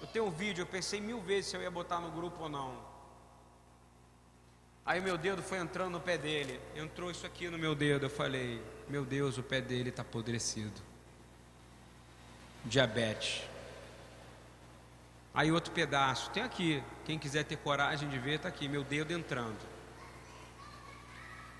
Eu 0.00 0.06
tenho 0.06 0.26
um 0.26 0.30
vídeo, 0.30 0.62
eu 0.62 0.66
pensei 0.66 1.00
mil 1.00 1.20
vezes 1.20 1.50
se 1.50 1.56
eu 1.56 1.62
ia 1.62 1.72
botar 1.72 1.98
no 1.98 2.12
grupo 2.12 2.44
ou 2.44 2.48
não. 2.48 2.91
Aí 4.84 5.00
meu 5.00 5.16
dedo 5.16 5.42
foi 5.42 5.58
entrando 5.58 5.92
no 5.92 6.00
pé 6.00 6.18
dele. 6.18 6.60
Entrou 6.74 7.10
isso 7.10 7.24
aqui 7.24 7.48
no 7.48 7.56
meu 7.58 7.74
dedo. 7.74 8.06
Eu 8.06 8.10
falei, 8.10 8.60
meu 8.88 9.04
Deus, 9.04 9.38
o 9.38 9.42
pé 9.42 9.60
dele 9.60 9.90
está 9.90 10.02
apodrecido. 10.02 10.80
Diabetes. 12.64 13.42
Aí 15.34 15.50
outro 15.50 15.72
pedaço, 15.72 16.30
tem 16.30 16.42
aqui. 16.42 16.82
Quem 17.04 17.18
quiser 17.18 17.44
ter 17.44 17.56
coragem 17.56 18.08
de 18.08 18.18
ver, 18.18 18.34
está 18.34 18.48
aqui, 18.48 18.68
meu 18.68 18.84
dedo 18.84 19.12
entrando. 19.12 19.72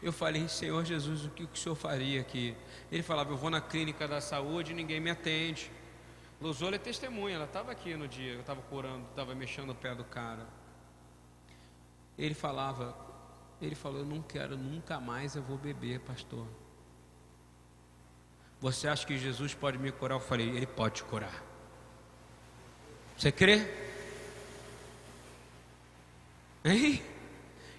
Eu 0.02 0.12
falei, 0.12 0.48
Senhor 0.48 0.84
Jesus, 0.84 1.24
o 1.24 1.30
que 1.30 1.44
o 1.44 1.56
Senhor 1.56 1.76
faria 1.76 2.20
aqui? 2.20 2.56
Ele 2.90 3.04
falava, 3.04 3.30
eu 3.30 3.36
vou 3.36 3.48
na 3.48 3.60
clínica 3.60 4.08
da 4.08 4.20
saúde 4.20 4.72
e 4.72 4.74
ninguém 4.74 5.00
me 5.00 5.10
atende. 5.10 5.70
Luzola 6.40 6.74
é 6.74 6.78
testemunha, 6.78 7.36
ela 7.36 7.44
estava 7.44 7.70
aqui 7.70 7.94
no 7.94 8.08
dia, 8.08 8.32
eu 8.32 8.40
estava 8.40 8.60
curando, 8.62 9.06
estava 9.10 9.32
mexendo 9.32 9.70
o 9.70 9.74
pé 9.76 9.94
do 9.94 10.02
cara. 10.02 10.44
Ele 12.18 12.34
falava, 12.34 12.96
ele 13.66 13.74
falou, 13.74 14.00
eu 14.00 14.06
não 14.06 14.20
quero, 14.20 14.56
nunca 14.56 14.98
mais 15.00 15.36
eu 15.36 15.42
vou 15.42 15.56
beber, 15.56 16.00
pastor. 16.00 16.46
Você 18.60 18.88
acha 18.88 19.06
que 19.06 19.16
Jesus 19.18 19.54
pode 19.54 19.78
me 19.78 19.90
curar? 19.90 20.16
Eu 20.16 20.20
falei, 20.20 20.48
ele 20.48 20.66
pode 20.66 20.96
te 20.96 21.04
curar. 21.04 21.42
Você 23.16 23.30
crê? 23.30 23.68
Hein? 26.64 27.02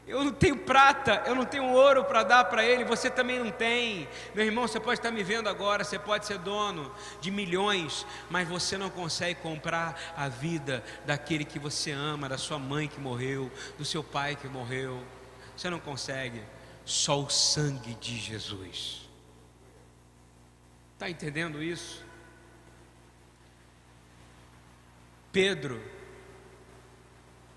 Eu 0.06 0.24
não 0.24 0.34
tenho 0.34 0.58
prata, 0.58 1.24
eu 1.26 1.34
não 1.34 1.46
tenho 1.46 1.66
ouro 1.72 2.04
para 2.04 2.24
dar 2.24 2.44
para 2.46 2.64
ele, 2.64 2.84
você 2.84 3.10
também 3.10 3.40
não 3.40 3.50
tem. 3.50 4.08
Meu 4.36 4.46
irmão, 4.46 4.68
você 4.68 4.80
pode 4.80 5.00
estar 5.00 5.12
me 5.12 5.24
vendo 5.24 5.48
agora, 5.48 5.86
você 5.86 5.98
pode 5.98 6.26
ser 6.26 6.38
dono 6.38 6.94
de 7.22 7.32
milhões, 7.32 8.06
mas 8.30 8.48
você 8.48 8.78
não 8.78 8.90
consegue 8.90 9.40
comprar 9.40 10.14
a 10.18 10.28
vida 10.28 10.84
daquele 11.06 11.46
que 11.46 11.58
você 11.58 11.92
ama, 11.92 12.28
da 12.28 12.38
sua 12.38 12.60
mãe 12.60 12.90
que 12.90 13.00
morreu, 13.00 13.50
do 13.78 13.86
seu 13.86 14.04
pai 14.04 14.36
que 14.36 14.48
morreu. 14.48 15.02
Você 15.56 15.70
não 15.70 15.80
consegue. 15.80 16.44
Só 16.86 17.22
o 17.22 17.30
sangue 17.30 17.96
de 17.96 18.18
Jesus. 18.18 19.10
Está 20.94 21.10
entendendo 21.10 21.64
isso? 21.64 22.04
Pedro 25.32 25.82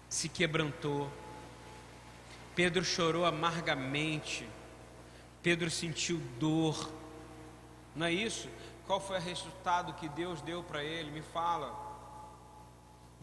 se 0.08 0.28
quebrantou 0.28 1.10
Pedro 2.56 2.82
chorou 2.82 3.26
amargamente. 3.26 4.48
Pedro 5.42 5.70
sentiu 5.70 6.16
dor. 6.40 6.90
Não 7.94 8.06
é 8.06 8.12
isso? 8.12 8.48
Qual 8.86 8.98
foi 8.98 9.18
o 9.18 9.20
resultado 9.20 9.92
que 9.92 10.08
Deus 10.08 10.40
deu 10.40 10.62
para 10.62 10.82
ele? 10.82 11.10
Me 11.10 11.20
fala. 11.20 11.85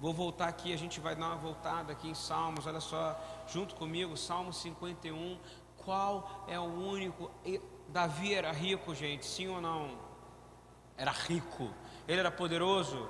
Vou 0.04 0.12
voltar 0.12 0.50
aqui, 0.50 0.74
a 0.74 0.78
gente 0.78 1.00
vai 1.00 1.16
dar 1.16 1.28
uma 1.28 1.38
voltada 1.38 1.94
aqui 1.94 2.10
em 2.10 2.14
Salmos. 2.14 2.68
Olha 2.68 2.82
só, 2.82 3.18
junto 3.48 3.74
comigo, 3.74 4.18
Salmo 4.18 4.52
51. 4.52 5.40
Qual 5.78 6.44
é 6.46 6.60
o 6.60 6.64
único. 6.64 7.32
Davi 7.88 8.34
era 8.34 8.52
rico, 8.52 8.94
gente, 8.94 9.26
sim 9.26 9.48
ou 9.48 9.62
não? 9.62 9.98
Era 10.98 11.12
rico. 11.12 11.74
Ele 12.06 12.20
era 12.20 12.30
poderoso? 12.30 13.10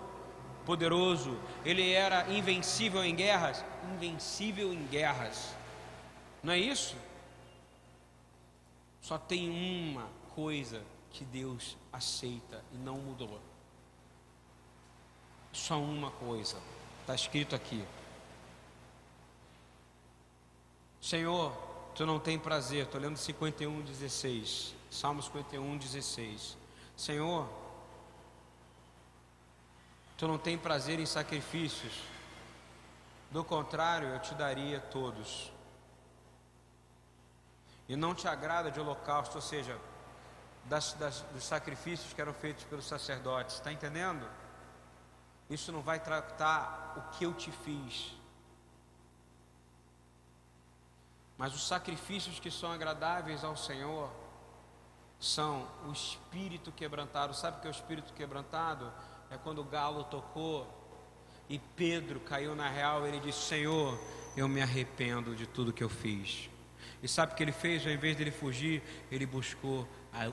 Poderoso. 0.67 1.35
Ele 1.65 1.91
era 1.93 2.31
invencível 2.31 3.03
em 3.03 3.15
guerras? 3.15 3.65
Invencível 3.95 4.71
em 4.71 4.85
guerras. 4.85 5.55
Não 6.43 6.53
é 6.53 6.59
isso? 6.59 6.95
Só 9.01 9.17
tem 9.17 9.49
uma 9.49 10.07
coisa 10.35 10.83
que 11.09 11.25
Deus 11.25 11.75
aceita 11.91 12.63
e 12.71 12.77
não 12.77 12.97
mudou. 12.97 13.39
Só 15.51 15.79
uma 15.81 16.11
coisa. 16.11 16.61
Está 17.03 17.13
escrito 17.13 17.53
aqui. 17.53 17.85
Senhor, 21.01 21.51
tu 21.93 22.05
não 22.05 22.17
tem 22.17 22.39
prazer. 22.39 22.85
Estou 22.85 23.01
lendo 23.01 23.17
51, 23.17 23.81
16. 23.81 24.73
Salmo 24.89 25.21
51, 25.21 25.77
16. 25.77 26.57
Senhor, 26.95 27.49
tu 30.17 30.29
não 30.29 30.37
tem 30.37 30.57
prazer 30.57 30.97
em 30.97 31.05
sacrifícios. 31.05 31.91
Do 33.29 33.43
contrário, 33.43 34.07
eu 34.07 34.19
te 34.21 34.33
daria 34.33 34.79
todos 34.79 35.51
e 37.89 37.97
não 37.97 38.15
te 38.15 38.29
agrada 38.29 38.71
de 38.71 38.79
holocausto, 38.79 39.35
ou 39.35 39.41
seja, 39.41 39.77
das, 40.63 40.93
das, 40.93 41.19
dos 41.33 41.43
sacrifícios 41.43 42.13
que 42.13 42.21
eram 42.21 42.33
feitos 42.33 42.63
pelos 42.63 42.85
sacerdotes, 42.85 43.55
está 43.55 43.73
entendendo? 43.73 44.25
Isso 45.53 45.71
não 45.71 45.81
vai 45.81 45.99
tratar 45.99 46.95
o 46.97 47.15
que 47.15 47.25
eu 47.25 47.33
te 47.33 47.51
fiz, 47.51 48.11
mas 51.37 51.53
os 51.53 51.67
sacrifícios 51.67 52.39
que 52.39 52.49
são 52.49 52.71
agradáveis 52.71 53.43
ao 53.43 53.55
Senhor 53.55 54.09
são 55.19 55.67
o 55.87 55.91
espírito 55.91 56.71
quebrantado. 56.71 57.35
Sabe 57.35 57.57
o 57.57 57.61
que 57.61 57.67
é 57.67 57.69
o 57.69 57.71
espírito 57.71 58.13
quebrantado? 58.13 58.91
É 59.29 59.37
quando 59.37 59.59
o 59.59 59.63
galo 59.63 60.03
tocou 60.05 60.67
e 61.47 61.59
Pedro 61.59 62.19
caiu 62.19 62.55
na 62.55 62.69
real, 62.69 63.05
ele 63.05 63.19
disse: 63.19 63.41
Senhor, 63.41 63.99
eu 64.35 64.47
me 64.47 64.61
arrependo 64.61 65.35
de 65.35 65.45
tudo 65.45 65.71
que 65.71 65.83
eu 65.83 65.89
fiz. 65.89 66.49
E 67.01 67.07
sabe 67.07 67.33
o 67.33 67.35
que 67.35 67.43
ele 67.43 67.51
fez? 67.51 67.85
Ao 67.85 67.91
invés 67.91 68.15
dele 68.15 68.31
fugir, 68.31 68.81
ele 69.11 69.25
buscou 69.25 69.87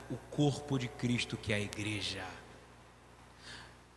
o 0.09 0.17
corpo 0.31 0.79
de 0.79 0.89
Cristo, 0.89 1.37
que 1.37 1.53
é 1.53 1.57
a 1.57 1.61
igreja. 1.61 2.25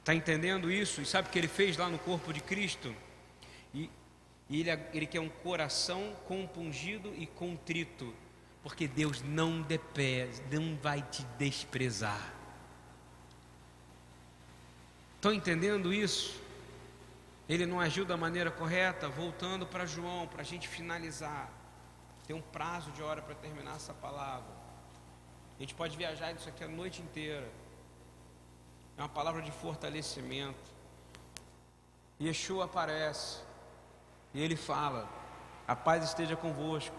Está 0.04 0.14
entendendo 0.14 0.70
isso? 0.70 1.02
E 1.02 1.06
sabe 1.06 1.30
o 1.30 1.32
que 1.32 1.40
ele 1.40 1.48
fez 1.48 1.78
lá 1.78 1.88
no 1.88 1.98
corpo 1.98 2.34
de 2.34 2.42
Cristo? 2.42 2.94
E, 3.74 3.90
e 4.50 4.60
ele, 4.60 4.70
ele 4.94 5.08
quer 5.08 5.22
um 5.22 5.30
coração 5.30 6.14
compungido 6.28 7.14
e 7.16 7.26
contrito, 7.26 8.14
porque 8.62 8.86
Deus 8.86 9.22
não, 9.22 9.62
depé, 9.62 10.28
não 10.52 10.76
vai 10.76 11.02
te 11.04 11.24
desprezar. 11.40 12.34
Estão 15.16 15.32
entendendo 15.32 15.94
isso? 15.94 16.38
Ele 17.48 17.66
não 17.66 17.80
agiu 17.80 18.04
da 18.04 18.18
maneira 18.18 18.52
correta, 18.52 19.08
voltando 19.08 19.66
para 19.66 19.86
João, 19.86 20.28
para 20.28 20.42
a 20.42 20.46
gente 20.46 20.68
finalizar. 20.68 21.50
Tem 22.28 22.36
um 22.36 22.42
prazo 22.42 22.92
de 22.92 23.02
hora 23.02 23.22
para 23.22 23.36
terminar 23.36 23.78
essa 23.78 23.94
palavra. 23.94 24.52
A 25.58 25.62
gente 25.62 25.74
pode 25.74 25.96
viajar 25.96 26.34
isso 26.34 26.50
aqui 26.50 26.62
a 26.62 26.68
noite 26.68 27.02
inteira. 27.02 27.50
Uma 29.04 29.10
palavra 29.10 29.42
de 29.42 29.52
fortalecimento. 29.52 30.72
Yeshua 32.22 32.64
aparece 32.64 33.42
e 34.34 34.42
ele 34.42 34.56
fala: 34.56 35.10
A 35.68 35.76
paz 35.76 36.06
esteja 36.06 36.38
convosco. 36.38 36.96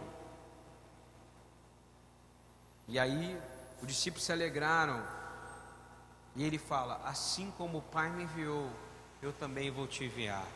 E 2.86 2.98
aí 2.98 3.40
os 3.80 3.88
discípulos 3.88 4.22
se 4.22 4.30
alegraram. 4.30 5.02
E 6.36 6.44
ele 6.44 6.58
fala: 6.58 7.00
Assim 7.06 7.50
como 7.56 7.78
o 7.78 7.82
Pai 7.82 8.10
me 8.10 8.24
enviou, 8.24 8.70
eu 9.22 9.32
também 9.32 9.70
vou 9.70 9.86
te 9.86 10.04
enviar. 10.04 10.46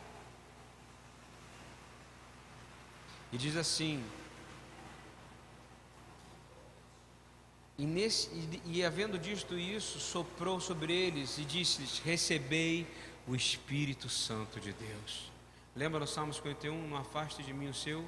E 3.31 3.39
diz 3.39 3.55
assim: 3.55 4.05
E, 7.79 7.85
nesse, 7.85 8.27
e, 8.65 8.79
e 8.79 8.85
havendo 8.85 9.17
dito 9.17 9.57
isso, 9.57 10.01
soprou 10.01 10.59
sobre 10.59 10.93
eles 10.93 11.37
e 11.37 11.45
disse-lhes: 11.45 11.99
Recebei 11.99 12.85
o 13.25 13.33
Espírito 13.33 14.09
Santo 14.09 14.59
de 14.59 14.73
Deus. 14.73 15.31
Lembra 15.73 16.01
no 16.01 16.05
Salmo 16.05 16.33
51? 16.33 16.89
Não 16.89 16.97
afaste 16.97 17.41
de 17.41 17.53
mim 17.53 17.69
o 17.69 17.73
seu 17.73 18.03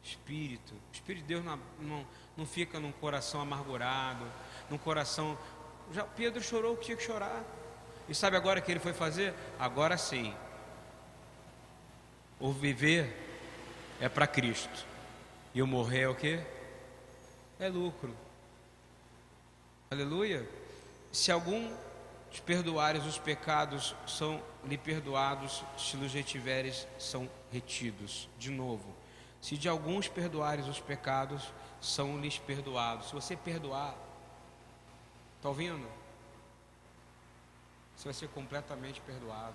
Espírito. 0.00 0.74
O 0.74 0.94
Espírito 0.94 1.22
de 1.22 1.28
Deus 1.28 1.44
não, 1.44 1.58
não, 1.80 2.06
não 2.36 2.46
fica 2.46 2.78
num 2.78 2.92
coração 2.92 3.40
amargurado, 3.40 4.24
num 4.70 4.78
coração. 4.78 5.36
Já 5.90 6.04
Pedro 6.04 6.40
chorou 6.40 6.74
o 6.74 6.76
que 6.76 6.84
tinha 6.84 6.96
que 6.96 7.02
chorar. 7.02 7.42
E 8.08 8.14
sabe 8.14 8.36
agora 8.36 8.60
o 8.60 8.62
que 8.62 8.70
ele 8.70 8.78
foi 8.78 8.92
fazer? 8.92 9.34
Agora 9.58 9.98
sim. 9.98 10.32
O 12.38 12.52
viver 12.52 13.12
é 14.00 14.08
para 14.08 14.28
Cristo. 14.28 14.86
E 15.52 15.60
o 15.60 15.66
morrer 15.66 16.02
é 16.02 16.08
o 16.08 16.14
que? 16.14 16.38
É 17.58 17.68
lucro. 17.68 18.23
Aleluia. 19.94 20.48
Se 21.12 21.30
algum 21.30 21.72
Os 22.34 22.40
perdoares 22.40 23.04
os 23.04 23.16
pecados 23.16 23.94
são 24.08 24.42
lhe 24.64 24.76
perdoados, 24.76 25.62
se 25.78 25.96
os 25.96 26.12
retiveres 26.12 26.84
são 26.98 27.30
retidos. 27.52 28.28
De 28.36 28.50
novo, 28.50 28.92
se 29.40 29.56
de 29.56 29.68
alguns 29.68 30.08
perdoares 30.08 30.66
os 30.66 30.80
pecados 30.80 31.48
são 31.80 32.18
lhes 32.20 32.36
perdoados. 32.36 33.06
Se 33.06 33.14
você 33.14 33.36
perdoar, 33.36 33.94
está 35.36 35.48
ouvindo? 35.48 35.88
Você 37.94 38.04
vai 38.06 38.14
ser 38.14 38.28
completamente 38.30 39.00
perdoado. 39.02 39.54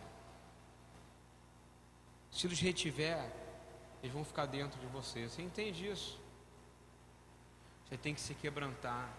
Se 2.31 2.47
os 2.47 2.61
retiver, 2.61 3.29
eles 4.01 4.13
vão 4.13 4.23
ficar 4.23 4.45
dentro 4.45 4.79
de 4.79 4.87
você. 4.87 5.27
Você 5.27 5.41
entende 5.41 5.85
isso? 5.85 6.17
Você 7.89 7.97
tem 7.97 8.15
que 8.15 8.21
se 8.21 8.33
quebrantar. 8.35 9.09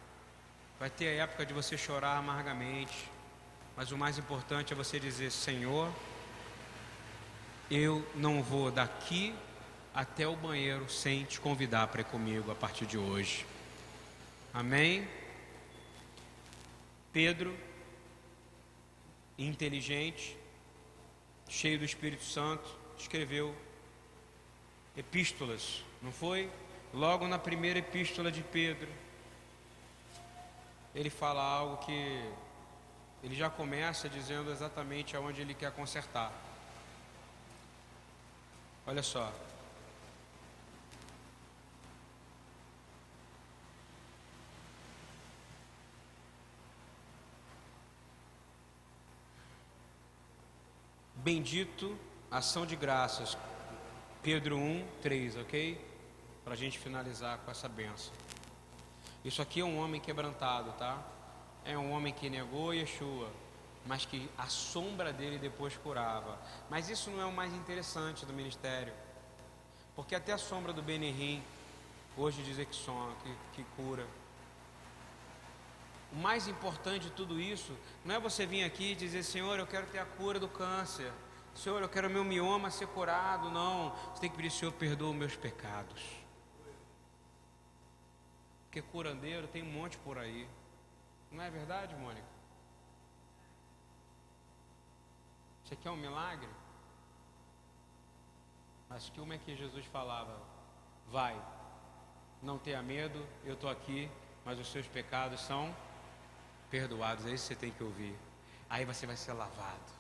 Vai 0.81 0.89
ter 0.89 1.09
a 1.09 1.25
época 1.25 1.45
de 1.45 1.53
você 1.53 1.77
chorar 1.77 2.17
amargamente. 2.17 3.11
Mas 3.77 3.93
o 3.93 3.99
mais 3.99 4.17
importante 4.17 4.73
é 4.73 4.77
você 4.77 4.99
dizer: 4.99 5.31
Senhor, 5.31 5.93
eu 7.71 8.03
não 8.15 8.43
vou 8.43 8.71
daqui 8.71 9.35
até 9.95 10.27
o 10.27 10.35
banheiro 10.35 10.89
sem 10.89 11.25
te 11.25 11.39
convidar 11.39 11.89
para 11.89 12.01
ir 12.01 12.05
comigo 12.05 12.51
a 12.51 12.55
partir 12.55 12.87
de 12.87 12.97
hoje. 12.97 13.45
Amém? 14.55 15.07
Pedro, 17.13 17.55
inteligente, 19.37 20.35
cheio 21.47 21.79
do 21.79 21.85
Espírito 21.85 22.25
Santo, 22.25 22.75
escreveu 22.99 23.55
epístolas, 24.97 25.85
não 26.01 26.11
foi? 26.11 26.51
Logo 26.95 27.29
na 27.29 27.39
primeira 27.39 27.81
epístola 27.81 28.33
de 28.33 28.43
Pedro, 28.43 28.89
ele 30.95 31.11
fala 31.11 31.43
algo 31.43 31.77
que 31.79 32.33
ele 33.23 33.35
já 33.35 33.51
começa 33.51 34.09
dizendo 34.09 34.51
exatamente 34.51 35.17
aonde 35.17 35.41
ele 35.43 35.55
quer 35.55 35.73
consertar. 35.73 36.33
Olha 38.87 39.03
só. 39.03 39.33
Bendito 51.17 51.99
ação 52.31 52.65
de 52.65 52.75
graças. 52.75 53.37
Pedro 54.23 54.57
1, 54.57 54.87
3, 55.03 55.37
ok? 55.37 55.81
Para 56.43 56.55
a 56.55 56.57
gente 56.57 56.79
finalizar 56.79 57.39
com 57.39 57.51
essa 57.51 57.69
benção. 57.69 58.13
Isso 59.25 59.43
aqui 59.43 59.61
é 59.61 59.65
um 59.65 59.79
homem 59.79 60.01
quebrantado, 60.01 60.73
tá? 60.73 60.99
é 61.65 61.77
um 61.77 61.93
homem 61.93 62.13
que 62.13 62.31
negou 62.31 62.73
Yeshua, 62.73 63.31
mas 63.87 64.05
que 64.05 64.31
a 64.37 64.47
sombra 64.47 65.13
dele 65.13 65.39
depois 65.39 65.77
curava. 65.77 66.39
Mas 66.69 66.89
isso 66.89 67.11
não 67.11 67.21
é 67.21 67.25
o 67.25 67.33
mais 67.33 67.53
interessante 67.53 68.25
do 68.25 68.33
ministério, 68.33 68.93
porque 69.95 70.15
até 70.15 70.33
a 70.33 70.39
sombra 70.39 70.73
do 70.73 70.83
Benihim 70.83 71.43
hoje 72.17 72.43
dizer 72.43 72.67
que 72.67 72.75
som, 72.75 73.13
que, 73.23 73.35
que 73.55 73.65
cura. 73.77 74.07
O 76.13 76.17
mais 76.17 76.49
importante 76.49 77.05
de 77.05 77.11
tudo 77.11 77.41
isso 77.41 77.73
não 78.05 78.17
é 78.17 78.19
você 78.19 78.45
vir 78.45 78.65
aqui 78.65 78.93
e 78.93 78.95
dizer, 78.95 79.23
Senhor, 79.23 79.59
eu 79.59 79.67
quero 79.67 79.87
ter 79.87 80.01
a 80.01 80.05
cura 80.05 80.41
do 80.41 80.49
câncer. 80.49 81.13
Senhor, 81.55 81.81
eu 81.81 81.89
quero 81.89 82.11
meu 82.11 82.25
mioma 82.25 82.71
ser 82.71 82.89
curado. 82.89 83.49
Não, 83.51 83.95
você 84.13 84.23
tem 84.23 84.31
que 84.31 84.37
pedir, 84.37 84.51
Senhor, 84.51 84.73
perdoa 84.73 85.15
meus 85.15 85.37
pecados. 85.37 86.20
Porque 88.71 88.83
curandeiro 88.83 89.49
tem 89.49 89.65
um 89.65 89.73
monte 89.73 89.99
por 89.99 90.17
aí. 90.17 90.49
Não 91.33 91.43
é 91.43 91.51
verdade, 91.51 91.93
Mônica? 91.97 92.25
Você 95.65 95.75
quer 95.75 95.91
um 95.91 95.97
milagre? 95.97 96.49
Mas 98.89 99.11
como 99.11 99.33
é 99.33 99.39
que 99.39 99.57
Jesus 99.57 99.85
falava? 99.87 100.41
Vai, 101.11 101.37
não 102.41 102.59
tenha 102.59 102.81
medo, 102.81 103.27
eu 103.45 103.55
estou 103.55 103.69
aqui, 103.69 104.09
mas 104.45 104.57
os 104.61 104.71
seus 104.71 104.87
pecados 104.87 105.41
são 105.41 105.75
perdoados. 106.71 107.27
É 107.27 107.31
isso 107.31 107.49
que 107.49 107.55
você 107.55 107.61
tem 107.61 107.73
que 107.73 107.83
ouvir. 107.83 108.17
Aí 108.69 108.85
você 108.85 109.05
vai 109.05 109.17
ser 109.17 109.33
lavado. 109.33 109.91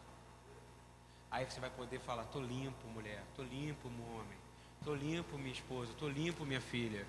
Aí 1.28 1.44
você 1.44 1.58
vai 1.58 1.70
poder 1.70 1.98
falar: 1.98 2.22
estou 2.22 2.40
limpo, 2.40 2.86
mulher, 2.86 3.24
estou 3.30 3.44
limpo, 3.44 3.88
homem, 3.88 4.38
estou 4.78 4.94
limpo, 4.94 5.36
minha 5.36 5.52
esposa, 5.52 5.90
estou 5.90 6.08
limpo, 6.08 6.44
minha 6.44 6.60
filha. 6.60 7.04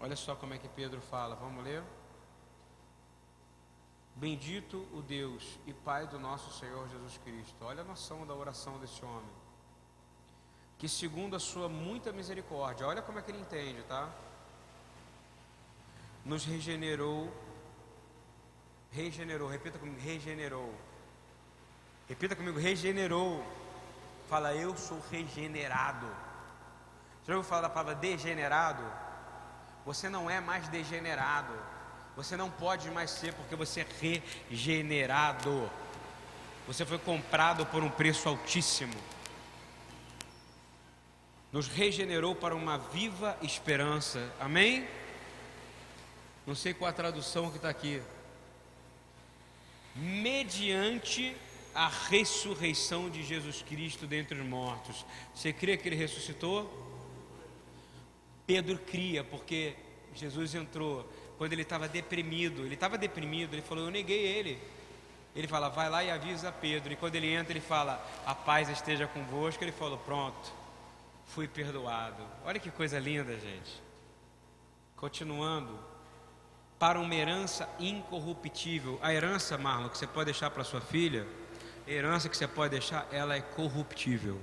Olha 0.00 0.14
só 0.14 0.36
como 0.36 0.54
é 0.54 0.58
que 0.58 0.68
Pedro 0.68 1.00
fala, 1.00 1.34
vamos 1.34 1.64
ler? 1.64 1.82
Bendito 4.14 4.86
o 4.92 5.02
Deus 5.02 5.58
e 5.66 5.72
Pai 5.72 6.06
do 6.06 6.18
nosso 6.18 6.58
Senhor 6.58 6.88
Jesus 6.88 7.18
Cristo. 7.24 7.56
Olha 7.62 7.82
a 7.82 7.84
noção 7.84 8.26
da 8.26 8.34
oração 8.34 8.78
desse 8.78 9.04
homem. 9.04 9.30
Que 10.76 10.88
segundo 10.88 11.34
a 11.34 11.40
sua 11.40 11.68
muita 11.68 12.12
misericórdia, 12.12 12.86
olha 12.86 13.02
como 13.02 13.18
é 13.18 13.22
que 13.22 13.30
ele 13.30 13.40
entende, 13.40 13.82
tá? 13.82 14.08
Nos 16.24 16.44
regenerou, 16.44 17.32
regenerou, 18.92 19.48
repita 19.48 19.78
comigo, 19.78 20.00
regenerou. 20.00 20.72
Repita 22.08 22.36
comigo, 22.36 22.58
regenerou. 22.58 23.44
Fala, 24.28 24.54
eu 24.54 24.76
sou 24.76 25.00
regenerado. 25.10 26.06
Você 27.22 27.32
já 27.32 27.36
ouviu 27.36 27.48
falar 27.48 27.62
da 27.62 27.68
palavra 27.68 27.94
degenerado? 27.96 29.07
Você 29.88 30.10
não 30.10 30.28
é 30.28 30.38
mais 30.38 30.68
degenerado. 30.68 31.54
Você 32.14 32.36
não 32.36 32.50
pode 32.50 32.90
mais 32.90 33.10
ser 33.10 33.32
porque 33.32 33.56
você 33.56 33.80
é 33.80 33.86
regenerado. 34.02 35.70
Você 36.66 36.84
foi 36.84 36.98
comprado 36.98 37.64
por 37.64 37.82
um 37.82 37.88
preço 37.88 38.28
altíssimo. 38.28 38.92
Nos 41.50 41.68
regenerou 41.68 42.34
para 42.34 42.54
uma 42.54 42.76
viva 42.76 43.38
esperança. 43.40 44.30
Amém? 44.38 44.86
Não 46.46 46.54
sei 46.54 46.74
qual 46.74 46.90
a 46.90 46.92
tradução 46.92 47.50
que 47.50 47.56
está 47.56 47.70
aqui. 47.70 48.02
Mediante 49.96 51.34
a 51.74 51.88
ressurreição 51.88 53.08
de 53.08 53.22
Jesus 53.22 53.62
Cristo 53.62 54.06
dentre 54.06 54.38
os 54.38 54.46
mortos. 54.46 55.06
Você 55.34 55.50
crê 55.50 55.78
que 55.78 55.88
ele 55.88 55.96
ressuscitou? 55.96 56.87
Pedro 58.48 58.78
cria, 58.78 59.22
porque 59.22 59.76
Jesus 60.14 60.54
entrou 60.54 61.06
quando 61.36 61.52
ele 61.52 61.60
estava 61.60 61.86
deprimido. 61.86 62.64
Ele 62.64 62.72
estava 62.72 62.96
deprimido, 62.96 63.52
ele 63.52 63.60
falou: 63.60 63.84
Eu 63.84 63.90
neguei 63.90 64.26
ele. 64.26 64.58
Ele 65.36 65.46
fala: 65.46 65.68
Vai 65.68 65.90
lá 65.90 66.02
e 66.02 66.10
avisa 66.10 66.50
Pedro. 66.50 66.90
E 66.90 66.96
quando 66.96 67.14
ele 67.14 67.30
entra, 67.30 67.52
ele 67.52 67.60
fala: 67.60 68.02
A 68.24 68.34
paz 68.34 68.70
esteja 68.70 69.06
convosco. 69.06 69.62
Ele 69.62 69.70
falou: 69.70 69.98
Pronto, 69.98 70.50
fui 71.26 71.46
perdoado. 71.46 72.22
Olha 72.42 72.58
que 72.58 72.70
coisa 72.70 72.98
linda, 72.98 73.38
gente. 73.38 73.82
Continuando, 74.96 75.78
para 76.78 76.98
uma 76.98 77.14
herança 77.14 77.68
incorruptível. 77.78 78.98
A 79.02 79.12
herança, 79.12 79.58
Marlon, 79.58 79.90
que 79.90 79.98
você 79.98 80.06
pode 80.06 80.24
deixar 80.24 80.50
para 80.50 80.64
sua 80.64 80.80
filha, 80.80 81.26
herança 81.86 82.30
que 82.30 82.36
você 82.36 82.48
pode 82.48 82.70
deixar, 82.70 83.06
ela 83.12 83.36
é 83.36 83.42
corruptível. 83.42 84.40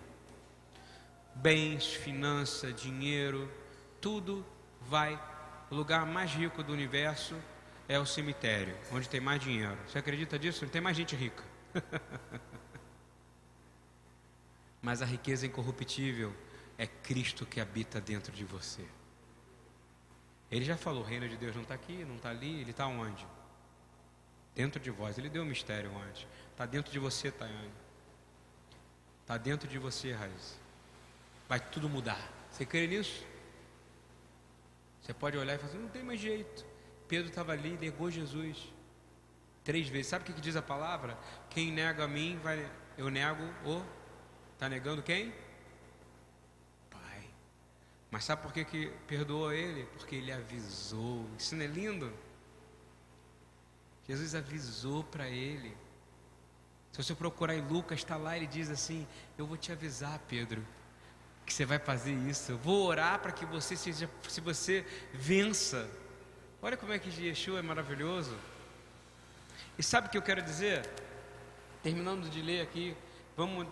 Bens, 1.33 1.87
finança, 1.87 2.71
dinheiro, 2.71 3.51
tudo 4.05 4.45
vai. 4.81 5.19
O 5.71 5.73
lugar 5.73 6.05
mais 6.05 6.29
rico 6.29 6.61
do 6.61 6.71
universo 6.71 7.35
é 7.87 7.97
o 7.97 8.05
cemitério, 8.05 8.77
onde 8.91 9.09
tem 9.09 9.19
mais 9.19 9.41
dinheiro. 9.41 9.75
Você 9.87 9.97
acredita 9.97 10.37
disso? 10.37 10.63
Não 10.63 10.69
tem 10.69 10.79
mais 10.79 10.95
gente 10.95 11.15
rica. 11.15 11.43
Mas 14.79 15.01
a 15.01 15.05
riqueza 15.05 15.47
incorruptível 15.47 16.35
é 16.77 16.85
Cristo 16.85 17.47
que 17.47 17.59
habita 17.59 17.99
dentro 17.99 18.31
de 18.31 18.45
você. 18.45 18.85
Ele 20.51 20.63
já 20.63 20.77
falou: 20.77 21.01
o 21.01 21.05
reino 21.05 21.27
de 21.27 21.35
Deus 21.35 21.55
não 21.55 21.63
está 21.63 21.73
aqui, 21.73 22.05
não 22.05 22.17
está 22.17 22.29
ali, 22.29 22.61
ele 22.61 22.69
está 22.69 22.85
onde? 22.85 23.25
Dentro 24.53 24.79
de 24.79 24.91
vós. 24.91 25.17
Ele 25.17 25.29
deu 25.31 25.41
um 25.41 25.47
mistério 25.47 25.91
antes. 25.97 26.27
Está 26.51 26.67
dentro 26.67 26.91
de 26.91 26.99
você, 26.99 27.31
Tayane. 27.31 27.71
Está 29.23 29.35
dentro 29.35 29.67
de 29.67 29.79
você, 29.79 30.11
Raiz. 30.11 30.59
Vai 31.49 31.59
tudo 31.59 31.89
mudar. 31.89 32.31
Você 32.51 32.67
crê 32.67 32.85
nisso? 32.85 33.25
Você 35.05 35.13
pode 35.13 35.37
olhar 35.37 35.53
e 35.53 35.57
falar 35.59 35.69
assim, 35.69 35.79
não 35.79 35.89
tem 35.89 36.01
mais 36.01 36.19
jeito. 36.19 36.65
Pedro 37.07 37.29
estava 37.29 37.51
ali, 37.51 37.77
negou 37.77 38.09
Jesus 38.09 38.73
três 39.63 39.87
vezes. 39.87 40.07
Sabe 40.07 40.23
o 40.23 40.33
que, 40.33 40.41
diz 40.41 40.55
a 40.55 40.63
palavra? 40.63 41.15
Quem 41.47 41.71
nega 41.71 42.05
a 42.05 42.07
mim, 42.07 42.39
vai, 42.41 42.67
eu 42.97 43.11
nego 43.11 43.43
o. 43.63 43.85
Está 44.53 44.67
negando 44.67 45.03
quem? 45.03 45.31
Pai. 46.89 47.29
Mas 48.09 48.23
sabe 48.23 48.41
por 48.41 48.51
que, 48.51 48.65
que 48.65 48.87
perdoou 49.05 49.53
ele? 49.53 49.85
Porque 49.95 50.15
ele 50.15 50.31
avisou. 50.31 51.29
Isso 51.37 51.55
não 51.55 51.65
é 51.65 51.67
lindo? 51.67 52.11
Jesus 54.07 54.33
avisou 54.33 55.03
para 55.03 55.29
ele. 55.29 55.77
Se 56.91 57.03
você 57.03 57.13
procurar 57.13 57.53
em 57.53 57.61
Lucas, 57.61 57.99
está 57.99 58.17
lá, 58.17 58.35
ele 58.35 58.47
diz 58.47 58.71
assim: 58.71 59.07
Eu 59.37 59.45
vou 59.45 59.55
te 59.57 59.71
avisar, 59.71 60.17
Pedro 60.27 60.65
que 61.45 61.53
você 61.53 61.65
vai 61.65 61.79
fazer 61.79 62.13
isso. 62.13 62.51
Eu 62.51 62.57
vou 62.57 62.87
orar 62.87 63.19
para 63.19 63.31
que 63.31 63.45
você 63.45 63.75
seja, 63.75 64.09
se 64.27 64.41
você 64.41 64.85
vença. 65.13 65.87
Olha 66.61 66.75
como 66.75 66.91
é 66.91 66.99
que 66.99 67.09
Yeshua 67.21 67.59
é 67.59 67.61
maravilhoso. 67.61 68.35
E 69.77 69.83
sabe 69.83 70.07
o 70.07 70.09
que 70.09 70.17
eu 70.17 70.21
quero 70.21 70.41
dizer? 70.41 70.89
Terminando 71.83 72.29
de 72.29 72.41
ler 72.41 72.61
aqui, 72.61 72.95
vamos 73.37 73.67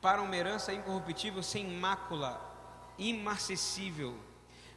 para 0.00 0.20
uma 0.22 0.36
herança 0.36 0.72
incorruptível, 0.72 1.42
sem 1.42 1.66
mácula, 1.66 2.40
imarcessível, 2.98 4.16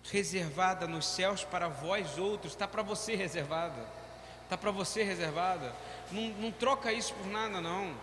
reservada 0.04 0.88
nos 0.88 1.08
céus 1.08 1.44
para 1.44 1.68
vós 1.68 2.18
outros, 2.18 2.54
está 2.54 2.68
para 2.68 2.84
você 2.84 3.16
reservada, 3.16 3.88
está 4.44 4.58
para 4.58 4.72
você 4.72 5.04
reservada. 5.04 5.74
Não, 6.12 6.30
não 6.30 6.52
troca 6.52 6.92
isso 6.92 7.14
por 7.14 7.28
nada, 7.28 7.62
não. 7.62 7.96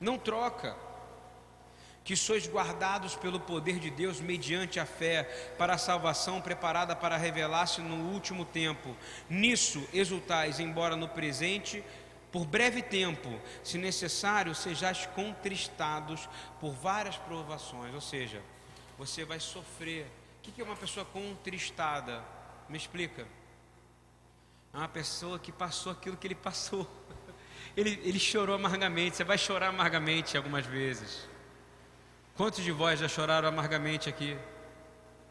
Não 0.00 0.18
troca. 0.18 0.76
Que 2.08 2.16
sois 2.16 2.48
guardados 2.48 3.14
pelo 3.16 3.38
poder 3.38 3.78
de 3.78 3.90
Deus 3.90 4.18
mediante 4.18 4.80
a 4.80 4.86
fé 4.86 5.24
para 5.58 5.74
a 5.74 5.78
salvação 5.78 6.40
preparada 6.40 6.96
para 6.96 7.18
revelar-se 7.18 7.82
no 7.82 7.96
último 8.14 8.46
tempo. 8.46 8.96
Nisso 9.28 9.86
exultais, 9.92 10.58
embora 10.58 10.96
no 10.96 11.06
presente 11.06 11.84
por 12.32 12.46
breve 12.46 12.80
tempo, 12.80 13.38
se 13.62 13.76
necessário, 13.76 14.54
sejais 14.54 15.04
contristados 15.04 16.26
por 16.58 16.72
várias 16.72 17.18
provações. 17.18 17.94
Ou 17.94 18.00
seja, 18.00 18.40
você 18.96 19.26
vai 19.26 19.38
sofrer. 19.38 20.06
O 20.38 20.40
que 20.40 20.62
é 20.62 20.64
uma 20.64 20.76
pessoa 20.76 21.04
contristada? 21.04 22.24
Me 22.70 22.78
explica. 22.78 23.28
É 24.72 24.78
uma 24.78 24.88
pessoa 24.88 25.38
que 25.38 25.52
passou 25.52 25.92
aquilo 25.92 26.16
que 26.16 26.26
ele 26.26 26.34
passou. 26.34 26.90
Ele, 27.76 28.00
ele 28.02 28.18
chorou 28.18 28.56
amargamente. 28.56 29.14
Você 29.16 29.24
vai 29.24 29.36
chorar 29.36 29.68
amargamente 29.68 30.36
algumas 30.36 30.66
vezes. 30.66 31.28
Quantos 32.38 32.64
de 32.64 32.72
vós 32.72 32.98
já 32.98 33.08
choraram 33.08 33.48
amargamente 33.48 34.08
aqui? 34.08 34.38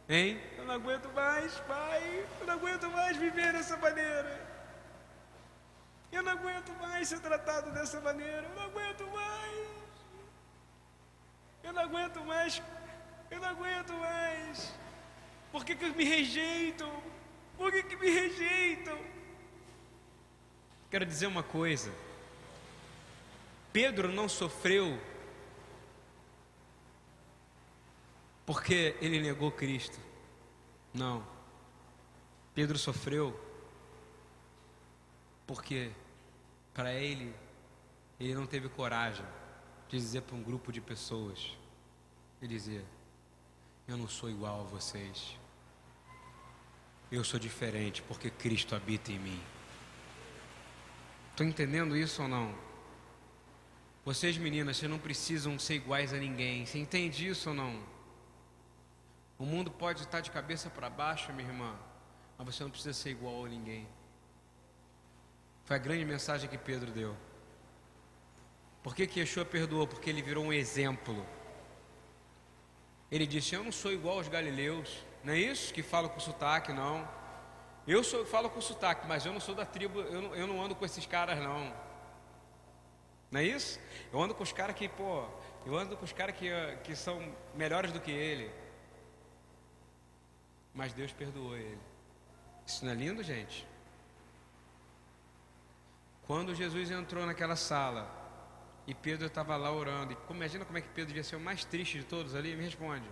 Hein? 0.08 0.40
Eu 0.60 0.66
não 0.66 0.76
aguento 0.76 1.12
mais, 1.16 1.52
pai. 1.62 2.26
Eu 2.40 2.46
não 2.46 2.54
aguento 2.54 2.88
mais 2.92 3.18
viver 3.18 3.52
dessa 3.54 3.76
maneira. 3.78 4.48
Eu 6.12 6.22
não 6.22 6.34
aguento 6.34 6.72
mais 6.80 7.08
ser 7.08 7.20
tratado 7.20 7.72
dessa 7.72 8.00
maneira. 8.02 8.44
Eu 8.44 8.56
não 8.56 8.64
aguento 8.64 9.08
mais. 9.08 9.68
Eu 11.64 11.74
não 11.74 11.82
aguento 11.82 12.24
mais 12.24 12.62
eu 13.30 13.40
não 13.40 13.50
aguento 13.50 13.94
mais. 13.94 14.74
Por 15.52 15.66
que, 15.66 15.76
que 15.76 15.90
me 15.90 16.04
rejeitam? 16.04 16.92
Por 17.58 17.72
que, 17.72 17.84
que 17.84 17.96
me 17.96 18.10
rejeitam? 18.10 18.98
Quero 20.90 21.06
dizer 21.06 21.28
uma 21.28 21.44
coisa. 21.44 21.92
Pedro 23.74 24.12
não 24.12 24.30
sofreu 24.30 25.00
porque 28.48 28.96
ele 29.02 29.20
negou 29.20 29.52
Cristo. 29.52 30.00
Não. 30.94 31.22
Pedro 32.56 32.78
sofreu 32.80 33.38
porque 35.46 35.92
para 36.74 36.94
ele 36.94 37.36
ele 38.18 38.34
não 38.34 38.48
teve 38.48 38.70
coragem 38.70 39.26
de 39.90 39.98
dizer 39.98 40.22
para 40.22 40.36
um 40.38 40.42
grupo 40.42 40.72
de 40.72 40.80
pessoas 40.80 41.58
e 42.42 42.48
dizer: 42.48 42.86
eu 43.86 43.98
não 43.98 44.08
sou 44.08 44.30
igual 44.30 44.62
a 44.62 44.64
vocês. 44.64 45.38
Eu 47.12 47.26
sou 47.26 47.38
diferente 47.38 48.02
porque 48.02 48.30
Cristo 48.30 48.76
habita 48.76 49.12
em 49.12 49.20
mim. 49.20 49.42
Estou 51.32 51.46
entendendo 51.46 51.98
isso 51.98 52.22
ou 52.22 52.30
não? 52.30 52.56
Vocês 54.06 54.38
meninas, 54.38 54.78
vocês 54.78 54.90
não 54.90 54.98
precisam 54.98 55.60
ser 55.60 55.76
iguais 55.76 56.14
a 56.14 56.18
ninguém. 56.18 56.66
Você 56.66 56.80
entende 56.80 57.28
isso 57.28 57.50
ou 57.50 57.56
não? 57.56 57.97
O 59.38 59.46
mundo 59.46 59.70
pode 59.70 60.02
estar 60.02 60.20
de 60.20 60.32
cabeça 60.32 60.70
para 60.70 60.90
baixo, 60.90 61.32
minha 61.32 61.48
irmã, 61.48 61.76
mas 62.38 62.56
você 62.56 62.64
não 62.64 62.72
precisa 62.72 62.94
ser 62.94 63.12
igual 63.12 63.46
a 63.46 63.50
ninguém. 63.50 63.88
Foi 65.66 65.76
a 65.76 65.80
grande 65.80 66.06
mensagem 66.06 66.50
que 66.50 66.58
Pedro 66.58 66.92
deu. 66.92 67.16
Por 68.82 68.96
que, 68.96 69.06
que 69.06 69.20
Yeshua 69.20 69.46
perdoou? 69.46 69.86
Porque 69.86 70.10
ele 70.10 70.22
virou 70.22 70.46
um 70.46 70.54
exemplo. 70.54 71.26
Ele 73.12 73.28
disse: 73.28 73.54
Eu 73.54 73.64
não 73.64 73.72
sou 73.72 73.92
igual 73.92 74.18
aos 74.18 74.28
galileus, 74.28 75.06
não 75.24 75.34
é 75.34 75.38
isso? 75.38 75.74
Que 75.74 75.84
falo 75.84 76.10
com 76.10 76.20
sotaque, 76.20 76.72
não. 76.74 77.08
Eu 77.88 78.04
sou, 78.04 78.26
falo 78.26 78.50
com 78.50 78.60
sotaque, 78.60 79.08
mas 79.08 79.26
eu 79.26 79.34
não 79.34 79.40
sou 79.40 79.54
da 79.54 79.66
tribo, 79.66 80.00
eu 80.02 80.22
não, 80.22 80.36
eu 80.36 80.48
não 80.48 80.64
ando 80.64 80.76
com 80.76 80.86
esses 80.86 81.06
caras, 81.06 81.38
não. 81.40 81.74
Não 83.30 83.40
é 83.40 83.44
isso? 83.44 83.80
Eu 84.12 84.22
ando 84.22 84.34
com 84.34 84.44
os 84.44 84.52
caras 84.52 84.76
que, 84.76 84.88
pô, 84.90 85.26
eu 85.66 85.76
ando 85.76 85.96
com 85.96 86.06
os 86.06 86.14
caras 86.14 86.36
que, 86.36 86.50
que 86.84 86.96
são 86.96 87.34
melhores 87.56 87.92
do 87.92 88.00
que 88.00 88.12
ele. 88.12 88.52
Mas 90.78 90.94
Deus 90.94 91.12
perdoou 91.12 91.58
ele. 91.58 91.78
Isso 92.66 92.86
não 92.86 92.94
é 92.94 92.96
lindo, 92.96 93.22
gente? 93.22 93.68
Quando 96.26 96.56
Jesus 96.56 96.90
entrou 96.92 97.26
naquela 97.26 97.56
sala, 97.58 98.26
e 98.88 98.94
Pedro 98.94 99.28
estava 99.28 99.58
lá 99.58 99.70
orando. 99.70 100.14
E 100.14 100.34
imagina 100.34 100.64
como 100.64 100.78
é 100.78 100.82
que 100.82 100.88
Pedro 100.88 101.08
devia 101.08 101.24
ser 101.24 101.36
o 101.36 101.40
mais 101.42 101.66
triste 101.66 102.00
de 102.00 102.06
todos 102.06 102.34
ali. 102.34 102.56
Me 102.56 102.64
responde. 102.64 103.08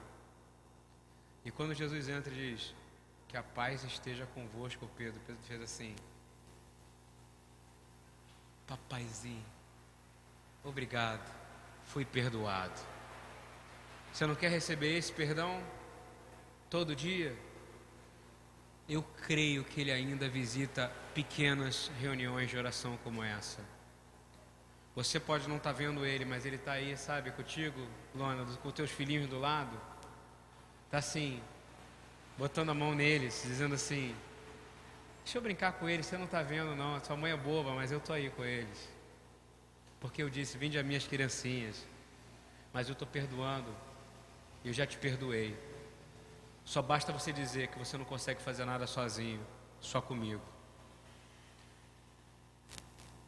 E 1.43 1.51
quando 1.51 1.73
Jesus 1.73 2.07
entra 2.07 2.33
e 2.33 2.53
diz: 2.53 2.73
Que 3.27 3.35
a 3.35 3.43
paz 3.43 3.83
esteja 3.83 4.25
convosco, 4.27 4.89
Pedro. 4.95 5.19
Pedro 5.27 5.43
fez 5.43 5.61
assim: 5.61 5.93
Papaizinho, 8.65 9.45
obrigado, 10.63 11.29
fui 11.83 12.05
perdoado. 12.05 12.79
Você 14.13 14.25
não 14.25 14.33
quer 14.33 14.49
receber 14.49 14.97
esse 14.97 15.11
perdão 15.11 15.61
todo 16.69 16.95
dia? 16.95 17.37
Eu 18.87 19.03
creio 19.25 19.63
que 19.63 19.81
ele 19.81 19.91
ainda 19.91 20.29
visita 20.29 20.91
pequenas 21.13 21.91
reuniões 21.99 22.49
de 22.49 22.57
oração 22.57 22.97
como 23.03 23.23
essa. 23.23 23.59
Você 24.95 25.19
pode 25.19 25.49
não 25.49 25.57
estar 25.57 25.71
tá 25.71 25.77
vendo 25.77 26.05
ele, 26.05 26.23
mas 26.23 26.45
ele 26.45 26.55
está 26.55 26.73
aí, 26.73 26.95
sabe, 26.95 27.31
contigo, 27.31 27.85
Lona, 28.13 28.45
com 28.57 28.71
teus 28.71 28.91
filhinhos 28.91 29.27
do 29.27 29.39
lado. 29.39 29.75
Está 30.85 30.99
assim, 30.99 31.41
botando 32.37 32.69
a 32.69 32.73
mão 32.73 32.93
neles, 32.93 33.43
dizendo 33.43 33.75
assim: 33.75 34.15
Deixa 35.23 35.39
eu 35.39 35.41
brincar 35.41 35.73
com 35.73 35.89
eles, 35.89 36.05
você 36.05 36.17
não 36.17 36.25
está 36.25 36.43
vendo, 36.43 36.75
não. 36.75 37.03
Sua 37.03 37.17
mãe 37.17 37.31
é 37.31 37.37
boba, 37.37 37.73
mas 37.73 37.91
eu 37.91 37.97
estou 37.97 38.15
aí 38.15 38.29
com 38.29 38.45
eles. 38.45 38.87
Porque 39.99 40.21
eu 40.21 40.29
disse: 40.29 40.57
Vinde 40.57 40.77
as 40.77 40.85
minhas 40.85 41.07
criancinhas. 41.07 41.83
Mas 42.71 42.87
eu 42.87 42.93
estou 42.93 43.07
perdoando. 43.07 43.73
Eu 44.63 44.71
já 44.71 44.85
te 44.85 44.97
perdoei. 44.97 45.57
Só 46.65 46.81
basta 46.81 47.13
você 47.13 47.31
dizer 47.31 47.67
que 47.67 47.77
você 47.77 47.95
não 47.95 48.03
consegue 48.03 48.41
fazer 48.41 48.65
nada 48.65 48.87
sozinho, 48.87 49.45
só 49.79 50.01
comigo. 50.01 50.41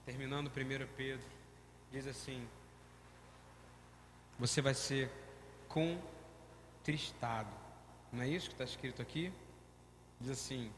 Terminando 0.06 0.48
1 0.48 0.52
Pedro 0.98 1.26
diz 1.92 2.08
assim: 2.08 2.48
Você 4.40 4.60
vai 4.60 4.74
ser 4.74 5.12
contristado. 5.70 7.50
Não 8.12 8.24
é 8.24 8.28
isso 8.28 8.48
que 8.48 8.54
está 8.54 8.64
escrito 8.64 9.02
aqui? 9.02 9.32
Diz 10.20 10.32
assim: 10.32 10.72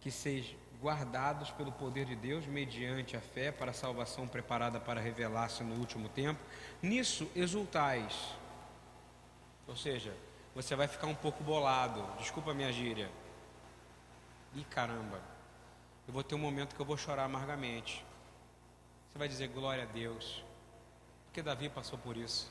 Que 0.00 0.10
sejam 0.10 0.56
guardados 0.80 1.50
pelo 1.50 1.72
poder 1.72 2.04
de 2.04 2.14
Deus 2.14 2.46
mediante 2.46 3.16
a 3.16 3.20
fé 3.20 3.50
para 3.50 3.70
a 3.70 3.74
salvação 3.74 4.28
preparada 4.28 4.78
para 4.78 5.00
revelar-se 5.00 5.64
no 5.64 5.74
último 5.74 6.08
tempo. 6.08 6.40
Nisso 6.80 7.28
exultais. 7.34 8.14
Ou 9.66 9.74
seja, 9.74 10.14
você 10.56 10.74
vai 10.74 10.88
ficar 10.88 11.06
um 11.06 11.14
pouco 11.14 11.44
bolado. 11.44 12.02
Desculpa 12.18 12.52
a 12.52 12.54
minha 12.54 12.72
gíria. 12.72 13.10
E 14.54 14.64
caramba, 14.64 15.20
eu 16.08 16.14
vou 16.14 16.24
ter 16.24 16.34
um 16.34 16.38
momento 16.38 16.74
que 16.74 16.80
eu 16.80 16.86
vou 16.86 16.96
chorar 16.96 17.24
amargamente. 17.24 18.02
Você 19.06 19.18
vai 19.18 19.28
dizer 19.28 19.48
glória 19.48 19.82
a 19.82 19.86
Deus. 19.86 20.42
Porque 21.26 21.42
Davi 21.42 21.68
passou 21.68 21.98
por 21.98 22.16
isso. 22.16 22.50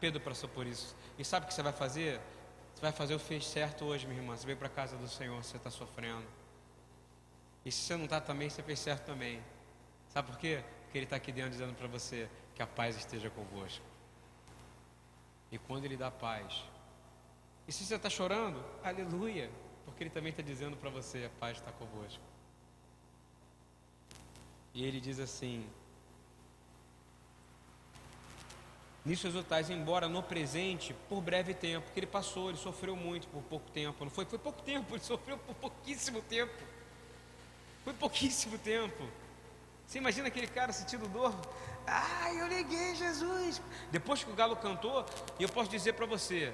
Pedro 0.00 0.20
passou 0.20 0.48
por 0.48 0.66
isso. 0.66 0.96
E 1.16 1.24
sabe 1.24 1.44
o 1.44 1.48
que 1.48 1.54
você 1.54 1.62
vai 1.62 1.72
fazer? 1.72 2.20
Você 2.74 2.82
vai 2.82 2.90
fazer 2.90 3.14
o 3.14 3.20
fez 3.20 3.46
certo 3.46 3.84
hoje, 3.84 4.04
minha 4.08 4.20
irmã. 4.20 4.36
Você 4.36 4.44
veio 4.44 4.58
para 4.58 4.66
a 4.66 4.70
casa 4.70 4.96
do 4.96 5.06
Senhor, 5.06 5.36
você 5.42 5.56
está 5.56 5.70
sofrendo. 5.70 6.26
E 7.64 7.70
se 7.70 7.82
você 7.82 7.96
não 7.96 8.06
está 8.06 8.20
também, 8.20 8.50
você 8.50 8.64
fez 8.64 8.80
certo 8.80 9.06
também. 9.06 9.40
Sabe 10.08 10.26
por 10.26 10.38
quê? 10.38 10.64
Porque 10.82 10.98
Ele 10.98 11.04
está 11.06 11.14
aqui 11.14 11.30
dentro 11.30 11.52
dizendo 11.52 11.74
para 11.74 11.86
você 11.86 12.28
que 12.56 12.62
a 12.62 12.66
paz 12.66 12.96
esteja 12.96 13.30
convosco. 13.30 13.84
E 15.52 15.58
quando 15.58 15.84
Ele 15.84 15.96
dá 15.96 16.10
paz. 16.10 16.64
E 17.68 17.72
se 17.72 17.84
você 17.84 17.96
está 17.96 18.08
chorando, 18.08 18.64
aleluia. 18.82 19.50
Porque 19.84 20.02
Ele 20.02 20.10
também 20.10 20.30
está 20.30 20.42
dizendo 20.42 20.76
para 20.76 20.88
você: 20.88 21.26
a 21.26 21.38
paz 21.38 21.58
está 21.58 21.70
convosco. 21.70 22.22
E 24.72 24.84
Ele 24.84 24.98
diz 24.98 25.20
assim: 25.20 25.68
Nisso 29.04 29.26
exultais, 29.26 29.70
embora 29.70 30.08
no 30.08 30.22
presente, 30.22 30.94
por 31.08 31.22
breve 31.22 31.54
tempo, 31.54 31.86
porque 31.86 32.00
ele 32.00 32.06
passou, 32.06 32.50
ele 32.50 32.58
sofreu 32.58 32.94
muito 32.94 33.26
por 33.28 33.42
pouco 33.42 33.70
tempo, 33.70 34.04
não 34.04 34.10
foi? 34.10 34.26
Foi 34.26 34.38
pouco 34.38 34.60
tempo, 34.60 34.94
ele 34.94 35.02
sofreu 35.02 35.38
por 35.38 35.54
pouquíssimo 35.54 36.20
tempo. 36.20 36.52
Foi 37.84 37.94
pouquíssimo 37.94 38.58
tempo. 38.58 39.08
Você 39.86 39.96
imagina 39.96 40.28
aquele 40.28 40.46
cara 40.46 40.74
sentindo 40.74 41.08
dor? 41.08 41.34
Ai, 41.86 42.38
eu 42.38 42.48
neguei 42.48 42.94
Jesus. 42.96 43.62
Depois 43.90 44.22
que 44.22 44.30
o 44.30 44.34
galo 44.34 44.56
cantou, 44.56 45.06
e 45.38 45.42
eu 45.42 45.48
posso 45.48 45.70
dizer 45.70 45.94
para 45.94 46.04
você, 46.04 46.52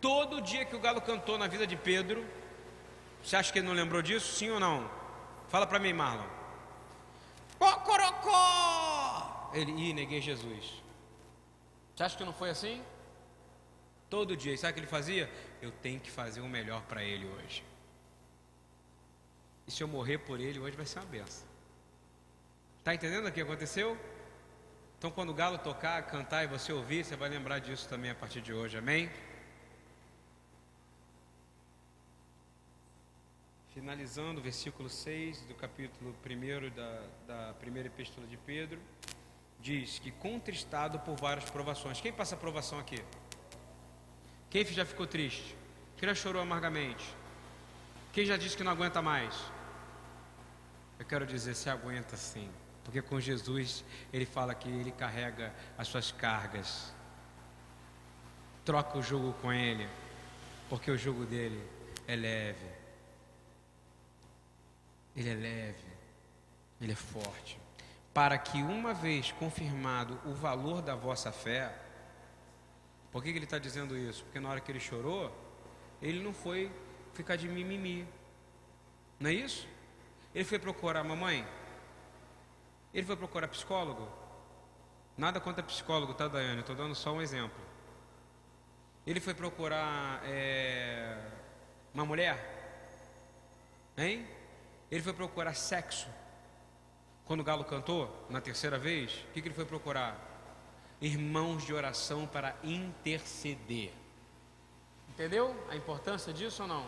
todo 0.00 0.40
dia 0.40 0.64
que 0.64 0.76
o 0.76 0.80
galo 0.80 1.00
cantou 1.00 1.38
na 1.38 1.46
vida 1.46 1.66
de 1.66 1.76
Pedro, 1.76 2.26
você 3.22 3.36
acha 3.36 3.52
que 3.52 3.58
ele 3.58 3.66
não 3.66 3.74
lembrou 3.74 4.00
disso? 4.02 4.34
Sim 4.34 4.50
ou 4.50 4.60
não? 4.60 4.90
Fala 5.48 5.66
para 5.66 5.78
mim, 5.78 5.92
Marlon. 5.92 6.26
Cocorocó! 7.58 9.50
Ele, 9.52 9.72
ih, 9.72 9.92
neguei 9.92 10.20
Jesus. 10.20 10.82
Você 11.94 12.02
acha 12.04 12.16
que 12.16 12.24
não 12.24 12.32
foi 12.32 12.50
assim? 12.50 12.82
Todo 14.08 14.36
dia. 14.36 14.54
E 14.54 14.58
sabe 14.58 14.70
o 14.70 14.74
que 14.74 14.80
ele 14.80 14.86
fazia? 14.86 15.30
Eu 15.60 15.70
tenho 15.70 15.98
que 15.98 16.10
fazer 16.10 16.40
o 16.40 16.48
melhor 16.48 16.82
para 16.82 17.02
ele 17.02 17.26
hoje. 17.26 17.64
E 19.66 19.70
se 19.70 19.82
eu 19.82 19.88
morrer 19.88 20.18
por 20.18 20.40
ele 20.40 20.58
hoje 20.58 20.76
vai 20.76 20.86
ser 20.86 21.00
uma 21.00 21.06
benção. 21.06 21.46
Está 22.78 22.94
entendendo 22.94 23.26
o 23.26 23.32
que 23.32 23.40
aconteceu? 23.40 23.98
Então, 24.98 25.10
quando 25.10 25.30
o 25.30 25.34
galo 25.34 25.58
tocar, 25.58 26.02
cantar 26.06 26.42
e 26.44 26.46
você 26.46 26.72
ouvir, 26.72 27.04
você 27.04 27.14
vai 27.14 27.28
lembrar 27.28 27.58
disso 27.58 27.88
também 27.88 28.10
a 28.10 28.14
partir 28.14 28.40
de 28.40 28.52
hoje, 28.52 28.76
amém? 28.78 29.10
Finalizando 33.78 34.40
o 34.40 34.42
versículo 34.42 34.88
6 34.88 35.42
do 35.42 35.54
capítulo 35.54 36.12
1 36.26 36.74
da, 36.74 37.02
da 37.28 37.54
primeira 37.60 37.86
epístola 37.86 38.26
de 38.26 38.36
Pedro, 38.36 38.80
diz 39.60 40.00
que 40.00 40.10
contristado 40.10 40.98
por 40.98 41.14
várias 41.14 41.48
provações. 41.48 42.00
Quem 42.00 42.12
passa 42.12 42.36
provação 42.36 42.80
aqui? 42.80 43.00
Quem 44.50 44.64
já 44.64 44.84
ficou 44.84 45.06
triste? 45.06 45.56
Quem 45.96 46.08
já 46.08 46.14
chorou 46.16 46.42
amargamente? 46.42 47.04
Quem 48.12 48.26
já 48.26 48.36
disse 48.36 48.56
que 48.56 48.64
não 48.64 48.72
aguenta 48.72 49.00
mais? 49.00 49.32
Eu 50.98 51.06
quero 51.06 51.24
dizer, 51.24 51.54
se 51.54 51.70
aguenta 51.70 52.16
sim. 52.16 52.50
Porque 52.82 53.00
com 53.00 53.20
Jesus 53.20 53.84
ele 54.12 54.26
fala 54.26 54.56
que 54.56 54.68
ele 54.68 54.90
carrega 54.90 55.54
as 55.78 55.86
suas 55.86 56.10
cargas. 56.10 56.92
Troca 58.64 58.98
o 58.98 59.02
jugo 59.02 59.34
com 59.34 59.52
ele, 59.52 59.88
porque 60.68 60.90
o 60.90 60.98
jugo 60.98 61.24
dele 61.24 61.62
é 62.08 62.16
leve. 62.16 62.77
Ele 65.18 65.30
é 65.30 65.34
leve, 65.34 65.84
ele 66.80 66.92
é 66.92 66.94
forte. 66.94 67.58
Para 68.14 68.38
que 68.38 68.62
uma 68.62 68.94
vez 68.94 69.32
confirmado 69.32 70.16
o 70.24 70.32
valor 70.32 70.80
da 70.80 70.94
vossa 70.94 71.32
fé, 71.32 71.76
por 73.10 73.20
que, 73.20 73.32
que 73.32 73.38
ele 73.38 73.44
está 73.44 73.58
dizendo 73.58 73.98
isso? 73.98 74.22
Porque 74.22 74.38
na 74.38 74.48
hora 74.48 74.60
que 74.60 74.70
ele 74.70 74.78
chorou, 74.78 75.36
ele 76.00 76.22
não 76.22 76.32
foi 76.32 76.70
ficar 77.14 77.34
de 77.34 77.48
mimimi, 77.48 78.06
não 79.18 79.28
é 79.28 79.32
isso? 79.32 79.66
Ele 80.32 80.44
foi 80.44 80.60
procurar 80.60 81.00
a 81.00 81.04
mamãe. 81.04 81.44
Ele 82.94 83.04
foi 83.04 83.16
procurar 83.16 83.48
psicólogo. 83.48 84.08
Nada 85.16 85.40
contra 85.40 85.64
psicólogo, 85.64 86.14
tá, 86.14 86.28
Daiane? 86.28 86.60
Estou 86.60 86.76
dando 86.76 86.94
só 86.94 87.12
um 87.12 87.20
exemplo. 87.20 87.60
Ele 89.04 89.18
foi 89.18 89.34
procurar 89.34 90.22
é, 90.24 91.18
uma 91.92 92.04
mulher. 92.04 92.38
Hein? 93.96 94.37
Ele 94.90 95.02
foi 95.02 95.12
procurar 95.12 95.54
sexo. 95.54 96.08
Quando 97.24 97.40
o 97.40 97.44
galo 97.44 97.64
cantou, 97.64 98.26
na 98.30 98.40
terceira 98.40 98.78
vez, 98.78 99.12
o 99.12 99.32
que, 99.32 99.42
que 99.42 99.48
ele 99.48 99.54
foi 99.54 99.66
procurar? 99.66 100.16
Irmãos 101.00 101.64
de 101.64 101.74
oração 101.74 102.26
para 102.26 102.56
interceder. 102.64 103.92
Entendeu 105.10 105.54
a 105.68 105.76
importância 105.76 106.32
disso 106.32 106.62
ou 106.62 106.68
não? 106.68 106.86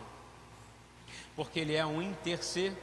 Porque 1.35 1.59
ele 1.59 1.75
é 1.75 1.85
um 1.85 2.01
intercessor. 2.01 2.75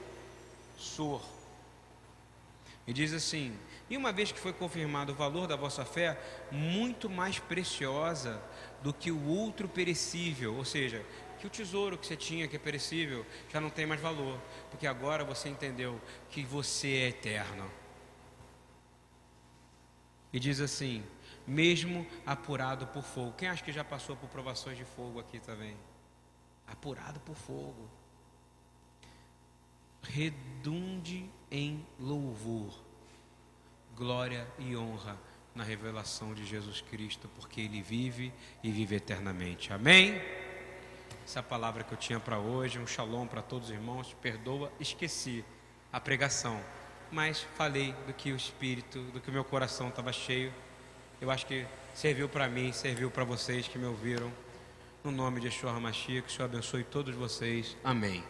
E 2.86 2.92
diz 2.92 3.12
assim: 3.12 3.58
E 3.90 3.96
uma 3.96 4.12
vez 4.12 4.30
que 4.30 4.38
foi 4.38 4.52
confirmado 4.52 5.12
o 5.12 5.14
valor 5.14 5.46
da 5.46 5.56
vossa 5.56 5.84
fé, 5.84 6.18
muito 6.50 7.10
mais 7.10 7.38
preciosa 7.38 8.40
do 8.82 8.92
que 8.92 9.10
o 9.10 9.26
outro 9.26 9.68
perecível, 9.68 10.54
ou 10.54 10.64
seja, 10.64 11.04
que 11.38 11.46
o 11.46 11.50
tesouro 11.50 11.96
que 11.96 12.06
você 12.06 12.16
tinha, 12.16 12.48
que 12.48 12.56
é 12.56 12.58
perecível, 12.58 13.24
já 13.50 13.60
não 13.60 13.70
tem 13.70 13.86
mais 13.86 14.00
valor, 14.00 14.40
porque 14.70 14.86
agora 14.86 15.24
você 15.24 15.48
entendeu 15.48 16.00
que 16.30 16.44
você 16.44 16.88
é 16.88 17.08
eterno. 17.08 17.70
E 20.32 20.38
diz 20.38 20.60
assim: 20.60 21.04
mesmo 21.46 22.06
apurado 22.26 22.86
por 22.88 23.02
fogo. 23.02 23.32
Quem 23.32 23.48
acha 23.48 23.64
que 23.64 23.72
já 23.72 23.82
passou 23.82 24.16
por 24.16 24.28
provações 24.28 24.76
de 24.76 24.84
fogo 24.84 25.18
aqui 25.18 25.40
também? 25.40 25.76
Apurado 26.66 27.18
por 27.20 27.34
fogo 27.34 27.88
redunde 30.02 31.28
em 31.50 31.84
louvor, 31.98 32.72
glória 33.96 34.46
e 34.58 34.76
honra 34.76 35.18
na 35.54 35.64
revelação 35.64 36.34
de 36.34 36.46
Jesus 36.46 36.80
Cristo, 36.80 37.28
porque 37.34 37.60
Ele 37.60 37.82
vive 37.82 38.32
e 38.62 38.70
vive 38.70 38.96
eternamente. 38.96 39.72
Amém? 39.72 40.20
Essa 41.28 41.40
é 41.40 41.42
a 41.42 41.42
palavra 41.42 41.84
que 41.84 41.92
eu 41.92 41.98
tinha 41.98 42.18
para 42.18 42.38
hoje, 42.38 42.78
um 42.78 42.86
shalom 42.86 43.26
para 43.26 43.42
todos 43.42 43.68
os 43.68 43.74
irmãos. 43.74 44.16
Perdoa, 44.22 44.72
esqueci 44.80 45.44
a 45.92 46.00
pregação, 46.00 46.58
mas 47.12 47.42
falei 47.54 47.94
do 48.06 48.14
que 48.14 48.32
o 48.32 48.36
Espírito, 48.36 48.98
do 49.12 49.20
que 49.20 49.28
o 49.28 49.32
meu 49.34 49.44
coração 49.44 49.88
estava 49.90 50.10
cheio. 50.10 50.50
Eu 51.20 51.30
acho 51.30 51.44
que 51.44 51.66
serviu 51.92 52.30
para 52.30 52.48
mim, 52.48 52.72
serviu 52.72 53.10
para 53.10 53.24
vocês 53.24 53.68
que 53.68 53.76
me 53.76 53.84
ouviram. 53.84 54.32
No 55.04 55.10
nome 55.10 55.38
de 55.38 55.48
Yeshua 55.48 55.72
HaMashiach, 55.72 56.22
que 56.22 56.28
o 56.28 56.34
Senhor 56.34 56.46
abençoe 56.46 56.82
todos 56.82 57.14
vocês. 57.14 57.76
Amém. 57.84 58.24